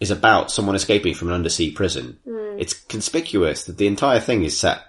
[0.00, 2.18] is about someone escaping from an undersea prison.
[2.28, 2.58] Hmm.
[2.58, 4.82] It's conspicuous that the entire thing is set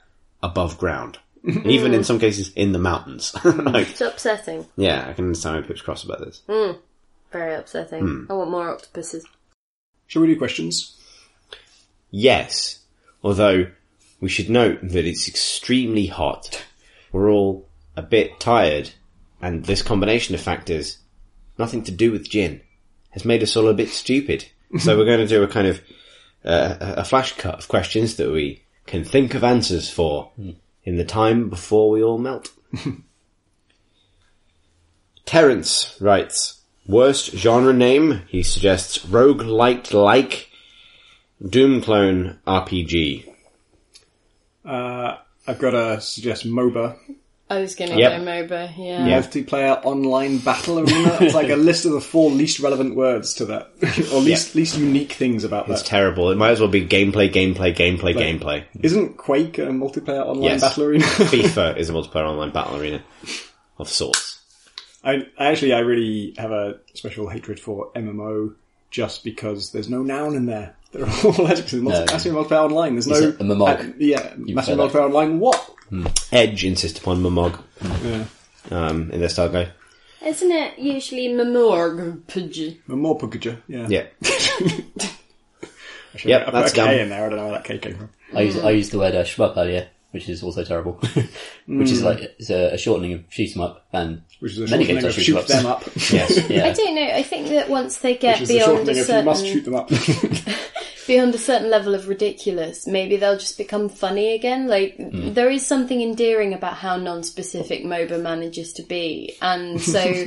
[0.44, 1.29] above ground, and
[1.66, 3.34] even in some cases in the mountains.
[3.45, 4.66] like, It's upsetting.
[4.76, 6.41] yeah, I can understand why people's cross about this.
[7.32, 8.02] Very upsetting.
[8.02, 8.26] Hmm.
[8.30, 9.26] I want more octopuses.
[10.07, 10.95] Shall we do questions?
[12.11, 12.80] Yes,
[13.24, 13.68] although
[14.20, 16.64] we should note that it's extremely hot.
[17.11, 18.91] We're all a bit tired,
[19.41, 20.98] and this combination of factors,
[21.57, 22.61] nothing to do with gin,
[23.11, 24.45] has made us all a bit stupid.
[24.80, 25.82] so we're going to do a kind of
[26.44, 30.32] uh, a flash cut of questions that we can think of answers for
[30.84, 32.52] in the time before we all melt.
[35.26, 40.50] Terence writes, worst genre name, he suggests rogue light like
[41.48, 43.32] Doom clone RPG.
[44.66, 46.98] Uh, I've got to suggest MOBA.
[47.52, 48.20] I was going to Yep.
[48.20, 49.08] go MOBA, yeah.
[49.08, 49.22] Yeah.
[49.22, 51.18] Multiplayer online battle arena.
[51.22, 53.70] It's like a list of the four least relevant words to that,
[54.14, 55.88] or least least unique things about It's that.
[55.90, 56.30] terrible.
[56.30, 58.66] It might as well be gameplay, gameplay, gameplay, gameplay.
[58.84, 60.62] Isn't Quake a multiplayer online Yes.
[60.62, 61.04] battle arena?
[61.06, 63.02] FIFA is a multiplayer online battle arena
[63.80, 64.42] of sorts.
[65.04, 68.54] I, I actually, I really have a special hatred for MMO
[68.91, 70.76] just because there's no noun in there.
[70.91, 71.76] They're all adjectives.
[71.76, 72.06] Multi- No.
[72.06, 72.94] Massive multiplayer online.
[72.94, 73.90] There's no it a mamog?
[73.90, 75.06] uh, yeah, massive prefer that?
[75.06, 75.40] online.
[75.40, 75.72] What?
[76.32, 77.60] Edge insist upon Mamog
[78.03, 78.26] Yeah.
[78.70, 79.72] um, in their style guide.
[80.26, 82.22] Isn't it usually memorg?
[82.88, 83.88] More Pugger, yeah.
[83.90, 84.06] Yeah.
[84.22, 86.94] I should Yep, I put that's a K dumb.
[86.95, 87.26] in there.
[87.26, 88.10] I don't know where that K came from.
[88.36, 90.94] I used, I used the word uh, shmup earlier, which is also terrible.
[91.68, 94.61] which is like it's a, a shortening of shoot 'em up, and Which is a
[94.61, 95.48] many shortening games are of shoot 'em shoot ups.
[95.48, 95.84] them up.
[96.11, 96.49] Yes.
[96.49, 96.65] Yeah.
[96.65, 97.10] I don't know.
[97.14, 99.45] I think that once they get Which is the beyond shortening a of you must
[99.45, 99.90] shoot certain them up.
[101.07, 104.68] beyond a certain level of ridiculous, maybe they'll just become funny again.
[104.68, 105.34] Like Hmm.
[105.34, 110.26] there is something endearing about how non-specific MOBA manages to be, and so.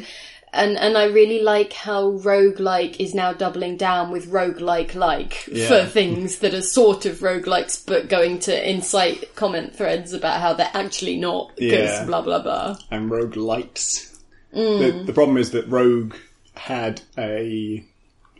[0.54, 5.68] And and I really like how roguelike is now doubling down with roguelike like Yeah.
[5.68, 10.52] for things that are sort of roguelikes but going to incite comment threads about how
[10.52, 12.04] they're actually not because Yeah.
[12.04, 12.76] blah blah blah.
[12.90, 14.20] and rogue lights.
[14.54, 14.78] Mm.
[14.98, 16.14] The, the problem is that Rogue
[16.54, 17.82] had a,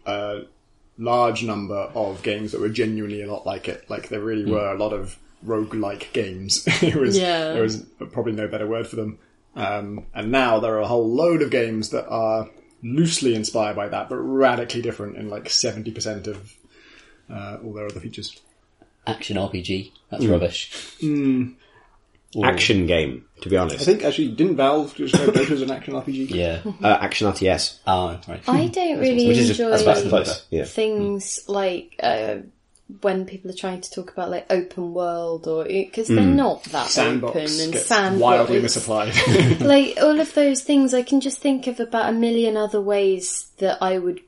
[0.05, 0.43] a
[0.99, 3.89] large number of games that were genuinely a lot like it.
[3.89, 4.51] Like there really mm.
[4.53, 6.65] were a lot of rogue-like games.
[6.83, 7.55] it was Yeah.
[7.55, 7.79] there was
[8.13, 9.19] probably no better word for them.
[9.55, 12.49] Um, and now there are a whole load of games that are
[12.83, 16.55] loosely inspired by that, but radically different in like seventy percent of
[17.31, 18.41] uh, all their other features.
[19.07, 19.93] Action RPG.
[20.11, 20.97] That's rubbish.
[22.43, 23.83] Action game, to be honest.
[23.83, 26.31] I think actually didn't Valve just go Dota as an action RPG?
[26.35, 26.63] Yeah.
[26.83, 27.79] Uh, action RTS.
[27.87, 28.43] Oh, right.
[28.49, 30.47] I don't really Which enjoy that's about close.
[30.51, 30.65] Yeah.
[30.65, 32.37] things like uh,
[33.01, 36.89] when people are trying to talk about like open world or because they're not that
[36.89, 38.21] Sandbox open and gets sandbox.
[38.21, 39.15] wildly misapplied.
[39.61, 43.51] like all of those things, I can just think of about a million other ways
[43.59, 44.21] that I would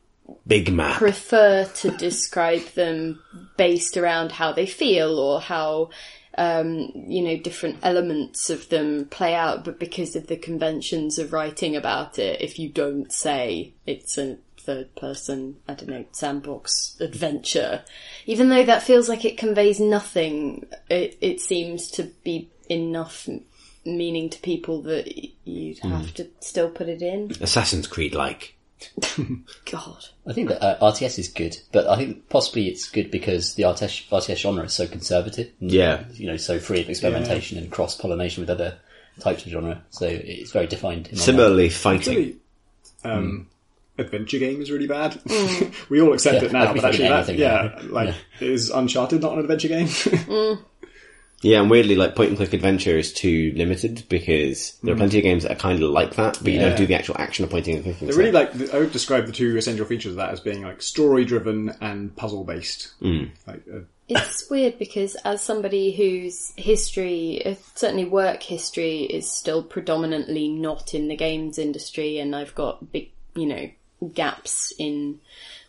[0.47, 0.97] Big map.
[0.97, 3.23] prefer to describe them
[3.57, 5.91] based around how they feel or how
[6.37, 11.33] um, you know different elements of them play out but because of the conventions of
[11.33, 16.97] writing about it if you don't say it's a third person i don't know sandbox
[17.01, 17.83] adventure
[18.27, 23.29] even though that feels like it conveys nothing it, it seems to be enough
[23.85, 25.13] meaning to people that
[25.45, 28.57] you'd have to still put it in Assassin's Creed like.
[29.71, 33.55] god I think that uh, RTS is good, but I think possibly it's good because
[33.55, 35.51] the RTS, RTS genre is so conservative.
[35.61, 36.05] and, Yeah.
[36.13, 38.77] You know, so free of experimentation and cross pollination with other
[39.21, 39.83] types of genre.
[39.91, 41.09] So it's very defined.
[41.09, 41.17] In.
[41.17, 42.17] Similarly, fighting.
[42.17, 42.37] Really,
[43.05, 43.49] um,
[43.99, 45.21] adventure game is really bad.
[45.89, 47.89] we all accept Yeah, it now, but actually, that, anything yeah, now.
[47.91, 49.89] like is Uncharted not an adventure game?
[51.43, 55.19] Yeah, and weirdly, like point and click adventure is too limited because there are plenty
[55.19, 57.45] of games that are kind of like that, but you don't do the actual action
[57.45, 58.09] of pointing and clicking.
[58.09, 60.81] They're really like I would describe the two essential features of that as being like
[60.81, 62.95] story driven and puzzle based.
[63.03, 69.63] Like, uh, It's weird because as somebody whose history, uh, certainly work history, is still
[69.63, 73.69] predominantly not in the games industry, and I've got big, you know,
[74.09, 75.21] gaps in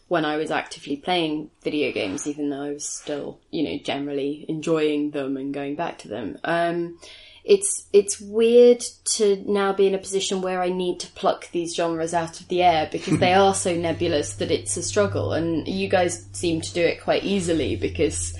[0.08, 4.46] when I was actively playing video games, even though I was still, you know, generally
[4.48, 6.38] enjoying them and going back to them.
[6.44, 7.00] Um,
[7.44, 8.84] it's it's weird
[9.16, 12.48] to now be in a position where I need to pluck these genres out of
[12.48, 15.34] the air because they are so nebulous that it's a struggle.
[15.34, 18.36] And you guys seem to do it quite easily because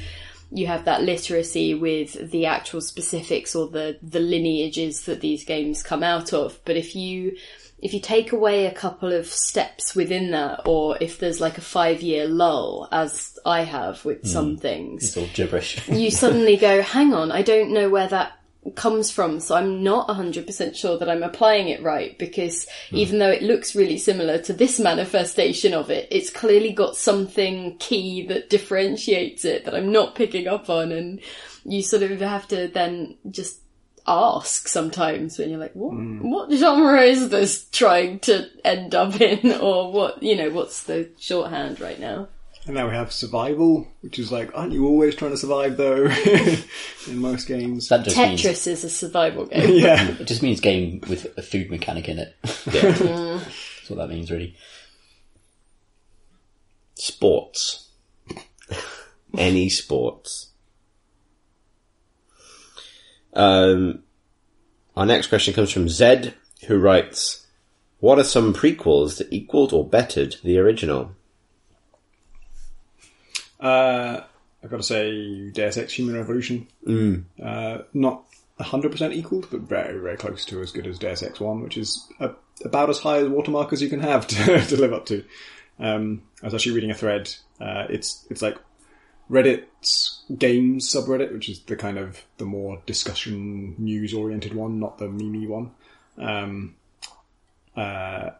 [0.52, 5.84] you have that literacy with the actual specifics or the the lineages that these games
[5.84, 6.60] come out of.
[6.66, 7.38] But if you
[7.80, 11.62] if you take away a couple of steps within that, or if there's like a
[11.62, 14.28] five year lull, as I have with hmm.
[14.28, 15.88] some things, It's all gibberish.
[15.90, 18.34] you suddenly go, hang on, I don't know where that
[18.76, 22.96] comes from, so I'm not 100% sure that I'm applying it right because hmm.
[22.96, 27.78] even though it looks really similar to this manifestation of it, it's clearly got something
[27.78, 31.20] key that differentiates it that I'm not picking up on and
[31.66, 33.60] you sort of have to then just
[34.08, 36.22] ask sometimes when you're like, what, mm.
[36.22, 41.10] what genre is this trying to end up in or what, you know, what's the
[41.18, 42.28] shorthand right now?
[42.66, 46.06] and now we have survival, which is like, aren't you always trying to survive though?
[47.08, 49.70] in most games, That just means Tetris is a survival game.
[49.76, 50.16] yeah.
[50.20, 52.36] it just means game with a food mechanic in it.
[52.72, 52.92] Yeah.
[52.92, 54.56] That's what that means, really.
[56.96, 57.90] Sports.
[59.38, 60.45] Any sports.
[63.36, 64.04] Um,
[64.96, 66.34] our next question comes from Zed,
[66.68, 67.46] who writes,
[68.00, 71.12] What are some prequels that equaled or bettered the original?
[73.60, 74.22] Uh,
[74.64, 76.68] I've got to say, Deus Ex Human Revolution.
[77.44, 78.26] Uh, not
[78.60, 82.08] 100% equaled, but very, very close to as good as Deus Ex 1, which is
[82.20, 82.30] uh
[82.64, 85.26] about as high a watermark as you can have to, to live up to.
[85.78, 87.34] Um, I was actually reading a thread.
[87.60, 88.58] Uh, it's, it's like
[89.30, 94.98] Reddit's games subreddit, which is the kind of the more discussion news oriented one, not
[94.98, 95.72] the meme one.
[96.18, 96.76] Um,
[97.76, 98.32] uh,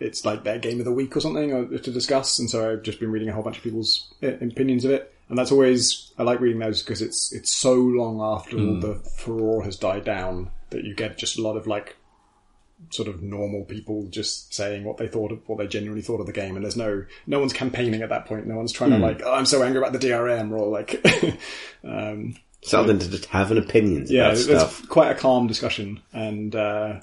[0.00, 2.38] it's like their game of the week or something to discuss.
[2.38, 5.14] And so I've just been reading a whole bunch of people's uh, opinions of it.
[5.28, 8.96] And that's always, I like reading those because it's, it's so long after all the
[8.96, 11.96] furore has died down that you get just a lot of like,
[12.90, 16.26] sort of normal people just saying what they thought of, what they genuinely thought of
[16.26, 16.54] the game.
[16.56, 18.46] And there's no, no one's campaigning at that point.
[18.46, 21.04] No one's trying to like, oh, I'm so angry about the DRM or like,
[21.84, 24.88] um, Something to just have an opinions yeah, about it's stuff.
[24.88, 27.00] quite a calm discussion, and uh,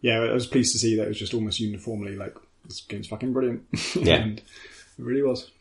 [0.00, 2.34] yeah, I was pleased to see that it was just almost uniformly like
[2.64, 3.62] this game's fucking brilliant.
[3.94, 4.16] Yeah.
[4.16, 4.44] and it
[4.98, 5.52] really was.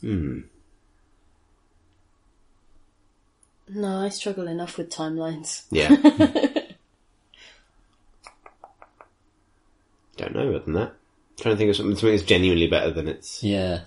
[0.00, 0.40] hmm
[3.68, 5.64] No, I struggle enough with timelines.
[5.70, 5.90] Yeah.
[10.16, 10.88] Don't know other than that.
[10.90, 13.42] I'm trying to think of something, something that's genuinely better than it's.
[13.42, 13.80] Yeah.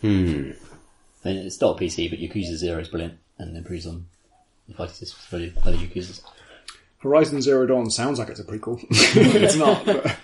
[0.00, 0.50] Hmm.
[1.24, 4.06] I mean, it's not a PC, but Yakuza Zero is brilliant and improves on
[4.68, 6.22] the fighting systems for other Yakuzas.
[6.98, 8.84] Horizon Zero Dawn sounds like it's a prequel.
[8.90, 9.84] it's not.
[9.84, 10.16] But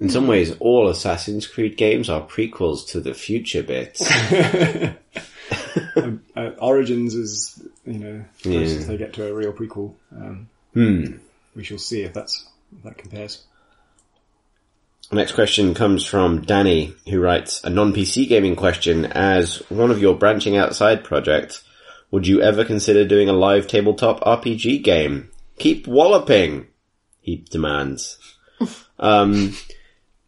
[0.00, 4.02] In some ways, all Assassin's Creed games are prequels to the future bits.
[5.96, 8.86] uh, Origins is, you know, closest Yeah.
[8.86, 9.94] they get to a real prequel.
[10.10, 11.16] Um, hmm.
[11.54, 12.51] we shall see if that's if
[12.84, 13.44] that compares.
[15.10, 19.04] Next question comes from Danny, who writes a non-PC gaming question.
[19.04, 21.64] As one of your branching outside projects,
[22.10, 25.30] would you ever consider doing a live tabletop RPG game?
[25.58, 26.68] Keep walloping,
[27.20, 28.18] he demands.
[28.98, 29.54] um,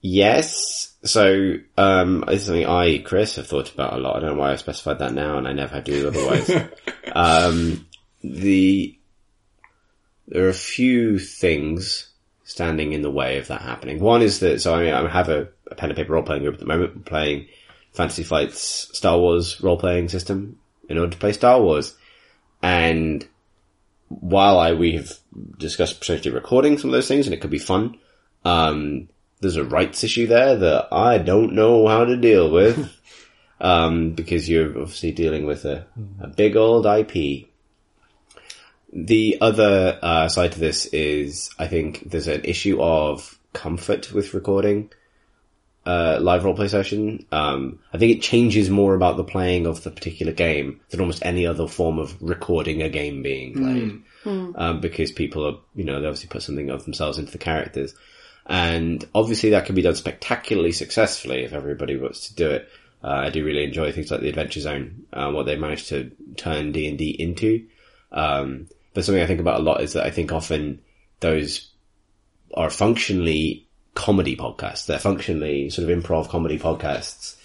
[0.03, 0.95] yes.
[1.03, 4.17] So, um, it's something I, Chris, have thought about a lot.
[4.17, 6.51] I don't know why I specified that now, and I never had to do otherwise.
[7.13, 7.87] um,
[8.23, 8.99] the
[10.29, 12.14] there are a few things
[12.45, 14.01] standing in the way of that happening.
[14.01, 16.43] One is that, so I, mean, I have a, a pen and paper role playing
[16.43, 17.49] group at the moment, We're playing
[17.93, 18.61] Fantasy Flight's
[18.97, 20.59] Star Wars role playing system
[20.89, 21.97] in order to play Star Wars.
[22.63, 23.27] And
[24.09, 25.13] while I, we have
[25.59, 27.99] discussed potentially recording some of those things and it could be fun,
[28.45, 29.09] um,
[29.41, 32.91] there's a rights issue there that I don't know how to deal with.
[33.61, 35.87] um, because you're obviously dealing with a,
[36.21, 37.49] a big old IP.
[38.95, 44.35] The other uh, side to this is, I think there's an issue of comfort with
[44.35, 44.91] recording
[45.85, 47.27] uh, live roleplay session.
[47.33, 51.25] Um, I think it changes more about the playing of the particular game than almost
[51.25, 54.03] any other form of recording a game being played.
[54.57, 57.95] Um, because people are, you know, they obviously put something of themselves into the characters.
[58.47, 62.69] And obviously that can be done spectacularly successfully if everybody wants to do it.
[63.03, 66.13] Uh, I do really enjoy things like the Adventure Zone, uh, what they managed to
[66.37, 67.67] turn D&D into.
[68.13, 70.81] Um, but something I think about a lot is that I think often
[71.21, 71.71] those
[72.55, 74.87] are functionally comedy podcasts.
[74.87, 77.37] They're functionally sort of improv comedy podcasts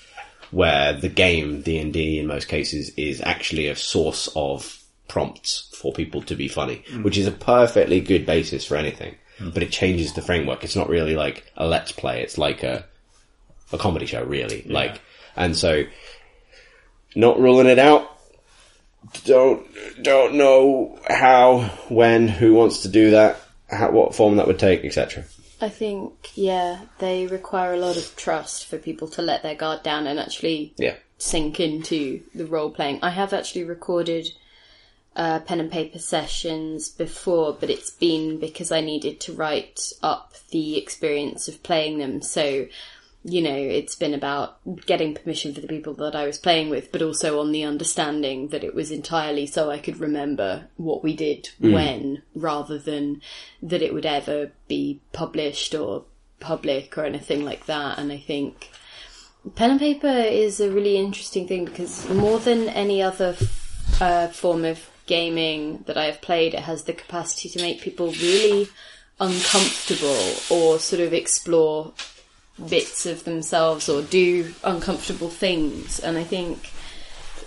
[0.52, 6.22] where the game, D&D in most cases, is actually a source of prompts for people
[6.24, 7.04] to be funny, mm.
[7.04, 9.16] which is a perfectly good basis for anything.
[9.38, 9.54] Mm.
[9.54, 10.64] But it changes the framework.
[10.64, 12.22] It's not really like a let's play.
[12.22, 12.86] It's like a,
[13.72, 14.64] a comedy show, really.
[14.68, 15.02] Like,
[15.36, 15.84] and so,
[17.16, 18.19] not ruling it out.
[19.26, 19.66] Don't,
[20.02, 23.40] don't know how, when, who wants to do that,
[23.70, 25.24] how, what form that would take, etc.
[25.62, 29.84] I think, yeah, they require a lot of trust for people to let their guard
[29.84, 30.96] down and actually Yeah.
[31.18, 33.00] sink into the role playing.
[33.02, 34.30] I have actually recorded
[35.16, 40.34] uh, pen and paper sessions before, but it's been because I needed to write up
[40.52, 42.22] the experience of playing them.
[42.22, 42.68] So,
[43.24, 46.92] you know, it's been about getting permission for the people that I was playing with,
[46.92, 51.16] but also on the understanding that it was entirely so I could remember what we
[51.16, 53.22] did when, rather than
[53.62, 56.06] that it would ever be published or
[56.40, 58.00] public or anything like that.
[58.00, 58.70] And I think
[59.56, 63.36] pen and paper is a really interesting thing because more than any other
[64.00, 68.12] uh, form of gaming that I have played, it has the capacity to make people
[68.12, 68.70] really
[69.20, 71.94] uncomfortable or sort of explore
[72.68, 76.00] bits of themselves or do uncomfortable things.
[76.00, 76.72] And I think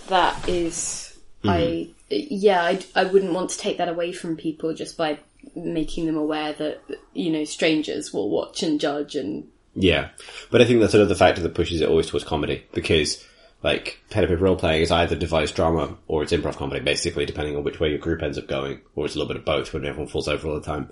[0.07, 4.97] that is, I, yeah, I, I wouldn't want to take that away from people just
[4.97, 5.19] by
[5.55, 6.81] making them aware that,
[7.13, 10.09] you know, strangers will watch and judge and Yeah,
[10.51, 13.23] but I think that's another factor that pushes it always towards comedy because,
[13.63, 17.25] like, pen and paper role playing is either devised drama or it's improv comedy, basically,
[17.25, 19.45] depending on which way your group ends up going, or it's a little bit of
[19.45, 20.91] both when everyone falls over all the time.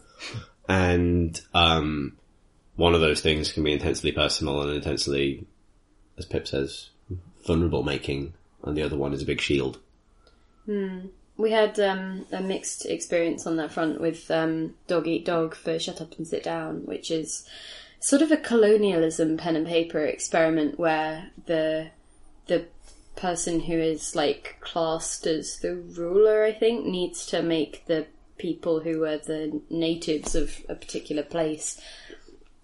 [0.68, 2.18] And um,
[2.81, 5.45] one of those things can be intensely personal and intensely,
[6.17, 6.89] as Pip says,
[7.45, 8.33] vulnerable making,
[8.63, 9.77] and the other one is a big shield.
[11.37, 15.77] We had um, a mixed experience on that front with um, Dog Eat Dog for
[15.77, 17.47] Shut Up and Sit Down, which is
[17.99, 21.91] sort of a colonialism pen and paper experiment where the
[22.47, 22.65] the
[23.15, 28.07] person who is like classed as the ruler, I think, needs to make the
[28.39, 31.79] people who are the natives of a particular place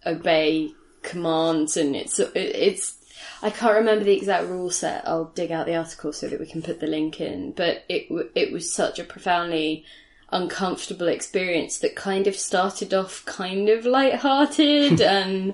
[0.06, 2.96] obey commands, and it's it's.
[3.42, 5.08] I can't remember the exact rule set.
[5.08, 7.52] I'll dig out the article so that we can put the link in.
[7.52, 9.86] But it it was such a profoundly
[10.32, 15.54] uncomfortable experience that kind of started off kind of light-hearted and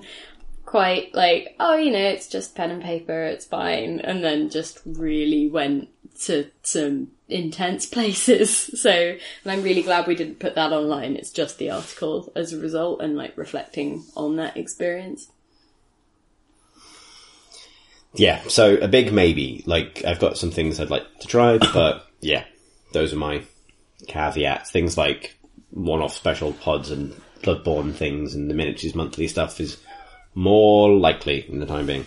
[0.64, 4.80] quite like, oh, you know, it's just pen and paper, it's fine, and then just
[4.84, 5.88] really went
[6.22, 8.50] to some intense places.
[8.80, 11.16] So, and I'm really glad we didn't put that online.
[11.16, 15.28] It's just the article as a result and like reflecting on that experience.
[18.14, 19.64] Yeah, so a big maybe.
[19.66, 22.44] Like, I've got some things I'd like to try, but yeah,
[22.92, 23.42] those are my
[24.06, 24.70] caveats.
[24.70, 25.36] Things like
[25.70, 29.76] one-off special pods and Bloodborne things and the miniatures monthly stuff is
[30.34, 32.06] more likely in the time being.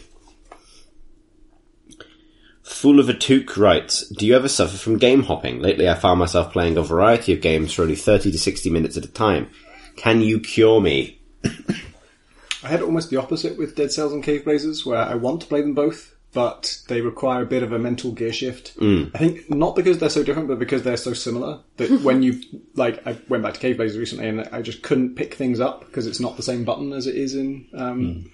[2.67, 5.61] Full of a Took writes, Do you ever suffer from game hopping?
[5.61, 8.97] Lately I found myself playing a variety of games for only 30 to 60 minutes
[8.97, 9.49] at a time.
[9.95, 11.19] Can you cure me?
[11.43, 15.61] I had almost the opposite with Dead Cells and Caveblazers, where I want to play
[15.61, 18.73] them both, but they require a bit of a mental gear shift.
[19.15, 22.41] I think not because they're so different, but because they're so similar that when you
[22.75, 26.05] like, I went back to Caveblazers recently, and I just couldn't pick things up because
[26.05, 28.29] it's not the same button as it is in um,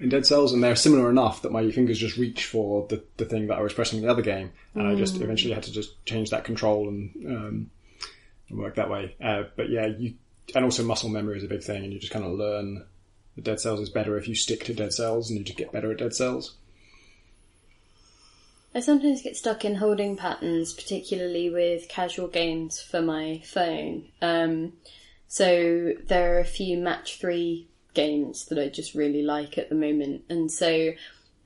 [0.00, 3.24] in Dead Cells, and they're similar enough that my fingers just reach for the, the
[3.24, 5.72] thing that I was pressing in the other game, and I just eventually had to
[5.72, 7.70] just change that control and, um,
[8.48, 9.14] and work that way.
[9.22, 10.14] Uh, but yeah, you
[10.54, 12.84] and also muscle memory is a big thing, and you just kind of learn
[13.34, 15.72] that Dead Cells is better if you stick to Dead Cells, and you just get
[15.72, 16.54] better at Dead Cells.
[18.74, 24.08] I sometimes get stuck in holding patterns, particularly with casual games for my phone.
[24.20, 24.74] Um,
[25.28, 29.74] so there are a few match three games that I just really like at the
[29.74, 30.92] moment, and so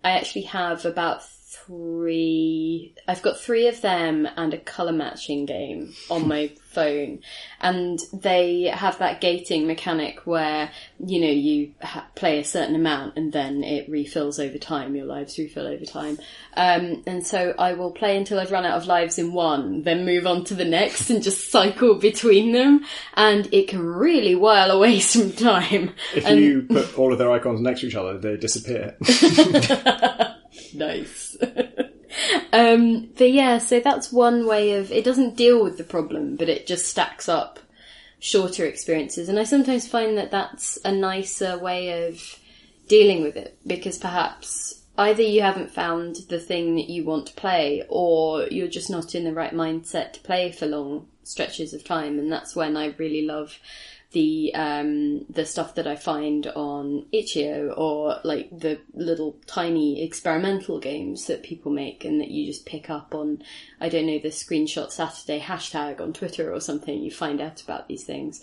[0.04, 1.22] I actually have about
[1.70, 2.94] three.
[3.06, 7.20] I've got three of them and a color matching game on my phone,
[7.60, 13.16] and they have that gating mechanic where you know you ha- play a certain amount
[13.16, 14.94] and then it refills over time.
[14.96, 16.18] Your lives refill over time,
[16.56, 20.04] um, and so I will play until I've run out of lives in one, then
[20.04, 22.84] move on to the next and just cycle between them,
[23.14, 25.94] and it can really while away some time.
[26.14, 28.96] If And- you put all of their icons next to each other, they disappear.
[30.74, 31.36] nice.
[32.52, 36.48] um, but yeah, so that's one way of it doesn't deal with the problem, but
[36.48, 37.58] it just stacks up
[38.18, 42.38] shorter experiences, and I sometimes find that that's a nicer way of
[42.88, 47.34] dealing with it because perhaps either you haven't found the thing that you want to
[47.34, 51.84] play, or you're just not in the right mindset to play for long stretches of
[51.84, 53.58] time, and that's when I really love
[54.12, 60.80] the um the stuff that I find on itch.io or like the little tiny experimental
[60.80, 63.42] games that people make and that you just pick up on
[63.80, 67.86] I don't know the screenshot Saturday hashtag on Twitter or something you find out about
[67.86, 68.40] these things.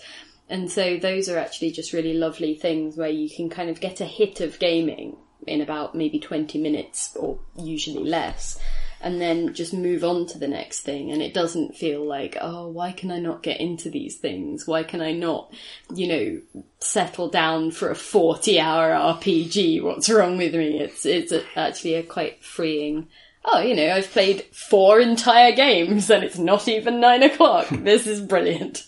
[0.50, 4.00] And so those are actually just really lovely things where you can kind of get
[4.00, 8.58] a hit of gaming in about maybe 20 minutes or usually less
[9.02, 11.12] and then just move on to the next thing.
[11.12, 14.68] And it doesn't feel like oh why can i not get into these things?
[14.68, 15.54] Why can i not
[15.94, 20.80] you know settle down for a 40 hour rpg what's wrong with me?
[20.80, 23.08] It's it's actually a quite freeing
[23.46, 27.68] oh you know i've played four entire games and it's not even nine o'clock.
[27.70, 28.84] This is brilliant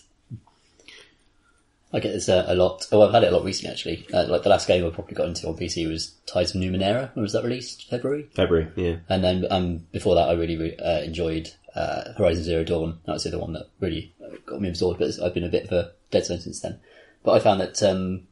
[1.92, 2.86] I get this uh, a lot.
[2.92, 4.06] Oh, I've had it a lot recently actually.
[4.12, 7.14] Uh, like the last game I probably got into on PC was Tides of Numenera.
[7.14, 7.88] When was that released?
[7.90, 8.28] February.
[8.34, 8.96] February, yeah.
[9.08, 13.00] And then um, before that, I really re- uh, enjoyed uh, Horizon Zero Dawn.
[13.06, 14.14] That was the other one that really
[14.46, 15.00] got me absorbed.
[15.00, 16.78] But I've been a bit of a dead zone since then.
[17.24, 18.28] But I found that um,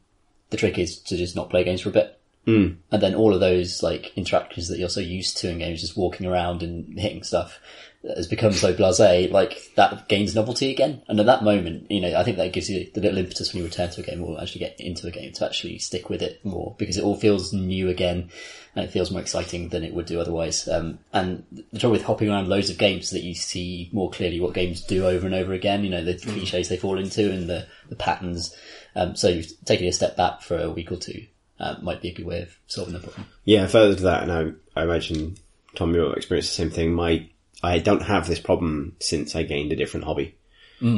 [0.49, 2.19] the trick is to just not play games for a bit.
[2.47, 2.77] Mm.
[2.91, 5.97] And then all of those like interactions that you're so used to in games, just
[5.97, 7.59] walking around and hitting stuff,
[8.03, 9.29] has become so blasé.
[9.31, 11.01] Like that gains novelty again.
[11.07, 13.59] And at that moment, you know, I think that gives you the little impetus when
[13.61, 16.21] you return to a game or actually get into a game to actually stick with
[16.21, 18.29] it more because it all feels new again
[18.75, 20.67] and it feels more exciting than it would do otherwise.
[20.67, 24.09] Um, and the trouble with hopping around loads of games is that you see more
[24.09, 25.83] clearly what games do over and over again.
[25.83, 28.55] You know, the cliches they fall into and the, the patterns.
[28.95, 31.25] Um, so taking a step back for a week or two
[31.59, 33.25] uh, might be a good way of solving the problem.
[33.43, 34.31] Yeah, further to that, and
[34.75, 35.37] I, I imagine
[35.75, 36.93] Tom, you'll experience the same thing.
[36.93, 37.27] My,
[37.61, 40.35] I don't have this problem since I gained a different hobby.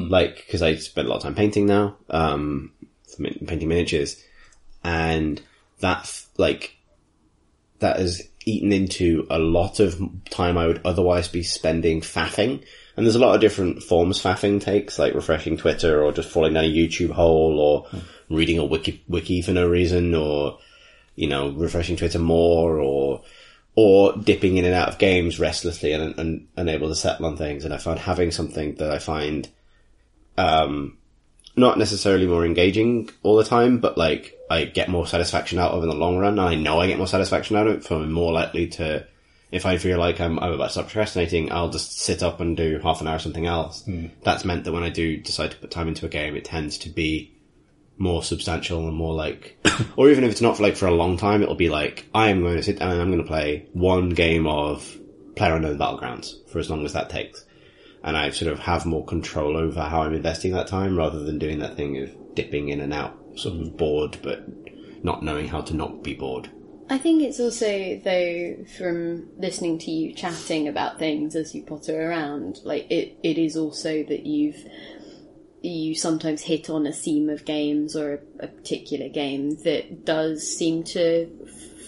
[0.10, 2.72] Like, because I spend a lot of time painting now, um,
[3.20, 4.24] painting miniatures,
[4.84, 5.42] and
[5.80, 6.76] that, like,
[7.80, 12.64] that has eaten into a lot of time I would otherwise be spending faffing.
[12.96, 16.54] And there's a lot of different forms faffing takes, like refreshing Twitter or just falling
[16.54, 20.60] down a YouTube hole or reading a wiki, wiki for no reason or,
[21.16, 23.21] you know, refreshing Twitter more or,
[23.76, 27.64] or dipping in and out of games restlessly and, and unable to settle on things.
[27.64, 29.48] And I find having something that I find,
[30.38, 30.98] um,
[31.56, 35.84] not necessarily more engaging all the time, but like I get more satisfaction out of
[35.84, 36.38] in the long run.
[36.38, 39.08] And I know I get more satisfaction out of it, so I'm more likely to,
[39.52, 42.58] if I feel like I'm, I'm about to stop procrastinating, I'll just sit up and
[42.58, 43.88] do half an hour something else.
[44.24, 46.78] That's meant that when I do decide to put time into a game, it tends
[46.80, 47.31] to be
[48.02, 49.58] more substantial and more like,
[49.96, 52.30] or even if it's not for like for a long time, it'll be like, I
[52.30, 54.98] am going to sit down and I'm going to play one game of
[55.36, 57.46] Player Unknown Battlegrounds for as long as that takes.
[58.04, 61.38] And I sort of have more control over how I'm investing that time rather than
[61.38, 64.44] doing that thing of dipping in and out, sort of bored, but
[65.04, 66.50] not knowing how to not be bored.
[66.90, 72.10] I think it's also though from listening to you chatting about things as you potter
[72.10, 74.66] around, like it, it is also that you've
[75.62, 80.48] you sometimes hit on a theme of games or a, a particular game that does
[80.48, 81.28] seem to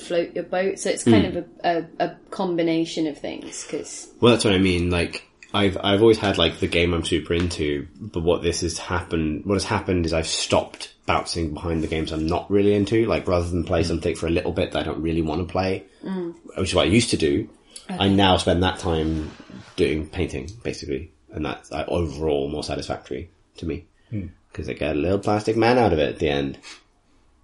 [0.04, 0.80] float your boat.
[0.80, 1.38] So it's kind hmm.
[1.38, 4.90] of a, a, a combination of things because Well, that's what I mean.
[4.90, 8.78] Like, I've I've always had like the game I'm super into, but what this has
[8.78, 13.06] happened, what has happened is I've stopped bouncing behind the games I'm not really into.
[13.06, 13.88] Like, rather than play hmm.
[13.88, 16.32] something for a little bit that I don't really want to play, hmm.
[16.58, 17.50] which is what I used to do.
[17.90, 19.32] I now spend that time
[19.76, 24.28] doing painting, basically, and that's uh, overall more satisfactory to me hmm.
[24.52, 26.60] because I get a little plastic man out of it at the end,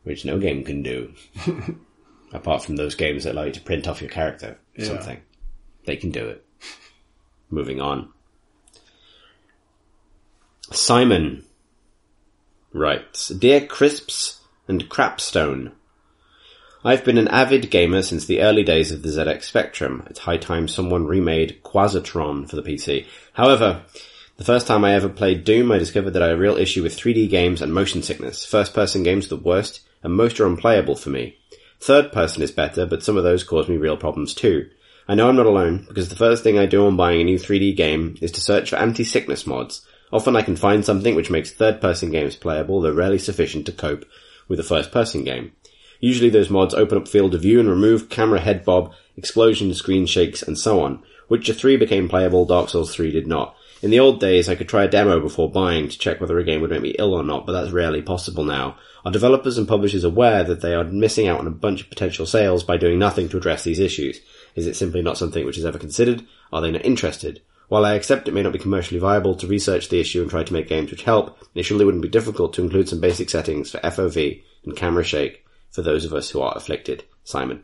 [0.03, 1.13] which no game can do.
[2.33, 4.87] Apart from those games that allow you to print off your character or Yeah.
[4.87, 5.19] something.
[5.85, 6.45] They can do it.
[7.49, 8.09] Moving on.
[10.71, 11.45] Simon
[12.71, 15.71] writes, Dear Crisps and Crapstone,
[16.83, 20.03] I've been an avid gamer since the early days of the ZX Spectrum.
[20.09, 23.05] It's high time someone remade Quazatron for the PC.
[23.33, 23.83] However,
[24.39, 26.81] the first time I ever played Doom, I discovered that I had a real issue
[26.81, 28.45] with 3D games and motion sickness.
[28.45, 31.37] First person games are the worst, and most are unplayable for me.
[31.81, 34.69] Third person is better, but some of those cause me real problems too.
[35.09, 37.37] I know I'm not alone, because the first thing I do on buying a new
[37.37, 39.85] 3D game is to search for anti-sickness mods.
[40.09, 43.73] Often I can find something which makes third person games playable, though rarely sufficient to
[43.73, 44.05] cope
[44.47, 45.51] with a first person game.
[45.99, 50.05] Usually those mods open up field of view and remove camera head bob, explosion screen
[50.05, 51.03] shakes, and so on.
[51.27, 53.53] Witcher 3 became playable, Dark Souls 3 did not.
[53.81, 56.43] In the old days, I could try a demo before buying to check whether a
[56.43, 58.77] game would make me ill or not, but that's rarely possible now.
[59.05, 62.25] Are developers and publishers aware that they are missing out on a bunch of potential
[62.25, 64.19] sales by doing nothing to address these issues?
[64.55, 66.25] Is it simply not something which is ever considered?
[66.51, 67.41] Are they not interested?
[67.69, 70.43] While I accept it may not be commercially viable to research the issue and try
[70.43, 73.71] to make games which help, it surely wouldn't be difficult to include some basic settings
[73.71, 77.05] for FOV and camera shake for those of us who are afflicted.
[77.23, 77.63] Simon.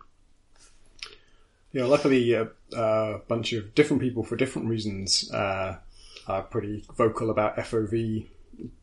[1.73, 5.77] Yeah, luckily a uh, bunch of different people for different reasons uh,
[6.27, 8.27] are pretty vocal about FOV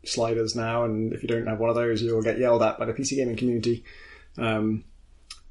[0.04, 2.84] sliders now, and if you don't have one of those, you'll get yelled at by
[2.84, 3.84] the PC gaming community.
[4.38, 4.84] Um,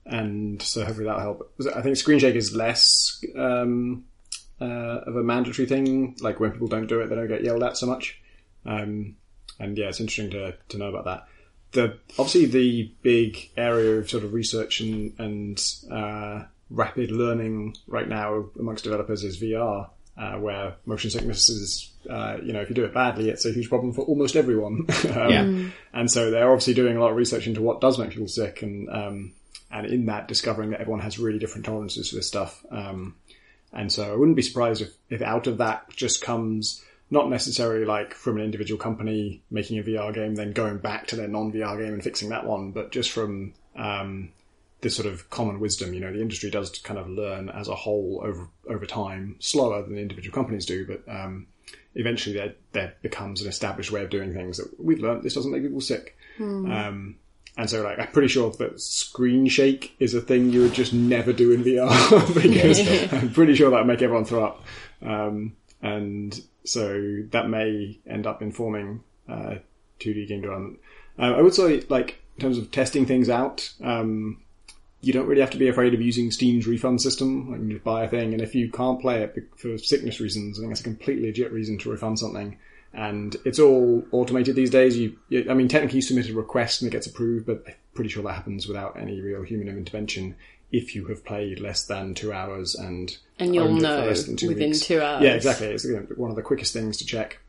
[0.06, 1.54] and so hopefully that'll help.
[1.76, 4.06] I think screen shake is less um,
[4.60, 4.66] uh,
[5.06, 6.16] of a mandatory thing.
[6.22, 8.20] Like when people don't do it, they don't get yelled at so much.
[8.66, 9.16] Um,
[9.60, 11.28] and yeah, it's interesting to, to know about that.
[11.72, 18.08] The obviously the big area of sort of research and and uh, rapid learning right
[18.08, 19.90] now amongst developers is VR,
[20.22, 23.52] uh, where motion sickness is, uh, you know, if you do it badly, it's a
[23.52, 24.86] huge problem for almost everyone.
[25.16, 25.70] um, Yeah.
[25.94, 28.62] And so they're obviously doing a lot of research into what does make people sick,
[28.62, 29.34] and um,
[29.72, 32.64] and in that discovering that everyone has really different tolerances for this stuff.
[32.70, 33.16] Um,
[33.74, 37.86] and so I wouldn't be surprised if, if out of that just comes not necessarily
[37.86, 41.78] like from an individual company making a VR game, then going back to their non-VR
[41.78, 44.30] game and fixing that one, but just from um,
[44.82, 45.94] this sort of common wisdom.
[45.94, 49.82] You know, the industry does kind of learn as a whole over over time, slower
[49.82, 51.48] than the individual companies do, but um,
[51.96, 55.24] eventually there there becomes an established way of doing things that we've learned.
[55.24, 56.18] This doesn't make people sick.
[56.72, 57.16] Um,
[57.58, 60.94] and so, like, I'm pretty sure that screen shake is a thing you would just
[60.94, 62.80] never do in VR because
[63.14, 64.64] I'm pretty sure that would make everyone throw up.
[65.02, 69.56] Um, and so that may end up informing uh,
[70.00, 70.80] 2D game development.
[71.20, 74.42] Uh, I would say, like, in terms of testing things out, um,
[75.02, 77.52] you don't really have to be afraid of using Steam's refund system.
[77.52, 80.58] Like, you just buy a thing, and if you can't play it for sickness reasons,
[80.58, 82.58] I think that's a completely legit reason to refund something.
[82.94, 84.98] And it's all automated these days.
[84.98, 87.74] You, you- I mean, technically you submit a request and it gets approved, but I'm
[87.94, 90.36] pretty sure that happens without any real human intervention
[90.74, 94.06] if you have played less than two hours and And you'll owned it for know
[94.06, 94.82] less than two within weeks.
[94.82, 95.24] two hours.
[95.24, 95.68] Yeah, exactly.
[95.68, 97.40] It's one of the quickest things to check.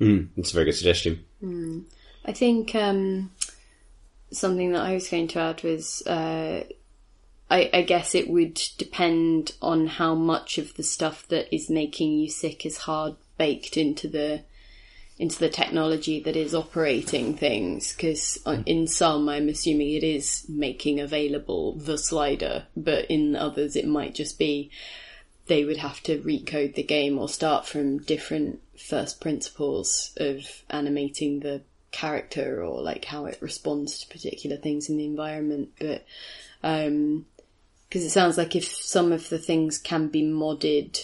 [0.00, 1.24] Mm, that's a very good suggestion.
[2.24, 3.30] I think um,
[4.32, 6.64] something that I was going to add was uh,
[7.50, 12.18] I, I guess it would depend on how much of the stuff that is making
[12.18, 14.42] you sick is hard baked into the
[15.18, 17.92] into the technology that is operating things.
[17.92, 23.86] Because in some I'm assuming it is making available the slider but in others it
[23.86, 24.70] might just be
[25.46, 31.40] they would have to recode the game or start from different first principles of animating
[31.40, 36.04] the character or like how it responds to particular things in the environment but
[36.62, 37.24] um
[37.88, 40.98] because it sounds like if some of the things can be modded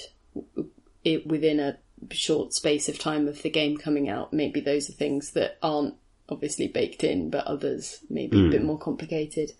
[1.04, 1.76] it within a
[2.10, 5.94] short space of time of the game coming out maybe those are things that aren't
[6.28, 9.52] obviously baked in but others maybe a bit more complicated.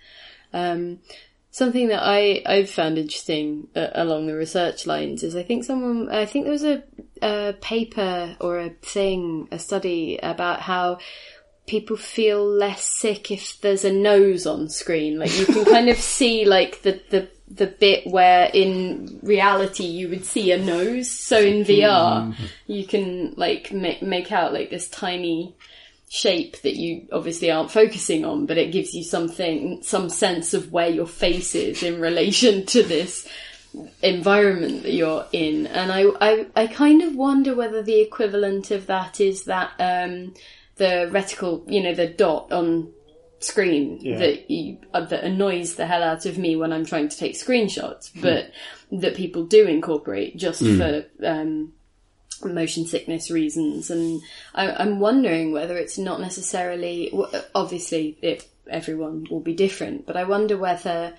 [0.52, 0.98] Um
[1.50, 6.08] something that I I've found interesting uh, along the research lines is I think someone
[6.10, 6.82] I think there was a,
[7.22, 10.98] a paper or a thing a study about how
[11.66, 15.18] people feel less sick if there's a nose on screen.
[15.18, 20.08] Like you can kind of see like the the the bit where in reality you
[20.08, 21.10] would see a nose.
[21.10, 21.70] So in hmm.
[21.70, 22.34] VR,
[22.66, 25.54] you can like make, make out like this tiny
[26.10, 30.72] shape that you obviously aren't focusing on, but it gives you something, some sense of
[30.72, 33.28] where your face is in relation to this
[34.02, 35.66] environment that you're in.
[35.66, 40.34] And I, I, I kind of wonder whether the equivalent of that is that, um,
[40.76, 42.92] the reticle, you know, the dot on
[43.40, 47.16] screen that you, uh, that annoys the hell out of me when I'm trying to
[47.16, 48.50] take screenshots, but
[48.90, 51.72] that people do incorporate just for, um,
[52.44, 53.90] motion sickness reasons.
[53.90, 54.22] And
[54.54, 57.12] I, I'm wondering whether it's not necessarily,
[57.54, 61.14] obviously it, everyone will be different, but I wonder whether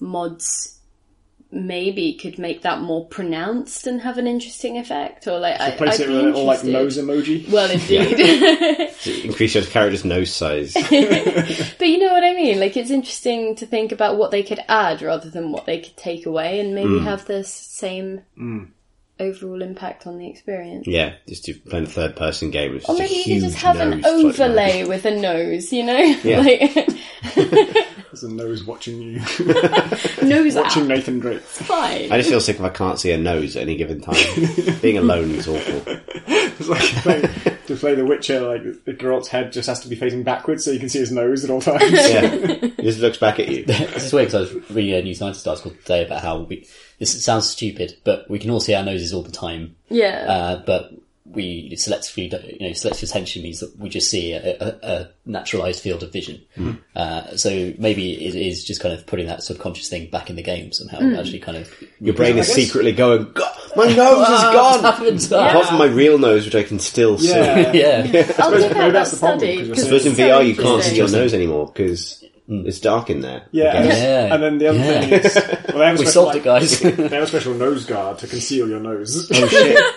[0.00, 0.78] mods
[1.54, 6.00] maybe could make that more pronounced and have an interesting effect or like I, Place
[6.00, 7.46] I'd it be with a little like nose emoji.
[7.50, 7.70] Well,
[9.00, 9.24] indeed.
[9.26, 10.72] Increase your character's nose size.
[11.78, 12.58] But you know what I mean?
[12.58, 15.96] Like, it's interesting to think about what they could add rather than what they could
[15.96, 17.04] take away and maybe Hmm.
[17.04, 18.22] have the s- same
[19.20, 20.86] overall impact on the experience.
[20.86, 22.76] yeah, just to play a third person game.
[22.76, 24.50] It's Or just a maybe you could just have an nose floating around.
[24.50, 25.98] overlay with a nose, you know?
[26.24, 26.40] Yeah.
[26.40, 26.88] like,
[28.12, 29.18] There's a nose watching you,
[30.22, 30.88] nose watching out.
[30.88, 31.40] Nathan Drake.
[31.40, 32.12] Fine.
[32.12, 34.16] I just feel sick if I can't see a nose at any given time.
[34.82, 35.82] Being alone is awful.
[36.26, 37.22] It's like playing,
[37.66, 40.72] to play The Witcher, like the Geralt's head just has to be facing backwards so
[40.72, 41.90] you can see his nose at all times.
[41.90, 42.26] Yeah,
[42.76, 43.64] he just looks back at you.
[43.64, 46.68] This is weird because I was reading a New Scientist article today about how we,
[46.98, 49.74] this sounds stupid, but we can all see our noses all the time.
[49.88, 50.26] yeah.
[50.28, 50.92] Uh, but
[51.34, 55.82] we selectively, you know, selective attention means that we just see a, a, a naturalized
[55.82, 56.42] field of vision.
[56.54, 56.72] Hmm.
[56.94, 60.42] Uh, so maybe it is just kind of putting that subconscious thing back in the
[60.42, 61.14] game somehow, hmm.
[61.14, 61.72] actually kind of.
[62.00, 63.32] Your brain is secretly going,
[63.76, 64.80] my nose is gone!
[64.80, 65.24] happened?
[65.24, 67.28] Apart from my real nose, which I can still see.
[67.28, 67.72] Yeah.
[67.72, 68.02] yeah.
[68.38, 69.56] I'll suppose give maybe that that's the problem, study.
[69.56, 72.66] because you're 'cause I suppose in VR you can't see your nose anymore because hmm.
[72.66, 73.46] it's dark in there.
[73.52, 73.86] Yeah, and.
[73.88, 74.34] Yeah.
[74.34, 75.00] and then the other Yeah.
[75.00, 76.80] thing is, well, they have a We special, solved like, it, guys.
[76.80, 79.30] They have a special nose guard to conceal your nose.
[79.32, 79.94] Oh shit.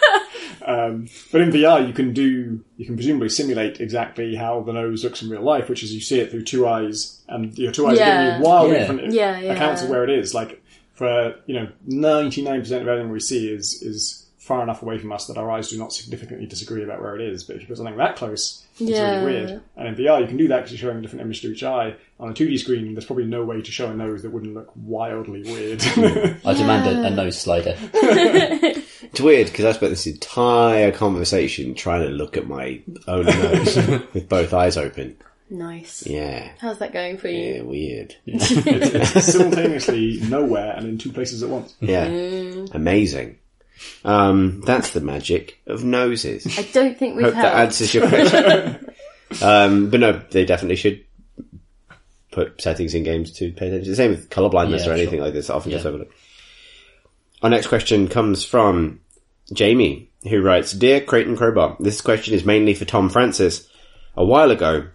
[0.65, 5.03] Um, but in VR, you can do, you can presumably simulate exactly how the nose
[5.03, 7.85] looks in real life, which is you see it through two eyes, and your two
[7.85, 8.25] eyes are Yeah.
[8.25, 8.79] giving you wildly Yeah.
[8.79, 9.53] different Yeah, yeah.
[9.53, 10.33] accounts of where it is.
[10.33, 10.61] Like
[10.93, 14.97] for you know, ninety nine percent of everything we see is is far enough away
[14.99, 17.43] from us that our eyes do not significantly disagree about where it is.
[17.43, 19.23] But if you put something that close, it's Yeah.
[19.23, 19.61] really weird.
[19.75, 21.63] And in VR, you can do that because you're showing a different image to each
[21.63, 21.95] eye.
[22.17, 24.53] On a two D screen, there's probably no way to show a nose that wouldn't
[24.53, 25.81] look wildly weird.
[25.83, 27.77] I demand a, a nose slider.
[29.11, 33.75] It's weird because I spent this entire conversation trying to look at my own nose
[34.13, 35.15] with both eyes open.
[35.49, 36.05] Nice.
[36.05, 36.51] Yeah.
[36.59, 37.53] How's that going for you?
[37.55, 38.15] Yeah, weird.
[38.25, 41.75] it's simultaneously nowhere and in two places at once.
[41.79, 42.05] Yeah.
[42.73, 43.37] Amazing.
[44.03, 46.45] Um, that's the magic of noses.
[46.59, 48.89] I don't think we've Hope that answers your question.
[49.41, 51.05] um, but no, they definitely should
[52.35, 53.89] put settings in games to pay attention.
[53.89, 55.25] The same with colorblindness Yeah, or anything sure.
[55.25, 55.49] like this.
[55.49, 55.89] Often just Yeah.
[55.89, 56.13] overlooked.
[57.41, 58.99] Our next question comes from
[59.53, 63.67] Jamie, who writes, Dear Crate and Crowbar, this question is mainly for Tom Francis.
[64.17, 64.85] A while ago,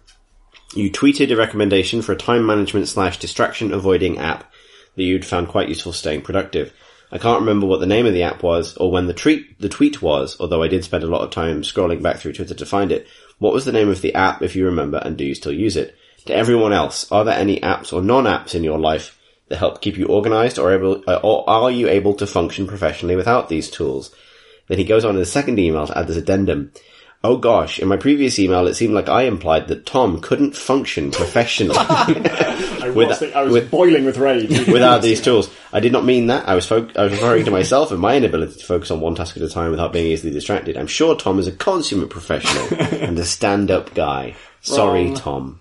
[0.75, 4.51] you tweeted a recommendation for a time management slash distraction avoiding app
[4.95, 6.73] that you'd found quite useful staying productive.
[7.11, 9.67] I can't remember what the name of the app was or when the tweet the
[9.67, 12.65] tweet was, although I did spend a lot of time scrolling back through Twitter to
[12.65, 13.05] find it.
[13.37, 15.75] What was the name of the app if you remember and do you still use
[15.75, 15.95] it?
[16.25, 19.17] To everyone else, are there any apps or non-apps in your life
[19.47, 23.15] that help keep you organized or able uh, or are you able to function professionally
[23.15, 24.13] without these tools?
[24.67, 26.71] Then he goes on in the second email to add this addendum.
[27.23, 31.11] Oh gosh, in my previous email it seemed like I implied that Tom couldn't function
[31.11, 31.75] professionally.
[31.79, 34.49] I was, I was with- boiling with rage.
[34.67, 35.49] without these tools.
[35.73, 36.47] I did not mean that.
[36.47, 39.15] I was fo- I was referring to myself and my inability to focus on one
[39.15, 40.77] task at a time without being easily distracted.
[40.77, 44.35] I'm sure Tom is a consummate professional and a stand-up guy.
[44.61, 45.13] Sorry.
[45.15, 45.59] Tom.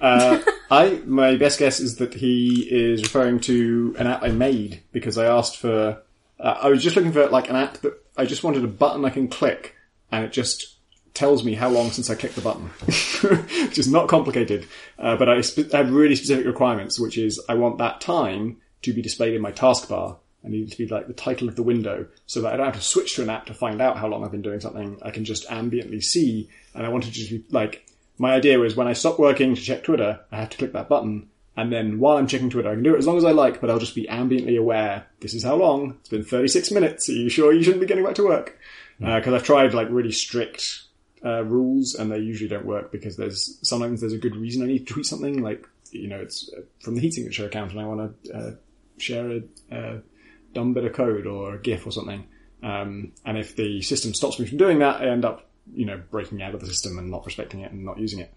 [0.00, 4.82] Uh, I my best guess is that he is referring to an app I made
[4.92, 6.02] because I asked for.
[6.40, 9.04] Uh, I was just looking for like an app that I just wanted a button
[9.04, 9.74] I can click,
[10.12, 10.78] and it just
[11.18, 12.66] tells me how long since I clicked the button,
[13.66, 14.68] which is not complicated.
[14.98, 18.58] Uh, but I, spe- I have really specific requirements, which is I want that time
[18.82, 20.16] to be displayed in my taskbar.
[20.44, 22.66] I need it to be like the title of the window, so that I don't
[22.66, 24.98] have to switch to an app to find out how long I've been doing something.
[25.02, 27.84] I can just ambiently see, and I want it to be like
[28.18, 30.88] my idea was when I stop working to check Twitter, I have to click that
[30.88, 33.32] button, and then while I'm checking Twitter, I can do it as long as I
[33.32, 35.06] like, but I'll just be ambiently aware.
[35.20, 35.96] This is how long.
[36.00, 37.08] It's been 36 minutes.
[37.08, 38.58] Are you sure you shouldn't be getting back to work?
[39.00, 40.84] Because I've tried like really strict
[41.24, 44.66] uh, rules, and they usually don't work because there's sometimes there's a good reason I
[44.66, 45.42] need to tweet something.
[45.42, 48.50] Like you know, it's uh, from the heat signature account, and I want to uh,
[48.98, 50.00] share a, a
[50.54, 52.26] dumb bit of code or a GIF or something.
[52.62, 56.00] Um, and if the system stops me from doing that, I end up you know,
[56.10, 58.32] breaking out of the system and not respecting it and not using it.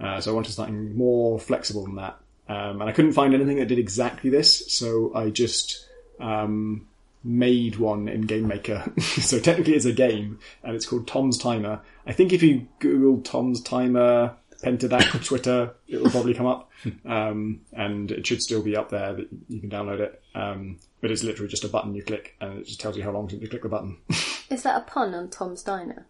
[0.00, 2.18] Uh, so I wanted something more flexible than that.
[2.48, 5.86] Um, and I couldn't find anything that did exactly this, so I just
[6.18, 6.88] um,
[7.22, 8.92] made one in Game Maker.
[9.00, 11.80] so technically it's a game, and it's called Tom's Timer.
[12.06, 16.70] I think if you Google Tom's Timer Pentadact Twitter, it will probably come up.
[17.04, 20.22] Um, and it should still be up there that you can download it.
[20.34, 23.10] Um, but it's literally just a button you click, and it just tells you how
[23.10, 23.98] long since you click the button.
[24.50, 26.06] Is that a pun on Tom's Diner?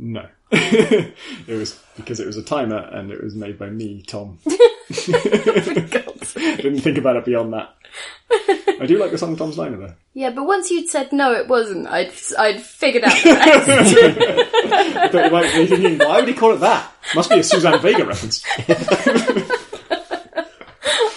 [0.00, 0.26] No.
[0.52, 1.14] it
[1.46, 4.38] was because it was a timer, and it was made by me, Tom.
[4.90, 7.74] Didn't think about it beyond that.
[8.80, 9.94] I do like the song Tom's Diner though.
[10.14, 11.86] Yeah, but once you'd said no, it wasn't.
[11.86, 15.12] I'd I'd figured out the rest.
[15.12, 16.90] But you might be thinking, why would he call it that?
[17.14, 18.42] Must be a Suzanne Vega reference.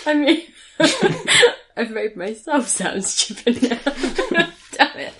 [0.05, 0.41] I mean,
[1.77, 3.79] I've made myself sound stupid now.
[4.73, 5.12] Damn it.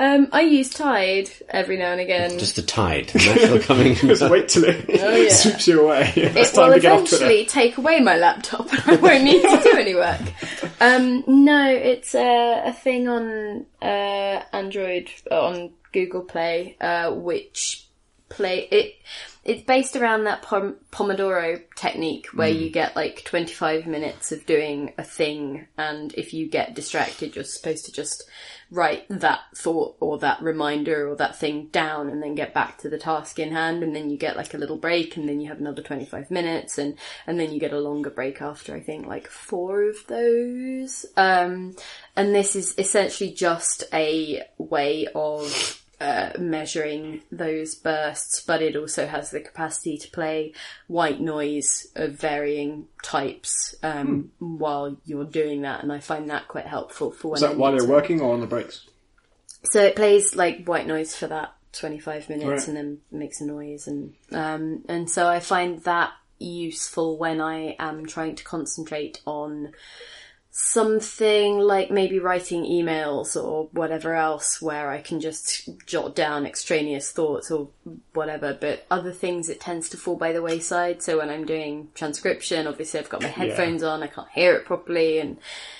[0.00, 2.38] Um, I use Tide every now and again.
[2.38, 3.12] Just the tide.
[3.14, 3.94] Natural coming.
[3.96, 5.28] Just wait till it yeah.
[5.30, 6.10] sweeps you away.
[6.16, 7.16] It's it will time to get off Twitter.
[7.16, 10.22] eventually take away my laptop and I won't need to do any work.
[10.80, 17.86] Um, no, it's a, a thing on uh, Android, on Google Play, uh, which
[18.30, 18.94] play it.
[19.44, 24.94] It's based around that pom- Pomodoro technique where you get like 25 minutes of doing
[24.96, 28.22] a thing and if you get distracted you're supposed to just
[28.70, 32.88] write that thought or that reminder or that thing down and then get back to
[32.88, 35.48] the task in hand and then you get like a little break and then you
[35.48, 39.06] have another 25 minutes and and then you get a longer break after I think
[39.06, 41.04] like four of those.
[41.16, 41.74] Um
[42.14, 49.06] and this is essentially just a way of uh, measuring those bursts, but it also
[49.06, 50.52] has the capacity to play
[50.86, 56.66] white noise of varying types um, while you're doing that, and I find that quite
[56.66, 58.86] helpful for when Is I that while to- working or on the breaks?
[59.64, 62.68] So it plays like white noise for that 25 minutes Right.
[62.68, 67.76] and then makes a noise, and um, and so I find that useful when I
[67.78, 69.72] am trying to concentrate on
[70.52, 77.12] something like maybe writing emails or whatever else where I can just jot down extraneous
[77.12, 77.68] thoughts or
[78.14, 81.02] whatever, but other things it tends to fall by the wayside.
[81.02, 84.64] So when I'm doing transcription, obviously I've got my headphones on, I can't hear it
[84.64, 85.38] properly and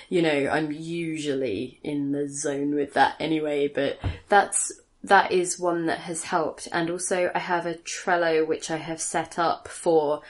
[0.09, 3.99] you know, I'm usually in the zone with that anyway, but
[4.29, 4.73] that's
[5.03, 6.69] that is one that has helped.
[6.73, 10.21] And also I have a Trello which I have set up for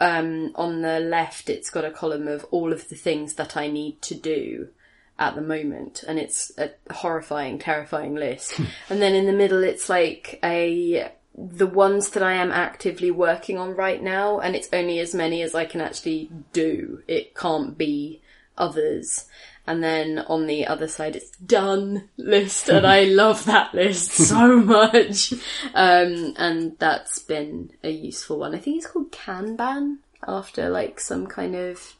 [0.00, 3.68] um, on the left, it's got a column of all of the things that I
[3.68, 4.68] need to do
[5.18, 8.58] at the moment, and it's a horrifying, terrifying list.
[8.88, 13.58] and then in the middle, it's like a the ones that I am actively working
[13.58, 17.02] on right now, and it's only as many as I can actually do.
[17.06, 18.22] It can't be
[18.56, 19.26] others.
[19.70, 24.58] And then on the other side, it's done list, and I love that list so
[24.78, 25.32] much.
[25.74, 28.52] Um, and that's been a useful one.
[28.54, 31.94] I think it's called Kanban after like some kind of.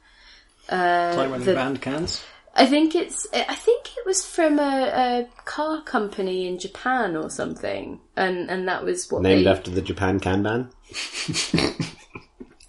[0.68, 2.24] Uh, Like when the- they banned cans?
[2.56, 3.28] I think it's.
[3.32, 8.66] I think it was from a, a car company in Japan or something, and and
[8.66, 9.50] that was what Named they.
[9.50, 10.70] after the Japan Kanban.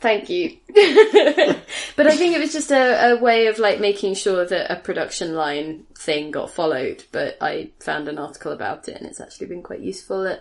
[0.02, 0.58] Thank you.
[1.96, 4.78] but I think it was just a, a way of like making sure that a
[4.78, 7.04] production line thing got followed.
[7.12, 10.38] But I found an article about it, and it's actually been quite useful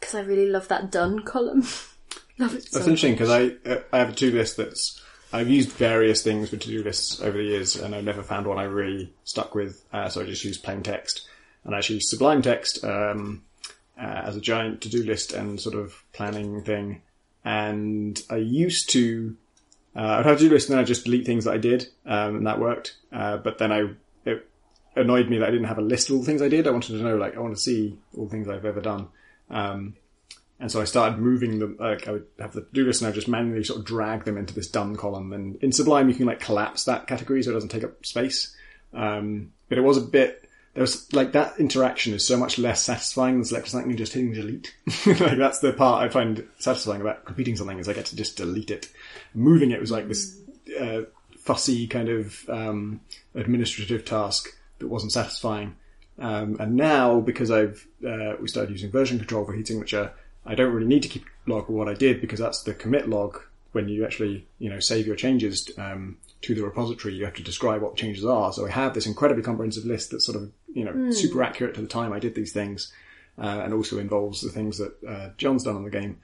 [0.00, 1.60] because I really love that done column.
[2.38, 5.02] love it so That's interesting because I uh, I have a to do list that's
[5.30, 8.46] I've used various things for to do lists over the years, and I've never found
[8.46, 9.84] one I really stuck with.
[9.92, 11.28] Uh, so I just use plain text,
[11.64, 13.42] and I actually use Sublime Text um,
[14.00, 17.02] uh, as a giant to do list and sort of planning thing.
[17.46, 19.36] And I used to
[19.96, 21.88] uh, I'd have to do list, and then I'd just delete things that I did,
[22.04, 22.96] um, and that worked.
[23.10, 23.88] Uh, but then I
[24.26, 24.46] it
[24.94, 26.66] annoyed me that I didn't have a list of all the things I did.
[26.66, 29.08] I wanted to know, like, I want to see all the things I've ever done.
[29.48, 29.94] Um,
[30.58, 33.10] and so I started moving them, like I would have the do list and I
[33.10, 35.32] would just manually sort of drag them into this done column.
[35.32, 38.56] And in Sublime, you can like collapse that category so it doesn't take up space.
[38.94, 40.45] Um, but it was a bit,
[40.76, 44.12] there was like that interaction is so much less satisfying than selecting something and just
[44.12, 44.74] hitting delete.
[45.06, 48.36] like that's the part I find satisfying about completing something is I get to just
[48.36, 48.90] delete it.
[49.32, 50.38] Moving it was like this,
[50.78, 51.02] uh,
[51.38, 53.00] fussy kind of, um,
[53.34, 55.76] administrative task that wasn't satisfying.
[56.18, 60.12] Um, and now, because I've uh, we started using version control for Heat Signature,
[60.44, 63.08] I don't really need to keep log of what I did because that's the commit
[63.08, 63.40] log.
[63.72, 67.42] When you actually, you know, save your changes um, to the repository, you have to
[67.42, 68.52] describe what changes are.
[68.52, 71.80] So I have this incredibly comprehensive list that's sort of, you know, super accurate to
[71.80, 72.92] the time I did these things,
[73.38, 76.14] uh, and also involves the things that uh, John's done on the game.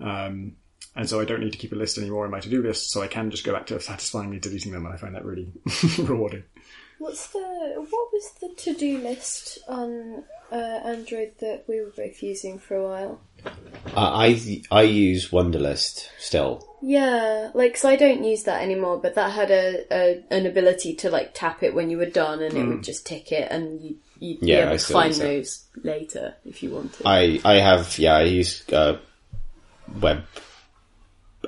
[0.00, 0.56] Um,
[0.94, 3.02] And so I don't need to keep a list anymore in my to-do list, so
[3.02, 5.48] I can just go back to satisfyingly deleting them, and I find that really
[5.98, 6.44] rewarding.
[6.98, 7.38] What's the
[7.92, 12.76] what was the to do list on uh, Android that we were both using for
[12.76, 13.20] a while?
[13.94, 16.52] I I, I use Wunderlist still.
[16.88, 20.94] Yeah, like so I don't use that anymore, but that had a, a an ability
[20.94, 23.80] to like tap it when you were done, and it would just tick it, and
[23.80, 27.04] you you'd be Yeah, able I to find those later if you wanted.
[27.04, 28.98] I I have yeah I use uh,
[30.00, 30.26] web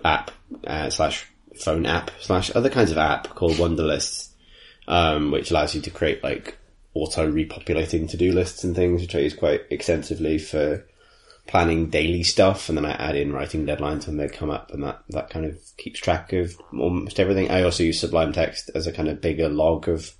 [0.04, 0.32] app
[0.66, 1.24] uh, slash
[1.54, 4.30] phone app slash other kinds of app called Wunderlist,
[4.88, 6.58] um, which allows you to create like
[6.94, 10.84] auto repopulating to do lists and things, which I use quite extensively for
[11.48, 14.84] planning daily stuff, and then I add in writing deadlines when they come up, and
[14.84, 17.50] that that kind of keeps track of almost everything.
[17.50, 20.14] I also use Sublime Text as a kind of bigger log of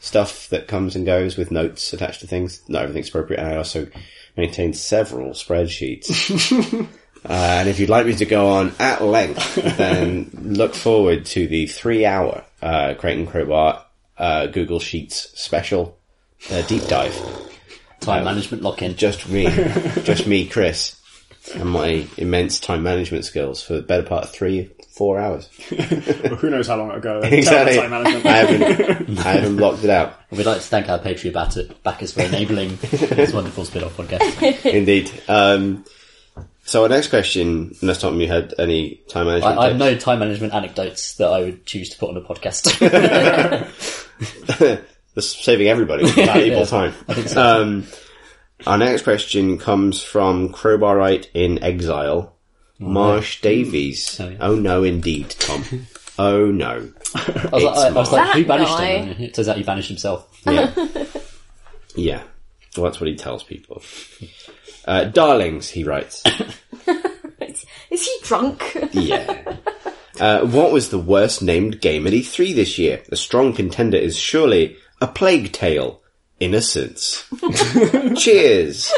[0.00, 2.62] stuff that comes and goes with notes attached to things.
[2.68, 3.40] Not everything's appropriate.
[3.40, 3.88] And I also
[4.36, 6.82] maintain several spreadsheets.
[7.24, 11.46] uh, and if you'd like me to go on at length, then look forward to
[11.46, 13.84] the three hour uh, Crate and Crowbar
[14.18, 15.98] uh, Google Sheets special
[16.50, 17.14] uh, deep dive.
[18.04, 18.96] Time management lock-in.
[18.96, 19.44] Just me,
[20.04, 21.00] just me, Chris,
[21.54, 25.48] and my immense time management skills for the better part of three, four hours.
[26.24, 27.20] Well, who knows how long ago?
[27.20, 27.76] Exactly.
[27.76, 28.26] Time management.
[28.26, 30.18] I haven't, I haven't blocked it out.
[30.30, 34.64] We'd like to thank our Patreon backers for enabling this wonderful spin-off podcast.
[34.64, 35.10] Indeed.
[35.28, 35.84] Um,
[36.64, 39.96] so our next question, unless Tom, you had any time management I, I have no
[39.98, 42.70] time management anecdotes that I would choose to put on a podcast.
[45.14, 46.94] That's saving everybody valuable Yeah, time.
[47.26, 47.42] So.
[47.62, 47.86] Um,
[48.66, 52.34] our next question comes from Crowbarite in Exile,
[52.78, 54.18] Marsh Davies.
[54.20, 54.36] Oh, yeah.
[54.40, 55.64] Oh no, indeed, Tom.
[56.18, 56.90] oh no.
[57.14, 58.84] I was, like, It's I, I was like, who banished guy.
[58.98, 59.22] him?
[59.22, 60.40] It turns out he banished himself.
[60.46, 60.72] Yeah.
[61.94, 62.22] yeah.
[62.76, 63.82] Well, that's what he tells people.
[64.84, 66.22] Uh, darlings, he writes.
[67.90, 68.76] Is he drunk?
[68.92, 69.56] Yeah.
[70.18, 73.02] Uh, what was the worst named game at E3 this year?
[73.10, 76.00] A strong contender is surely A Plague Tale.
[76.40, 77.24] Innocence.
[78.16, 78.92] Cheers.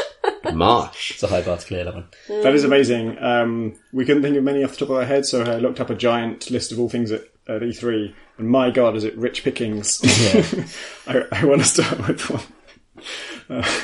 [0.53, 1.11] Marsh.
[1.11, 2.07] It's a high bar to clear that one.
[2.27, 3.17] That is amazing.
[3.23, 5.79] Um, we couldn't think of many off the top of our head, so I looked
[5.79, 9.15] up a giant list of all things at, at E3, and my god, is it
[9.17, 10.01] rich pickings.
[11.07, 12.43] I, I want to start with one.
[13.49, 13.79] Uh,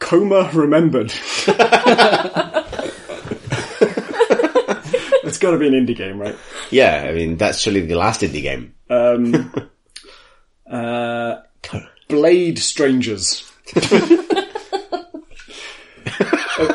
[0.00, 1.12] Coma Remembered.
[5.24, 6.36] it's got to be an indie game, right?
[6.70, 8.74] Yeah, I mean, that's surely the last indie game.
[8.90, 9.52] Um,
[10.70, 11.42] uh,
[12.08, 13.50] Blade Strangers.
[13.76, 13.90] Uh,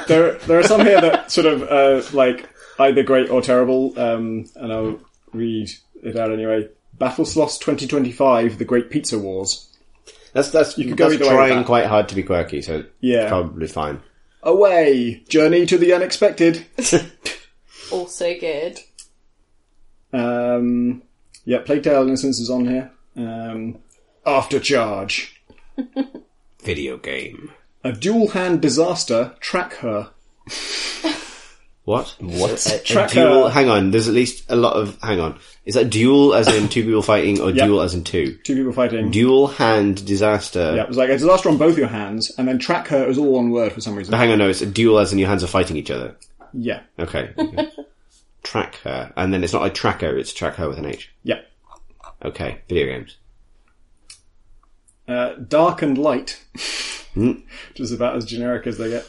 [0.08, 2.50] there, there are some here that sort of uh, like
[2.80, 5.00] either great or terrible, um, and I'll
[5.34, 5.70] read
[6.04, 6.70] it out anyway.
[6.94, 9.72] Battle Sloths 2025: The Great Pizza Wars.
[10.34, 11.66] That's, that's, You could go that's either trying that.
[11.66, 13.30] quite hard to be quirky, so Yeah.
[13.30, 14.02] probably fine.
[14.44, 15.24] Away!
[15.30, 16.66] Journey to the Unexpected.
[17.92, 18.80] also good.
[20.12, 21.04] Um,
[21.46, 22.92] yeah, Plague Tale Innocence is on here.
[23.16, 23.78] Um,
[24.26, 25.42] After Charge.
[26.64, 27.52] Video game.
[27.84, 29.36] A dual hand disaster.
[29.40, 30.10] Track her.
[31.84, 32.16] What?
[32.20, 32.66] What?
[32.66, 33.50] A Track duel, her.
[33.52, 35.38] hang on, there's at least a lot of, hang on.
[35.66, 37.68] Is that duel as in two people fighting or Yep.
[37.68, 38.40] duel as in two?
[38.44, 39.12] Two people fighting.
[39.12, 40.74] Dual hand disaster.
[40.76, 43.20] Yeah, it was like a disaster on both your hands, and then track her is
[43.20, 44.16] all one word for some reason.
[44.16, 46.16] Hang on, no, it's a duel as in your hands are fighting each other.
[46.54, 47.30] Yeah, Okay.
[47.38, 47.70] okay.
[48.44, 49.14] track her.
[49.16, 51.12] And then it's not like tracker, it's track her with an H.
[51.22, 51.42] yeah.
[52.24, 53.18] Okay, video games.
[55.08, 56.42] Uh, Dark and Light,
[57.14, 57.32] Hmm.
[57.70, 59.06] which is about as generic as they get.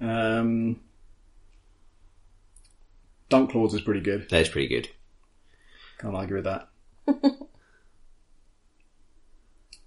[0.00, 0.80] Um,
[3.28, 4.26] Dunk Lords is pretty good.
[4.30, 4.88] That's pretty good.
[5.98, 6.68] Can't argue with that.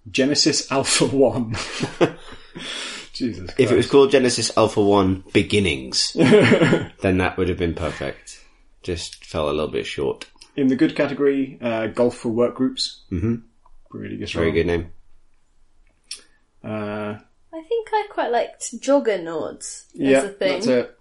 [0.09, 1.55] Genesis Alpha One.
[3.13, 3.51] Jesus.
[3.57, 8.43] If it was called Genesis Alpha 1 Beginnings, then that would have been perfect.
[8.81, 10.25] Just fell a little bit short.
[10.55, 13.01] in the good category, uh, Golf for Work Groups.
[13.11, 13.35] Mm-hmm.
[13.93, 14.29] Really good.
[14.31, 14.91] Very good name.
[16.63, 17.17] Uh,
[17.53, 20.53] I think I quite liked Juggernauts as yeah, a thing.
[20.53, 20.97] that's it.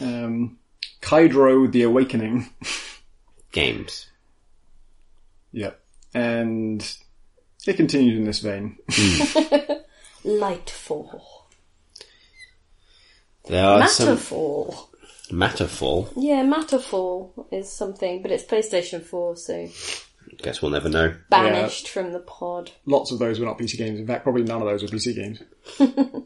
[0.00, 0.58] Um,
[1.00, 2.50] Kydro the Awakening.
[3.52, 4.06] Games.
[5.52, 5.80] Yep.
[6.14, 6.96] And
[7.66, 8.76] it continued in this vein.
[10.24, 11.22] Lightfall.
[13.46, 14.88] There are some Matterfall.
[15.30, 16.12] Matterfall.
[16.16, 19.68] Yeah, Matterfall is something, but it's PlayStation 4, so
[20.42, 21.14] Guess we'll never know.
[21.30, 22.70] banished from the pod.
[22.86, 23.98] Lots of those were not PC games.
[23.98, 25.42] In fact, probably none of those were PC games.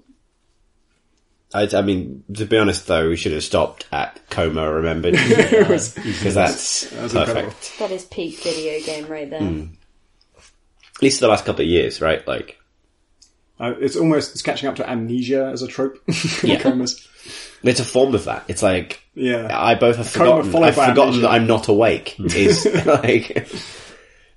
[1.55, 5.15] I, I mean, to be honest though, we should have stopped at Coma Remembered.
[5.19, 5.95] Because
[6.35, 7.29] that's was perfect.
[7.29, 7.55] incredible.
[7.79, 9.43] That is peak video game right there.
[9.43, 12.27] At least the last couple of years, right?
[12.27, 12.59] Like,
[13.61, 15.99] Uh, it's almost it's catching up to amnesia as a trope.
[16.43, 16.59] Yeah.
[16.61, 17.07] Comas.
[17.63, 18.45] It's a form of that.
[18.49, 19.49] It's like Yeah.
[19.53, 20.55] I both have forgotten.
[20.65, 21.21] I've forgotten amnesia.
[21.23, 22.19] that I'm not awake.
[22.19, 23.47] Is like,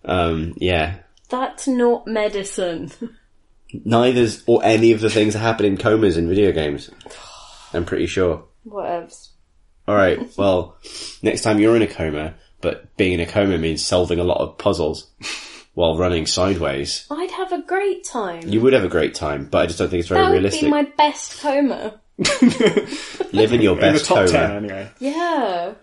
[0.05, 0.97] um, yeah.
[1.29, 2.91] That's not medicine.
[3.73, 6.89] Neither's or any of the things that happen in comas in video games.
[7.73, 8.45] I'm pretty sure.
[8.67, 9.29] Whatevs.
[9.87, 10.19] All right.
[10.37, 10.77] Well,
[11.21, 14.39] next time you're in a coma, but being in a coma means solving a lot
[14.39, 15.11] of puzzles
[15.73, 17.05] while running sideways.
[17.11, 18.47] I'd have a great time.
[18.47, 20.35] You would have a great time, but I just don't think it's very that would
[20.35, 20.61] realistic.
[20.61, 21.99] be my best coma.
[23.33, 24.29] Live in your In the best top coma.
[24.31, 24.89] ten, anyway.
[24.99, 25.73] Yeah.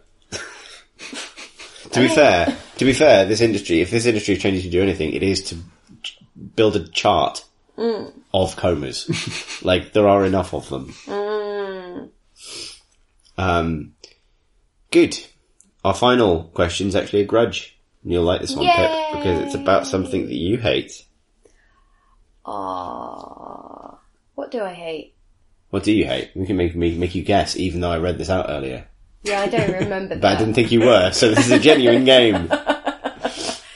[1.92, 4.70] To be fair, to be fair, this industry, if this industry is training you to
[4.70, 5.56] do anything, it is to
[6.56, 7.44] build a chart
[8.32, 9.60] of comas.
[9.62, 10.94] like there are enough of them.
[13.38, 13.94] Um,
[14.90, 15.18] good.
[15.84, 17.76] Our final question is actually a grudge.
[18.02, 21.04] And You'll like this one, Pip, because it's about something that you hate.
[22.44, 23.98] Ah,
[24.34, 25.14] what do I hate?
[25.70, 26.30] What do you hate?
[26.34, 28.86] We can make me make you guess, even though I read this out earlier.
[29.24, 32.04] Yeah, I don't remember But I didn't think you were, so this is a genuine
[32.04, 32.50] game.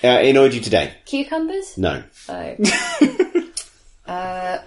[0.05, 0.95] Uh, it annoyed you today?
[1.07, 1.77] Cucumbers?
[1.77, 2.05] No.
[2.29, 2.55] Oh.
[4.07, 4.59] uh,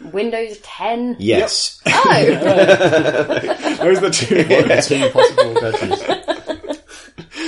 [0.00, 1.16] Windows 10.
[1.20, 1.80] Yes.
[1.86, 2.14] Oh,
[3.78, 4.44] Those are the two.
[4.82, 6.37] Two possible versions.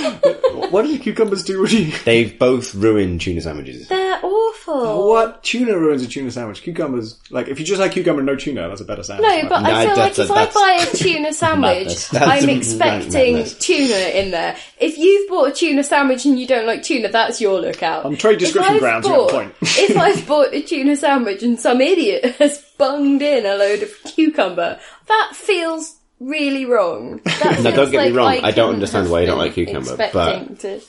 [0.71, 1.59] what do the cucumbers do?
[1.61, 1.85] Woody?
[2.05, 3.87] They've both ruined tuna sandwiches.
[3.87, 5.09] they're awful.
[5.09, 6.61] What tuna ruins a tuna sandwich?
[6.63, 9.27] Cucumbers, like if you just had cucumber and no tuna, that's a better sandwich.
[9.27, 12.07] No, but No, I feel like that's- if I that's- buy a tuna sandwich, Madness.
[12.09, 13.57] That's I'm a- expecting madness.
[13.57, 14.57] tuna in there.
[14.79, 18.05] If you've bought a tuna sandwich and you don't like tuna, that's your lookout.
[18.05, 19.53] On trade If description I've grounds, you have a bought- point.
[19.61, 23.91] if I've bought a tuna sandwich and some idiot has bunged in a load of
[24.05, 27.19] cucumber, that feels really wrong.
[27.25, 30.59] That No, don't get me wrong, I don't understand why you don't like cucumber, But
[30.59, 30.81] to-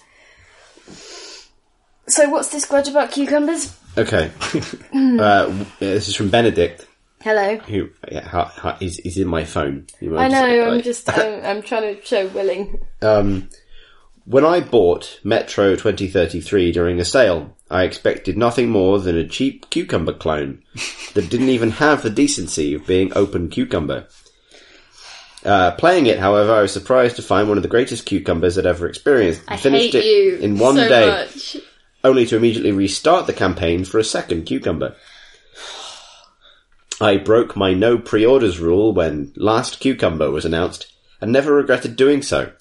[2.06, 3.76] So what's this grudge about cucumbers?
[3.96, 4.30] Okay.
[4.94, 6.86] uh, this is from Benedict,
[7.22, 7.56] Hello.
[7.58, 9.86] who yeah, is, is in my phone.
[10.00, 12.80] You I know, just- I'm like- just, I'm, I'm trying to show willing.
[13.00, 13.48] Um,
[14.24, 19.68] when I bought Metro 2033 during a sale, I expected nothing more than a cheap
[19.70, 20.62] cucumber clone
[21.14, 24.06] that didn't even have the decency of being open cucumber.
[25.44, 28.66] Uh, playing it, however, I was surprised to find one of the greatest cucumbers I'd
[28.66, 29.42] ever experienced.
[29.48, 31.56] I Finished hate it you in one so day, much.
[32.04, 34.94] only to immediately restart the campaign for a second cucumber.
[37.00, 40.86] I broke my no pre-orders rule when Last Cucumber was announced,
[41.20, 42.52] and never regretted doing so.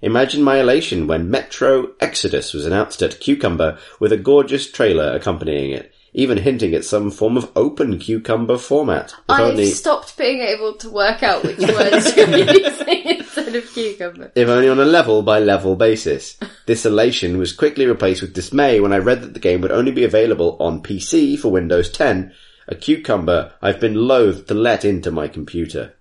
[0.00, 5.72] Imagine my elation when Metro Exodus was announced at Cucumber with a gorgeous trailer accompanying
[5.72, 9.12] it, even hinting at some form of open Cucumber format.
[9.12, 13.72] If I've only, stopped being able to work out which words you're using instead of
[13.72, 14.32] cucumber.
[14.34, 16.36] if only on a level by level basis.
[16.66, 19.92] This elation was quickly replaced with dismay when I read that the game would only
[19.92, 22.32] be available on PC for Windows 10,
[22.66, 25.94] a cucumber I've been loath to let into my computer.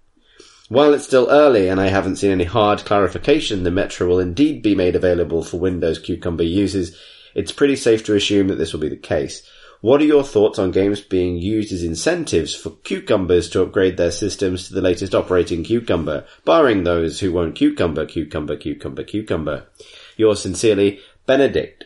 [0.68, 4.64] While it's still early and I haven't seen any hard clarification the Metro will indeed
[4.64, 6.98] be made available for Windows Cucumber users,
[7.36, 9.48] it's pretty safe to assume that this will be the case.
[9.88, 14.12] What are your thoughts on games being used as incentives for cucumbers to upgrade their
[14.12, 19.66] systems to the latest operating cucumber, barring those who won't cucumber, cucumber, cucumber, cucumber?
[20.18, 21.86] Yours sincerely, Benedict.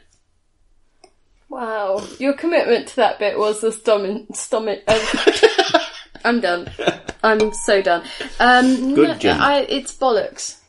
[1.47, 4.35] Wow, your commitment to that bit was the stomach.
[4.35, 5.79] stomach uh,
[6.25, 6.71] I'm done.
[7.21, 8.03] I'm so done.
[8.39, 9.39] Um, Good, Jim.
[9.39, 10.60] I, it's bollocks.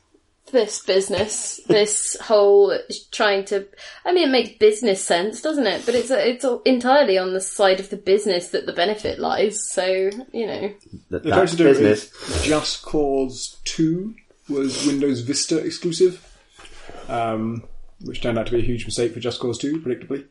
[0.53, 2.79] This business, this whole
[3.11, 3.66] trying to.
[4.05, 5.87] I mean, it makes business sense, doesn't it?
[5.87, 9.66] But it's it's entirely on the side of the business that the benefit lies.
[9.70, 9.85] So
[10.33, 10.74] you know,
[11.09, 12.45] That, They're that's to do business.
[12.45, 14.15] Just Cause 2
[14.49, 16.23] was Windows Vista exclusive,
[17.09, 17.65] um,
[18.03, 20.27] which turned out to be a huge mistake for Just Cause 2, predictably.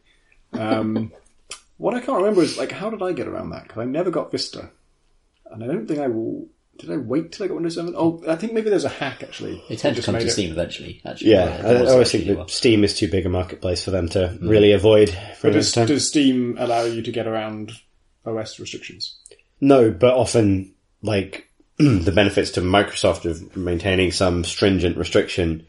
[0.54, 1.12] Um,
[1.78, 3.64] what I can't remember is, like, how did I get around that?
[3.64, 4.70] Because I never got Vista.
[5.50, 6.48] And I don't think I will...
[6.80, 7.94] Did I wait till I got Windows 7?
[7.96, 9.64] Oh, I think maybe there's a hack, actually.
[9.70, 11.02] It tends to come made to it- Steam eventually.
[11.06, 12.46] Actually, Yeah, It I, I always actually think well.
[12.48, 14.50] that Steam is too big a marketplace for them to mm.
[14.50, 15.88] really avoid for But does, time.
[15.88, 17.74] does Steam allow you to get around
[18.26, 19.18] OS restrictions?
[19.60, 20.74] No, but often,
[21.04, 25.68] like, the benefits to Microsoft of maintaining some stringent restriction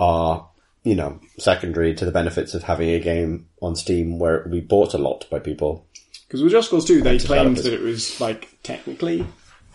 [0.00, 0.48] are,
[0.82, 4.52] you know, secondary to the benefits of having a game on Steam where it will
[4.52, 5.86] be bought a lot by people.
[6.26, 7.62] Because with Just Cause 2, they claimed developers.
[7.64, 9.24] that it was, like, technically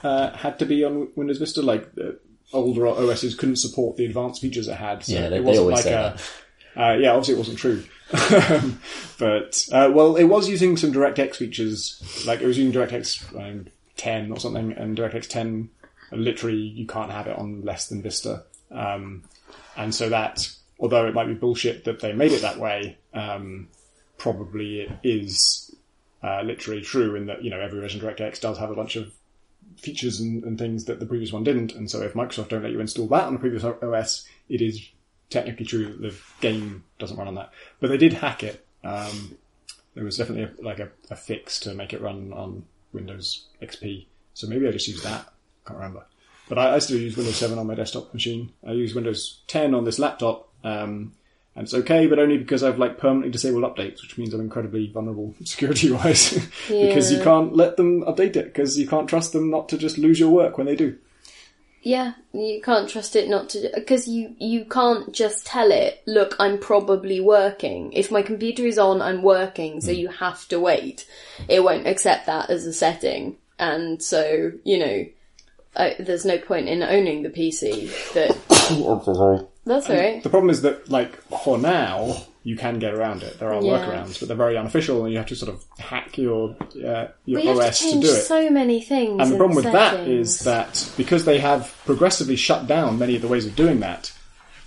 [0.03, 1.61] uh, had to be on Windows Vista.
[1.61, 2.11] Like, uh,
[2.53, 5.03] older OSs couldn't support the advanced features it had.
[5.05, 6.15] So Yeah, they- it wasn't always like say a.
[6.75, 7.83] Uh, yeah, obviously it wasn't true.
[9.19, 12.23] but, uh, well, it was using some DirectX features.
[12.25, 13.67] Like, it was using DirectX um,
[13.97, 15.69] 10 or something, and DirectX 10,
[16.11, 18.43] uh, literally, you can't have it on less than Vista.
[18.71, 19.23] Um,
[19.77, 20.49] and so that,
[20.79, 23.67] although it might be bullshit that they made it that way, um,
[24.17, 25.73] probably it is
[26.23, 28.95] uh, literally true in that you know every version of DirectX does have a bunch
[28.95, 29.11] of
[29.77, 31.73] features and, and things that the previous one didn't.
[31.73, 34.89] And so if Microsoft don't let you install that on the previous OS, it is
[35.29, 37.51] technically true that the game doesn't run on that.
[37.79, 38.65] But they did hack it.
[38.83, 39.37] Um,
[39.93, 44.05] there was definitely a, like a, a fix to make it run on Windows XP.
[44.33, 45.27] So maybe I just used that.
[45.65, 46.05] Can't remember.
[46.47, 48.51] But I, I still use Windows 7 on my desktop machine.
[48.65, 50.49] I use Windows 10 on this laptop.
[50.63, 51.13] Um,
[51.55, 54.87] and it's okay, but only because I've like permanently disabled updates, which means I'm incredibly
[54.87, 56.33] vulnerable security wise.
[56.67, 59.97] because you can't let them update it, because you can't trust them not to just
[59.97, 60.97] lose your work when they do.
[61.83, 66.03] Yeah, you can't trust it not to because you you can't just tell it.
[66.05, 67.91] Look, I'm probably working.
[67.93, 69.81] If my computer is on, I'm working.
[69.81, 69.97] So hmm.
[69.97, 71.07] you have to wait.
[71.49, 75.05] It won't accept that as a setting, and so you know,
[75.75, 77.89] I, there's no point in owning the PC.
[78.13, 78.37] That
[79.65, 80.21] that's right.
[80.23, 83.39] The problem is that, like, for now, you can get around it.
[83.39, 83.71] There are Yeah.
[83.85, 87.41] workarounds, but they're very unofficial, and you have to sort of hack your uh, your
[87.41, 88.21] have OS to to, do it.
[88.21, 89.19] so many things.
[89.21, 90.29] And the problem with that settings.
[90.29, 94.11] is that because they have progressively shut down many of the ways of doing that,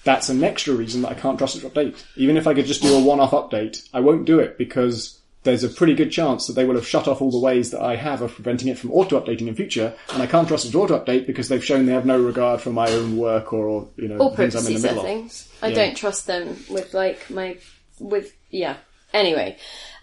[0.04, 1.96] that's an extra reason that I can't trust it to update.
[2.16, 5.62] Even if I could just do a one-off update, I won't do it because there's
[5.62, 7.96] a pretty good chance that they will have shut off all the ways that I
[7.96, 11.26] have of preventing it from auto-updating in future, and I can't trust it to auto-update
[11.26, 14.34] because they've shown they have no regard for my own work or, you know, or
[14.34, 15.04] things I'm in the middle of.
[15.04, 15.48] settings.
[15.62, 15.74] I Yeah.
[15.74, 17.56] don't trust them with like my
[18.00, 18.76] with yeah.
[19.12, 19.56] Anyway,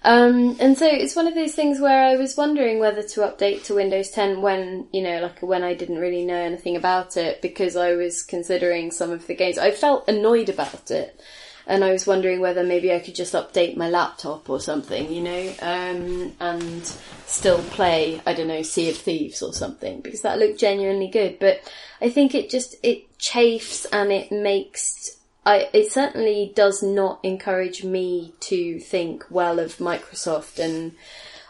[0.03, 3.65] um, and so it's one of those things where I was wondering whether to update
[3.65, 7.41] to Windows 10 when you know, like when I didn't really know anything about it
[7.41, 9.57] because I was considering some of the games.
[9.57, 11.19] I felt annoyed about it.
[11.67, 15.21] And I was wondering whether maybe I could just update my laptop or something, you
[15.21, 16.85] know, um, and
[17.25, 21.39] still play, I don't know, Sea of Thieves or something, because that looked genuinely good.
[21.39, 21.61] But
[22.01, 27.83] I think it just, it chafes and it makes, I, it certainly does not encourage
[27.83, 30.93] me to think well of Microsoft and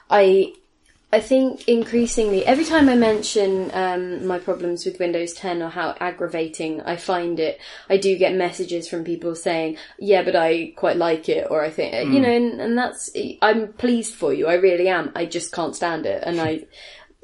[0.10, 0.54] I,
[1.14, 5.94] I think increasingly, every time I mention um, my problems with Windows 10 or how
[6.00, 7.60] aggravating I find it,
[7.90, 11.70] I do get messages from people saying, "Yeah, but I quite like it," or I
[11.70, 13.12] think, you know, and, and that's
[13.42, 14.48] I'm pleased for you.
[14.48, 15.12] I really am.
[15.14, 16.66] I just can't stand it, and I.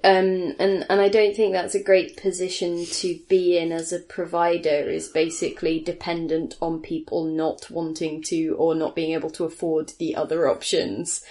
[0.04, 4.00] Um, and, and I don't think that's a great position to be in as a
[4.00, 9.94] provider is basically dependent on people not wanting to or not being able to afford
[9.98, 11.24] the other options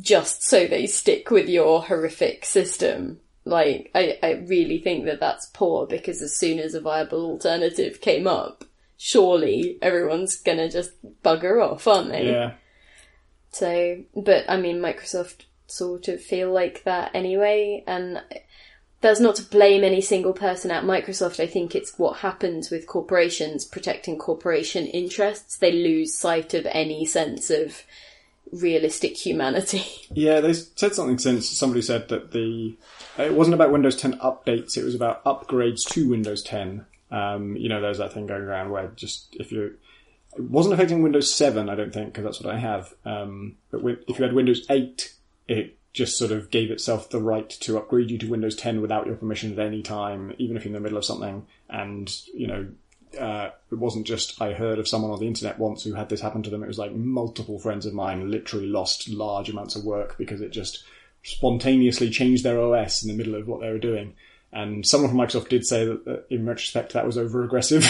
[0.00, 3.20] just so they stick with your horrific system.
[3.44, 8.00] Like, I, I really think that that's poor because as soon as a viable alternative
[8.00, 8.64] came up,
[8.96, 10.92] surely everyone's gonna just
[11.22, 12.30] bugger off, aren't they?
[12.30, 12.52] Yeah.
[13.50, 18.22] So, but I mean, Microsoft sort of feel like that anyway, and
[19.00, 21.40] that's not to blame any single person at Microsoft.
[21.40, 25.58] I think it's what happens with corporations protecting corporation interests.
[25.58, 27.82] They lose sight of any sense of
[28.52, 29.84] realistic humanity.
[30.14, 32.76] Yeah, they said something since somebody said that the
[33.16, 36.84] it wasn't about Windows 10 updates; it was about upgrades to Windows 10.
[37.10, 39.78] Um, you know, there's that thing going around where just if you
[40.36, 42.94] it wasn't affecting Windows 7, I don't think, because that's what I have.
[43.04, 45.14] Um, but if you had Windows 8,
[45.48, 49.06] it just sort of gave itself the right to upgrade you to Windows 10 without
[49.06, 51.46] your permission at any time, even if you're in the middle of something.
[51.68, 52.68] And you know,
[53.18, 56.20] uh, it wasn't just I heard of someone on the internet once who had this
[56.20, 56.62] happen to them.
[56.62, 60.50] It was like multiple friends of mine literally lost large amounts of work because it
[60.50, 60.84] just
[61.22, 64.14] spontaneously changed their OS in the middle of what they were doing.
[64.54, 67.82] And someone from Microsoft did say that, that in retrospect that was over aggressive.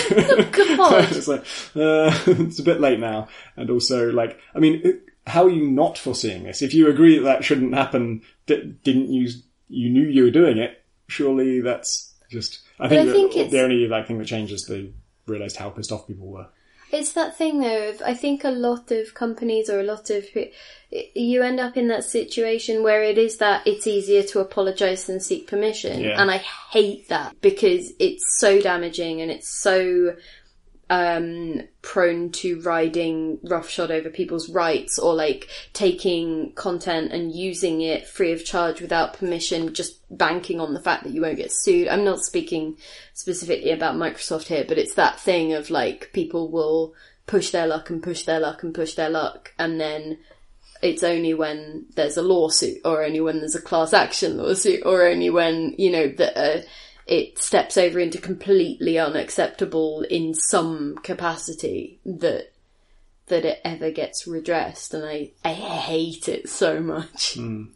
[0.53, 1.11] God.
[1.13, 1.41] it's like
[1.75, 5.99] uh, it's a bit late now, and also like I mean, how are you not
[5.99, 6.63] foreseeing this?
[6.63, 9.29] If you agree that that shouldn't happen, di- didn't you?
[9.69, 10.83] You knew you were doing it.
[11.09, 12.61] Surely that's just.
[12.79, 14.93] I think, I think it's- the only like thing that changes is they
[15.27, 16.47] realised how pissed off people were.
[16.91, 17.89] It's that thing though.
[17.89, 20.27] Of, I think a lot of companies or a lot of
[21.15, 25.19] you end up in that situation where it is that it's easier to apologize than
[25.21, 26.21] seek permission, Yeah.
[26.21, 30.17] and I hate that because it's so damaging and it's so
[30.93, 38.07] um, prone to riding roughshod over people's rights or like taking content and using it
[38.07, 41.89] free of charge without permission, just banking on the fact that you won't get sued.
[41.89, 42.77] I'm not speaking
[43.15, 46.93] specifically about Microsoft here, but it's that thing of like people will
[47.27, 50.19] push their luck and push their luck and push their luck and then
[50.83, 55.07] it's only when there's a lawsuit or only when there's a class action lawsuit or
[55.07, 56.61] only when, you know, that uh,
[57.07, 62.53] it steps over into completely unacceptable in some capacity that
[63.27, 67.37] that it ever gets redressed and I, I hate it so much.
[67.37, 67.71] And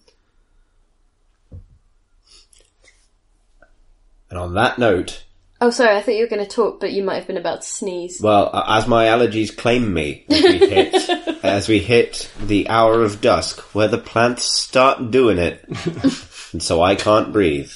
[4.31, 5.25] on that note,
[5.59, 7.63] Oh, sorry, I thought you were going to talk, but you might have been about
[7.63, 8.21] to sneeze.
[8.21, 11.09] Well, uh, as my allergies claim me, as we hit,
[11.43, 15.65] as we hit the hour of dusk, where the plants start doing it,
[16.53, 17.73] and so I can't breathe.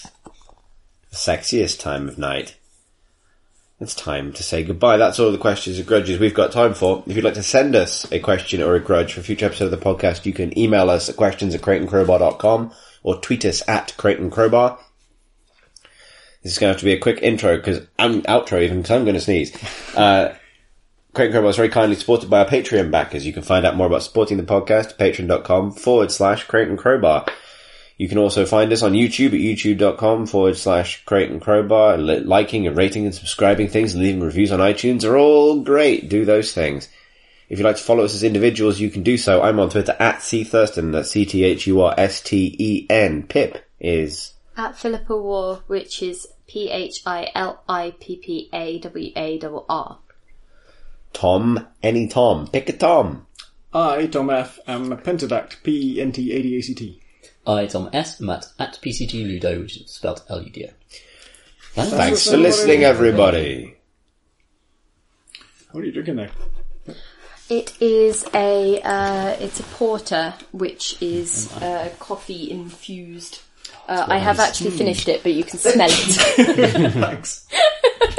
[1.11, 2.57] The sexiest time of night.
[3.81, 4.99] It's time to say goodbye.
[4.99, 7.03] That's all the questions and grudges we've got time for.
[7.07, 9.67] If you'd like to send us a question or a grudge for a future episode
[9.67, 12.73] of the podcast, you can email us at questions at crateandcrowbar.com
[13.03, 14.79] or tweet us at Crate and Crowbar.
[16.43, 18.97] This is going to have to be a quick intro because I'm outro even because
[18.97, 19.57] I'm going to sneeze.
[19.97, 20.37] Uh,
[21.15, 23.27] Crate and Crowbar is very kindly supported by our Patreon backers.
[23.27, 26.79] You can find out more about supporting the podcast at patreon.com forward slash Crate and
[26.79, 27.27] Crowbar.
[28.01, 31.99] You can also find us on YouTube at youtube.com forward slash and Crowbar.
[31.99, 36.09] Liking and rating and subscribing things and leaving reviews on iTunes are all great.
[36.09, 36.89] Do those things.
[37.51, 39.43] If you'd like to follow us as individuals, you can do so.
[39.43, 41.67] I'm on Twitter at C Thursten, that's C-T-H-U-R-S-T-E-N.
[43.25, 48.79] Pip is At Philippa Warr, which is P H I L I P P A
[48.79, 49.99] W A R R.
[51.13, 52.47] Tom, any Tom.
[52.47, 53.27] Pick a Tom.
[53.75, 57.00] I, Tom F, am a Pentadact, P-E-N-T-A-D-A-C-T.
[57.51, 60.71] I, Tom S, am at, at PCT Ludo, which is spelled L-U-D-O.
[61.85, 63.77] Thanks for listening, everybody.
[65.73, 66.31] What are you drinking there?
[67.49, 73.41] It is a uh, it's a porter, which is uh, coffee infused.
[73.89, 76.93] Uh, I have actually finished it, but you can smell it.
[76.93, 77.49] Thanks.